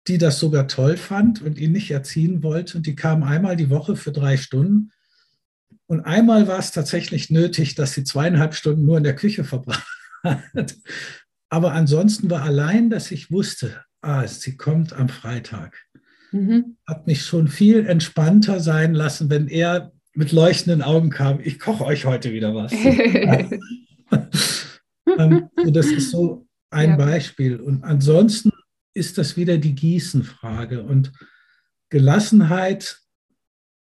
die 0.07 0.17
das 0.17 0.39
sogar 0.39 0.67
toll 0.67 0.97
fand 0.97 1.41
und 1.41 1.57
ihn 1.57 1.71
nicht 1.71 1.91
erziehen 1.91 2.41
wollte. 2.41 2.77
Und 2.77 2.87
die 2.87 2.95
kam 2.95 3.23
einmal 3.23 3.55
die 3.55 3.69
Woche 3.69 3.95
für 3.95 4.11
drei 4.11 4.37
Stunden. 4.37 4.91
Und 5.87 6.01
einmal 6.01 6.47
war 6.47 6.59
es 6.59 6.71
tatsächlich 6.71 7.29
nötig, 7.29 7.75
dass 7.75 7.93
sie 7.93 8.03
zweieinhalb 8.03 8.53
Stunden 8.55 8.85
nur 8.85 8.97
in 8.97 9.03
der 9.03 9.15
Küche 9.15 9.43
verbracht 9.43 9.87
hat. 10.23 10.75
Aber 11.49 11.73
ansonsten 11.73 12.29
war 12.29 12.43
allein, 12.43 12.89
dass 12.89 13.11
ich 13.11 13.31
wusste, 13.31 13.83
ah, 14.01 14.25
sie 14.27 14.55
kommt 14.55 14.93
am 14.93 15.09
Freitag. 15.09 15.75
Mhm. 16.31 16.77
Hat 16.87 17.07
mich 17.07 17.25
schon 17.25 17.47
viel 17.47 17.87
entspannter 17.87 18.59
sein 18.59 18.93
lassen, 18.93 19.29
wenn 19.29 19.47
er 19.47 19.91
mit 20.13 20.31
leuchtenden 20.31 20.81
Augen 20.81 21.09
kam. 21.09 21.39
Ich 21.41 21.59
koche 21.59 21.85
euch 21.85 22.05
heute 22.05 22.31
wieder 22.31 22.53
was. 22.55 22.71
Ähm, 25.17 25.49
das 25.65 25.87
ist 25.87 26.11
so 26.11 26.47
ein 26.69 26.91
ja. 26.91 26.95
Beispiel. 26.95 27.59
Und 27.59 27.83
ansonsten 27.83 28.51
ist 28.93 29.17
das 29.17 29.37
wieder 29.37 29.57
die 29.57 29.73
Gießenfrage. 29.73 30.83
Und 30.83 31.11
Gelassenheit 31.89 32.99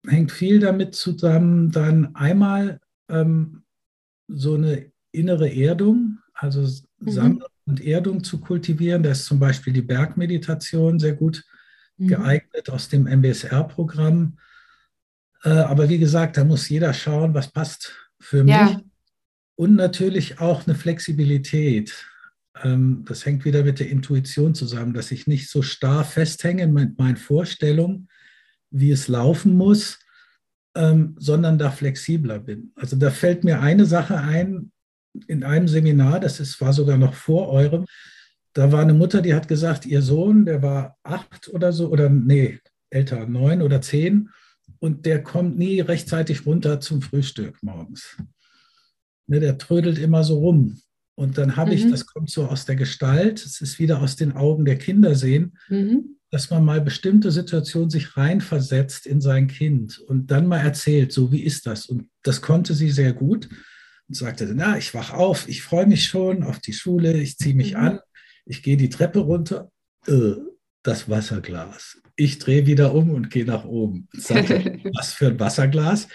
hängt 0.07 0.31
viel 0.31 0.61
damit 0.61 0.95
zusammen, 0.95 1.71
dann 1.71 2.15
einmal 2.15 2.81
ähm, 3.09 3.65
so 4.29 4.55
eine 4.55 4.93
innere 5.11 5.51
Erdung, 5.55 6.19
also 6.35 6.69
mhm. 6.99 7.11
Sammlung 7.11 7.49
und 7.67 7.85
Erdung 7.85 8.25
zu 8.25 8.41
kultivieren. 8.41 9.03
Da 9.03 9.11
ist 9.11 9.25
zum 9.25 9.39
Beispiel 9.39 9.73
die 9.73 9.83
Bergmeditation 9.83 10.99
sehr 10.99 11.15
gut 11.15 11.45
mhm. 11.97 12.09
geeignet 12.09 12.71
aus 12.71 12.89
dem 12.89 13.07
MBSR-Programm. 13.07 14.39
Äh, 15.43 15.51
aber 15.51 15.89
wie 15.89 15.99
gesagt, 15.99 16.37
da 16.37 16.45
muss 16.45 16.69
jeder 16.69 16.93
schauen, 16.93 17.35
was 17.35 17.53
passt 17.53 17.93
für 18.21 18.45
mich. 18.45 18.55
Ja. 18.55 18.81
Und 19.57 19.75
natürlich 19.75 20.41
auch 20.41 20.67
eine 20.67 20.75
Flexibilität. 20.75 22.07
Ähm, 22.63 23.05
das 23.07 23.25
hängt 23.25 23.45
wieder 23.45 23.65
mit 23.65 23.81
der 23.81 23.89
Intuition 23.89 24.55
zusammen, 24.55 24.95
dass 24.95 25.11
ich 25.11 25.27
nicht 25.27 25.51
so 25.51 25.63
starr 25.63 26.05
festhänge 26.05 26.67
mit 26.67 26.99
meinen 26.99 27.17
Vorstellungen, 27.17 28.09
wie 28.71 28.91
es 28.91 29.09
laufen 29.09 29.57
muss, 29.57 29.99
ähm, 30.75 31.15
sondern 31.19 31.59
da 31.59 31.71
flexibler 31.71 32.39
bin. 32.39 32.73
Also 32.77 32.97
da 32.97 33.11
fällt 33.11 33.45
mir 33.45 33.61
eine 33.61 33.87
Sache 33.87 34.19
ein, 34.19 34.73
in 35.27 35.45
einem 35.45 35.69
Seminar, 35.69 36.21
das 36.21 36.41
ist, 36.41 36.61
war 36.61 36.73
sogar 36.73 36.99
noch 36.99 37.15
vor 37.15 37.49
eurem, 37.49 37.85
da 38.53 38.73
war 38.73 38.81
eine 38.81 38.95
Mutter, 38.95 39.21
die 39.21 39.35
hat 39.35 39.49
gesagt, 39.49 39.85
ihr 39.85 40.01
Sohn, 40.01 40.47
der 40.47 40.63
war 40.63 40.97
acht 41.03 41.49
oder 41.49 41.73
so, 41.73 41.89
oder 41.89 42.09
nee, 42.09 42.59
älter, 42.89 43.27
neun 43.27 43.61
oder 43.61 43.83
zehn, 43.83 44.31
und 44.79 45.05
der 45.05 45.23
kommt 45.23 45.59
nie 45.59 45.81
rechtzeitig 45.81 46.47
runter 46.47 46.81
zum 46.81 47.03
Frühstück 47.03 47.63
morgens. 47.63 48.17
Ne, 49.27 49.41
der 49.41 49.59
trödelt 49.59 49.99
immer 49.99 50.25
so 50.25 50.39
rum. 50.39 50.81
Und 51.17 51.39
dann 51.39 51.57
habe 51.57 51.71
mhm. 51.71 51.77
ich, 51.77 51.91
das 51.91 52.07
kommt 52.07 52.31
so 52.31 52.47
aus 52.47 52.65
der 52.65 52.77
Gestalt, 52.77 53.45
es 53.45 53.61
ist 53.61 53.79
wieder 53.79 54.01
aus 54.01 54.17
den 54.17 54.33
Augen 54.33 54.65
der 54.65 54.79
Kinder 54.79 55.15
sehen, 55.15 55.59
mhm. 55.69 56.17
dass 56.31 56.51
man 56.51 56.65
mal 56.65 56.81
bestimmte 56.81 57.31
Situationen 57.31 57.91
sich 57.91 58.17
reinversetzt 58.17 59.07
in 59.07 59.21
sein 59.21 59.49
Kind 59.49 59.99
und 59.99 60.31
dann 60.31 60.47
mal 60.47 60.61
erzählt, 60.61 61.13
so 61.13 61.33
wie 61.33 61.43
ist 61.43 61.67
das? 61.67 61.87
Und 61.87 62.09
das 62.23 62.41
konnte 62.41 62.75
sie 62.75 62.91
sehr 62.91 63.13
gut 63.13 63.49
und 64.09 64.15
sagte, 64.15 64.51
na, 64.55 64.79
ich 64.79 64.95
wach 64.95 65.13
auf, 65.13 65.49
ich 65.49 65.63
freue 65.63 65.87
mich 65.87 66.05
schon 66.05 66.43
auf 66.43 66.61
die 66.61 66.73
Schule, 66.73 67.15
ich 67.15 67.37
ziehe 67.39 67.55
mich 67.55 67.73
mhm. 67.73 67.81
an, 67.81 68.01
ich 68.45 68.63
gehe 68.63 68.77
die 68.77 68.91
Treppe 68.91 69.21
runter, 69.21 69.71
äh, 70.07 70.35
das 70.83 71.09
Wasserglas. 71.09 72.01
Ich 72.15 72.39
drehe 72.39 72.67
wieder 72.67 72.95
um 72.95 73.11
und 73.11 73.31
gehe 73.31 73.45
nach 73.45 73.65
oben. 73.65 74.09
Sagte, 74.13 74.79
was 74.95 75.13
für 75.13 75.29
ein 75.29 75.41
Wasserglas? 75.41 76.09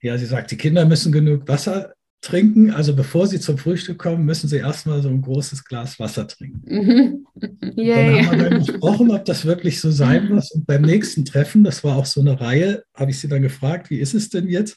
Ja, 0.00 0.16
sie 0.16 0.26
sagt, 0.26 0.50
die 0.50 0.56
Kinder 0.56 0.84
müssen 0.84 1.10
genug 1.10 1.48
Wasser 1.48 1.94
trinken. 2.20 2.70
Also 2.70 2.94
bevor 2.94 3.26
sie 3.26 3.40
zum 3.40 3.58
Frühstück 3.58 3.98
kommen, 3.98 4.24
müssen 4.24 4.48
sie 4.48 4.58
erstmal 4.58 5.02
so 5.02 5.08
ein 5.08 5.22
großes 5.22 5.64
Glas 5.64 5.98
Wasser 5.98 6.26
trinken. 6.26 6.62
Mhm. 6.64 7.26
Dann 7.76 8.26
haben 8.26 8.40
wir 8.40 8.50
dann 8.50 8.64
gesprochen, 8.64 9.10
ob 9.12 9.24
das 9.24 9.44
wirklich 9.44 9.80
so 9.80 9.90
sein 9.90 10.28
muss. 10.28 10.50
Und 10.50 10.66
beim 10.66 10.82
nächsten 10.82 11.24
Treffen, 11.24 11.62
das 11.62 11.84
war 11.84 11.96
auch 11.96 12.06
so 12.06 12.20
eine 12.20 12.40
Reihe, 12.40 12.82
habe 12.94 13.12
ich 13.12 13.20
sie 13.20 13.28
dann 13.28 13.42
gefragt, 13.42 13.88
wie 13.90 14.00
ist 14.00 14.14
es 14.14 14.30
denn 14.30 14.48
jetzt? 14.48 14.76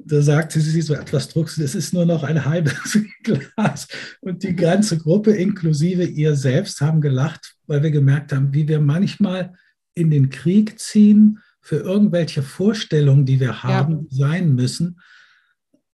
Da 0.00 0.22
sagte 0.22 0.60
sie 0.60 0.80
so 0.80 0.94
etwas 0.94 1.28
druckst, 1.28 1.58
es 1.58 1.74
ist 1.74 1.92
nur 1.92 2.06
noch 2.06 2.22
ein 2.22 2.44
halbes 2.44 2.98
Glas. 3.22 3.88
Und 4.20 4.42
die 4.42 4.54
ganze 4.54 4.98
Gruppe, 4.98 5.32
inklusive 5.32 6.04
ihr 6.04 6.36
selbst, 6.36 6.80
haben 6.80 7.00
gelacht, 7.00 7.56
weil 7.66 7.82
wir 7.82 7.90
gemerkt 7.90 8.32
haben, 8.32 8.54
wie 8.54 8.68
wir 8.68 8.80
manchmal 8.80 9.54
in 9.94 10.10
den 10.10 10.30
Krieg 10.30 10.78
ziehen 10.78 11.40
für 11.60 11.76
irgendwelche 11.76 12.42
Vorstellungen, 12.42 13.26
die 13.26 13.40
wir 13.40 13.62
haben, 13.62 14.06
ja. 14.10 14.26
sein 14.26 14.54
müssen. 14.54 15.00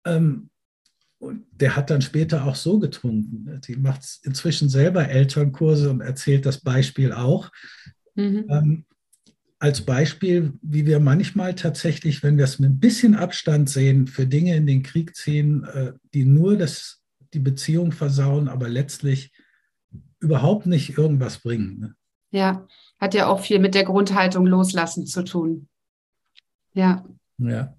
Ähm, 0.06 0.50
und 1.20 1.46
der 1.52 1.76
hat 1.76 1.92
dann 1.92 2.02
später 2.02 2.46
auch 2.46 2.56
so 2.56 2.80
getrunken. 2.80 3.62
Die 3.68 3.76
macht 3.76 4.04
inzwischen 4.24 4.70
selber 4.70 5.08
Elternkurse 5.08 5.92
und 5.92 6.02
erzählt 6.02 6.48
das 6.48 6.62
Beispiel 6.62 7.14
auch. 7.14 7.52
Mhm. 8.16 8.46
Ähm, 8.50 8.86
als 9.62 9.82
Beispiel, 9.82 10.54
wie 10.64 10.88
wir 10.88 11.00
manchmal 11.00 11.54
tatsächlich, 11.54 12.24
wenn 12.24 12.36
wir 12.36 12.46
es 12.46 12.58
mit 12.58 12.72
ein 12.72 12.80
bisschen 12.80 13.14
Abstand 13.14 13.70
sehen, 13.70 14.08
für 14.08 14.26
Dinge 14.26 14.56
in 14.56 14.66
den 14.66 14.82
Krieg 14.82 15.16
ziehen, 15.16 15.64
äh, 15.66 15.94
die 16.16 16.26
nur 16.26 16.58
das, 16.58 17.04
die 17.36 17.40
Beziehung 17.40 17.92
versauen, 17.92 18.48
aber 18.48 18.68
letztlich 18.68 19.32
überhaupt 20.20 20.66
nicht 20.66 20.98
irgendwas 20.98 21.38
bringen. 21.38 21.80
Ne? 21.80 21.96
Ja, 22.32 22.66
hat 23.00 23.14
ja 23.14 23.28
auch 23.28 23.42
viel 23.42 23.60
mit 23.60 23.76
der 23.76 23.84
Grundhaltung 23.84 24.48
loslassen 24.48 25.06
zu 25.06 25.24
tun. 25.24 25.68
Ja. 26.74 27.06
Ja. 27.38 27.76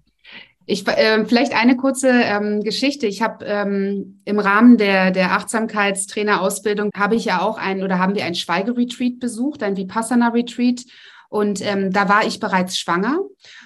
Ich, 0.65 0.87
äh, 0.87 1.25
vielleicht 1.25 1.53
eine 1.53 1.75
kurze 1.75 2.07
ähm, 2.09 2.61
Geschichte. 2.61 3.07
Ich 3.07 3.21
habe 3.21 3.43
ähm, 3.43 4.21
im 4.23 4.39
Rahmen 4.39 4.77
der, 4.77 5.11
der 5.11 5.33
Achtsamkeitstrainerausbildung 5.33 6.91
habe 6.95 7.15
ich 7.15 7.25
ja 7.25 7.41
auch 7.41 7.57
ein 7.57 7.83
oder 7.83 7.99
haben 7.99 8.15
wir 8.15 8.23
ein 8.23 8.35
Schweigeretreat 8.35 9.19
besucht, 9.19 9.63
ein 9.63 9.75
Vipassana-Retreat. 9.75 10.85
Und 11.33 11.65
ähm, 11.65 11.91
da 11.91 12.09
war 12.09 12.27
ich 12.27 12.39
bereits 12.39 12.77
schwanger 12.77 13.17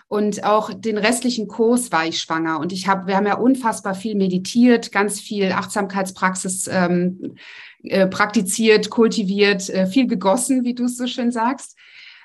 und 0.07 0.45
auch 0.45 0.71
den 0.73 0.97
restlichen 0.97 1.49
Kurs 1.49 1.91
war 1.91 2.05
ich 2.05 2.21
schwanger. 2.21 2.61
Und 2.61 2.71
ich 2.71 2.87
habe, 2.87 3.07
wir 3.07 3.17
haben 3.17 3.27
ja 3.27 3.35
unfassbar 3.35 3.93
viel 3.93 4.15
meditiert, 4.15 4.93
ganz 4.93 5.19
viel 5.19 5.51
Achtsamkeitspraxis 5.51 6.69
ähm, 6.71 7.35
äh, 7.83 8.07
praktiziert, 8.07 8.89
kultiviert, 8.89 9.69
äh, 9.69 9.85
viel 9.85 10.07
gegossen, 10.07 10.63
wie 10.63 10.75
du 10.75 10.85
es 10.85 10.95
so 10.95 11.07
schön 11.07 11.29
sagst. 11.29 11.77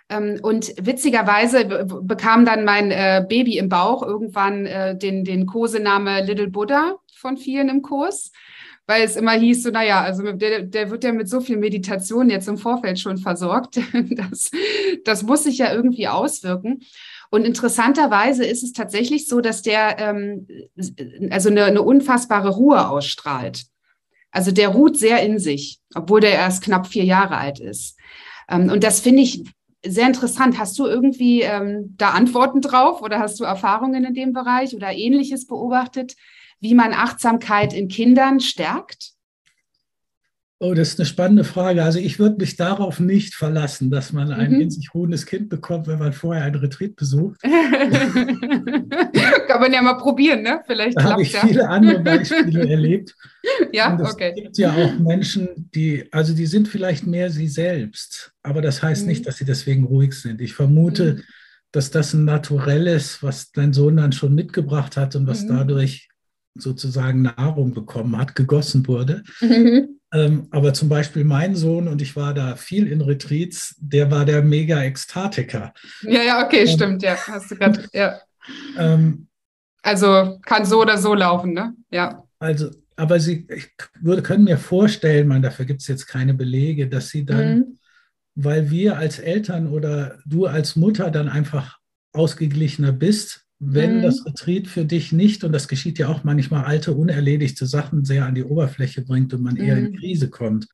Ähm, 0.09 0.39
und 0.43 0.75
witzigerweise 0.81 1.65
bekam 1.65 2.45
dann 2.45 2.65
mein 2.65 2.93
äh, 2.93 3.27
Baby 3.29 3.59
im 3.59 3.69
Bauch 3.69 4.05
irgendwann 4.05 4.67
äh, 4.67 4.97
den, 4.97 5.25
den 5.25 5.47
Kosename 5.47 6.25
Little 6.25 6.51
Buddha 6.51 6.99
von 7.17 7.37
vielen 7.37 7.69
im 7.69 7.83
Kurs, 7.83 8.31
weil 8.87 9.03
es 9.03 9.17
immer 9.17 9.33
hieß, 9.33 9.63
so, 9.63 9.71
naja, 9.71 10.01
also 10.01 10.33
der, 10.33 10.63
der 10.63 10.91
wird 10.91 11.05
ja 11.05 11.13
mit 11.13 11.29
so 11.29 11.41
viel 11.41 11.57
Meditation 11.57 12.31
jetzt 12.31 12.49
im 12.49 12.59
Vorfeld 12.59 12.99
schon 12.99 13.19
versorgt. 13.19 13.81
Das, 14.11 14.51
das 15.05 15.23
muss 15.23 15.45
sich 15.45 15.59
ja 15.59 15.73
irgendwie 15.73 16.09
auswirken. 16.09 16.81
Und 17.31 17.47
interessanterweise 17.47 18.45
ist 18.45 18.63
es 18.63 18.73
tatsächlich 18.73 19.27
so, 19.27 19.41
dass 19.41 19.63
der 19.63 19.99
ähm, 19.99 20.47
also 21.31 21.49
eine, 21.49 21.65
eine 21.65 21.83
unfassbare 21.83 22.51
Ruhe 22.51 22.89
ausstrahlt. 22.89 23.65
Also 24.31 24.51
der 24.51 24.69
ruht 24.69 24.99
sehr 24.99 25.23
in 25.23 25.39
sich, 25.39 25.81
obwohl 25.95 26.21
der 26.21 26.33
erst 26.33 26.63
knapp 26.63 26.87
vier 26.87 27.05
Jahre 27.05 27.37
alt 27.37 27.61
ist. 27.61 27.99
Ähm, 28.49 28.71
und 28.71 28.85
das 28.85 29.01
finde 29.01 29.23
ich 29.23 29.45
sehr 29.85 30.07
interessant. 30.07 30.59
Hast 30.59 30.79
du 30.79 30.87
irgendwie 30.87 31.43
ähm, 31.43 31.95
da 31.97 32.11
Antworten 32.11 32.61
drauf 32.61 33.03
oder 33.03 33.19
hast 33.19 33.41
du 33.41 33.45
Erfahrungen 33.45 34.05
in 34.05 34.15
dem 34.15 34.33
Bereich 34.33 34.75
oder 34.75 34.93
ähnliches 34.93 35.47
beobachtet, 35.47 36.15
wie 36.63 36.75
man 36.75 36.95
Achtsamkeit 36.95 37.75
in 37.75 37.89
Kindern 37.89 38.41
stärkt? 38.41 39.11
Oh, 40.61 40.73
das 40.75 40.91
ist 40.91 41.01
eine 41.01 41.07
spannende 41.07 41.43
Frage. 41.43 41.83
Also 41.83 41.99
ich 41.99 42.21
würde 42.21 42.37
mich 42.39 42.55
darauf 42.55 43.01
nicht 43.01 43.35
verlassen, 43.35 43.91
dass 43.91 44.13
man 44.13 44.31
ein 44.31 44.53
mhm. 44.53 44.61
in 44.61 44.71
sich 44.71 44.95
ruhendes 44.95 45.27
Kind 45.27 45.49
bekommt, 45.49 45.89
wenn 45.89 45.99
man 45.99 46.13
vorher 46.13 46.45
einen 46.45 46.55
Retreat 46.55 46.95
besucht. 46.95 47.41
Kann 47.43 48.39
man 49.61 49.73
ja 49.73 49.83
mal 49.83 49.95
probieren, 49.95 50.43
ne? 50.43 50.61
Vielleicht 50.65 50.97
da 50.97 51.03
habe 51.03 51.23
ich 51.23 51.33
ja. 51.33 51.41
viele 51.41 51.69
andere 51.69 51.99
Beispiele 51.99 52.61
erlebt. 52.71 53.17
Ja, 53.73 53.93
Und 53.93 54.03
es 54.03 54.13
okay. 54.13 54.33
Es 54.37 54.41
gibt 54.41 54.59
ja 54.59 54.73
auch 54.73 54.97
Menschen, 55.01 55.69
die, 55.75 56.05
also 56.13 56.33
die 56.33 56.47
sind 56.47 56.69
vielleicht 56.69 57.09
mehr 57.09 57.29
sie 57.31 57.49
selbst, 57.49 58.33
aber 58.45 58.63
das 58.63 58.85
heißt 58.85 59.03
mhm. 59.03 59.09
nicht, 59.09 59.27
dass 59.27 59.39
sie 59.39 59.45
deswegen 59.45 59.83
ruhig 59.83 60.13
sind. 60.13 60.41
Ich 60.41 60.55
vermute, 60.55 61.15
mhm. 61.15 61.23
dass 61.73 61.91
das 61.91 62.15
ein 62.15 62.25
naturelles, 62.25 63.21
was 63.21 63.51
dein 63.51 63.73
Sohn 63.73 63.97
dann 63.97 64.13
schon 64.13 64.33
mitgebracht 64.33 64.97
hat 64.97 65.17
und 65.17 65.27
was 65.27 65.43
mhm. 65.43 65.49
dadurch 65.49 66.09
sozusagen 66.55 67.23
Nahrung 67.23 67.73
bekommen 67.75 68.17
hat, 68.19 68.35
gegossen 68.35 68.87
wurde. 68.87 69.23
Mhm. 69.41 70.01
Ähm, 70.15 70.49
aber 70.51 70.75
zum 70.75 70.91
Beispiel 70.91 71.25
mein 71.25 71.57
Sohn, 71.57 71.89
und 71.89 72.03
ich 72.03 72.17
war 72.17 72.35
da 72.35 72.57
viel 72.57 72.87
in 72.87 73.01
Retreats, 73.01 73.75
der 73.79 74.11
war 74.11 74.27
der 74.27 74.43
Mega-Ekstatiker. 74.43 75.73
Ja, 76.03 76.23
ja, 76.23 76.45
okay, 76.45 76.61
ähm, 76.61 76.69
stimmt, 76.69 77.03
ja, 77.03 77.17
hast 77.17 77.51
du 77.51 77.57
gerade, 77.57 77.87
ja. 77.95 78.21
Ähm, 78.77 79.29
also 79.83 80.39
kann 80.45 80.67
so 80.67 80.83
oder 80.83 80.99
so 80.99 81.15
laufen, 81.15 81.55
ne? 81.55 81.75
Ja. 81.91 82.25
Also, 82.39 82.71
aber 82.97 83.19
sie 83.21 83.47
ich 83.49 83.71
würde, 84.01 84.23
können 84.23 84.45
mir 84.45 84.59
vorstellen, 84.59 85.29
man, 85.29 85.41
dafür 85.41 85.65
gibt 85.65 85.81
es 85.81 85.89
jetzt 85.89 86.07
keine 86.07 86.35
Belege, 86.35 86.89
dass 86.89 87.09
sie 87.09 87.25
dann, 87.25 87.57
mhm. 87.57 87.79
weil 88.35 88.71
wir 88.71 88.99
als 88.99 89.19
Eltern 89.19 89.67
oder 89.67 90.19
du 90.27 90.47
als 90.47 90.77
Mutter 90.77 91.11
dann 91.11 91.29
einfach 91.29 91.79
ausgeglichener 92.13 92.93
bist, 92.93 93.42
wenn 93.65 93.99
mhm. 93.99 94.03
das 94.03 94.27
Retreat 94.27 94.67
für 94.67 94.85
dich 94.85 95.13
nicht, 95.13 95.45
und 95.45 95.53
das 95.53 95.69
geschieht 95.69 95.99
ja 95.99 96.09
auch 96.09 96.25
manchmal, 96.25 96.65
alte, 96.65 96.93
unerledigte 96.93 97.65
Sachen 97.67 98.05
sehr 98.05 98.27
an 98.27 98.35
die 98.35 98.43
Oberfläche 98.43 99.03
bringt 99.03 99.33
und 99.35 99.43
man 99.43 99.57
eher 99.57 99.79
in 99.79 99.93
mhm. 99.93 99.97
Krise 99.97 100.31
kommt, 100.31 100.67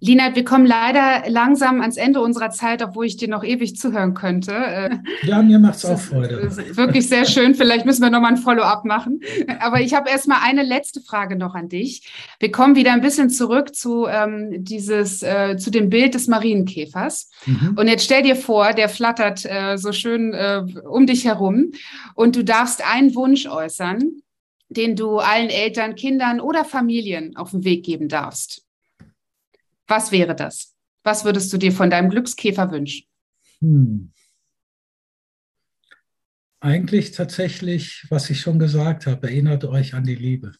Lina, 0.00 0.34
wir 0.34 0.44
kommen 0.44 0.64
leider 0.64 1.28
langsam 1.28 1.80
ans 1.80 1.96
Ende 1.96 2.20
unserer 2.20 2.50
Zeit, 2.50 2.82
obwohl 2.82 3.06
ich 3.06 3.16
dir 3.16 3.28
noch 3.28 3.44
ewig 3.44 3.76
zuhören 3.76 4.14
könnte. 4.14 4.52
Äh, 4.52 4.98
ja, 5.22 5.42
mir 5.42 5.58
macht 5.58 5.76
es 5.76 5.84
auch 5.84 5.98
Freude. 5.98 6.50
Wirklich 6.76 7.08
sehr 7.08 7.26
schön. 7.26 7.54
Vielleicht 7.54 7.84
müssen 7.84 8.02
wir 8.02 8.10
nochmal 8.10 8.32
ein 8.32 8.38
Follow-up 8.38 8.84
machen. 8.84 9.20
Aber 9.60 9.80
ich 9.80 9.92
habe 9.92 10.08
erstmal 10.08 10.38
eine 10.42 10.62
letzte 10.62 11.00
Frage 11.00 11.36
noch 11.36 11.54
an 11.54 11.68
dich. 11.68 12.08
Wir 12.38 12.50
kommen 12.50 12.76
wieder 12.76 12.92
ein 12.92 13.02
bisschen 13.02 13.28
zurück 13.28 13.74
zu, 13.74 14.06
ähm, 14.06 14.64
dieses, 14.64 15.22
äh, 15.22 15.56
zu 15.58 15.70
dem 15.70 15.90
Bild 15.90 16.14
des 16.14 16.28
Marienkäfers. 16.28 17.30
Mhm. 17.44 17.76
Und 17.76 17.88
jetzt 17.88 18.04
stell 18.04 18.22
dir 18.22 18.36
vor, 18.36 18.72
der 18.72 18.88
flattert 18.88 19.44
äh, 19.44 19.76
so 19.76 19.92
schön 19.92 20.32
äh, 20.32 20.62
um 20.88 21.06
dich 21.06 21.26
herum 21.26 21.72
und 22.14 22.36
du 22.36 22.44
darfst 22.44 22.82
einen 22.86 23.14
Wunsch 23.14 23.46
äußern, 23.46 24.22
den 24.70 24.96
du 24.96 25.18
allen 25.18 25.50
Eltern, 25.50 25.94
Kindern 25.94 26.40
oder 26.40 26.64
Familien 26.64 27.36
auf 27.36 27.50
den 27.50 27.64
Weg 27.64 27.84
geben 27.84 28.08
darfst. 28.08 28.64
Was 29.90 30.12
wäre 30.12 30.36
das? 30.36 30.76
Was 31.02 31.24
würdest 31.24 31.52
du 31.52 31.58
dir 31.58 31.72
von 31.72 31.90
deinem 31.90 32.10
Glückskäfer 32.10 32.70
wünschen? 32.70 33.08
Hm. 33.58 34.12
Eigentlich 36.60 37.10
tatsächlich, 37.10 38.06
was 38.08 38.30
ich 38.30 38.40
schon 38.40 38.60
gesagt 38.60 39.06
habe, 39.06 39.26
erinnert 39.26 39.64
euch 39.64 39.94
an 39.94 40.04
die 40.04 40.14
Liebe. 40.14 40.52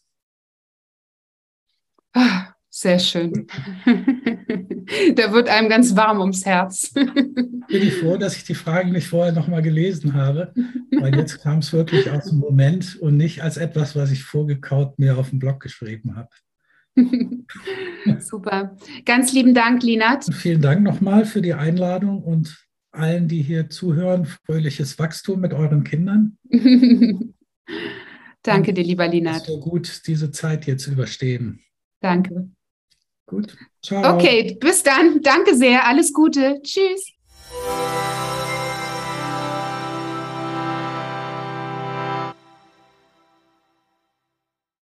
Ah, 2.11 2.53
sehr 2.69 2.99
schön. 2.99 3.47
da 5.15 5.31
wird 5.31 5.47
einem 5.47 5.69
ganz 5.69 5.95
warm 5.95 6.19
ums 6.19 6.45
Herz. 6.45 6.91
Bin 6.93 7.63
ich 7.69 7.93
froh, 7.93 8.17
dass 8.17 8.35
ich 8.35 8.43
die 8.43 8.55
Fragen 8.55 8.91
nicht 8.91 9.07
vorher 9.07 9.31
nochmal 9.31 9.61
gelesen 9.61 10.13
habe, 10.13 10.53
weil 10.99 11.15
jetzt 11.15 11.41
kam 11.41 11.59
es 11.59 11.71
wirklich 11.71 12.11
aus 12.11 12.25
dem 12.25 12.39
Moment 12.39 12.97
und 12.97 13.15
nicht 13.15 13.41
als 13.41 13.55
etwas, 13.55 13.95
was 13.95 14.11
ich 14.11 14.23
vorgekaut 14.23 14.99
mir 14.99 15.17
auf 15.17 15.29
dem 15.29 15.39
Blog 15.39 15.61
geschrieben 15.61 16.17
habe. 16.17 16.27
Super. 18.19 18.75
Ganz 19.05 19.33
lieben 19.33 19.53
Dank, 19.53 19.83
Linat. 19.83 20.25
Vielen 20.33 20.61
Dank 20.61 20.83
nochmal 20.83 21.25
für 21.25 21.41
die 21.41 21.53
Einladung 21.53 22.23
und 22.23 22.67
allen, 22.91 23.27
die 23.27 23.41
hier 23.41 23.69
zuhören, 23.69 24.25
fröhliches 24.25 24.99
Wachstum 24.99 25.39
mit 25.39 25.53
euren 25.53 25.83
Kindern. 25.83 26.37
Danke 28.43 28.73
dir, 28.73 28.83
lieber 28.83 29.07
Linat. 29.07 29.47
Wir 29.47 29.57
gut 29.57 30.01
diese 30.07 30.31
Zeit 30.31 30.65
jetzt 30.65 30.87
überstehen. 30.87 31.61
Danke. 32.01 32.49
Gut. 33.27 33.55
Ciao. 33.81 34.15
Okay, 34.15 34.57
bis 34.59 34.83
dann. 34.83 35.21
Danke 35.21 35.55
sehr. 35.55 35.87
Alles 35.87 36.11
Gute. 36.11 36.59
Tschüss. 36.63 37.13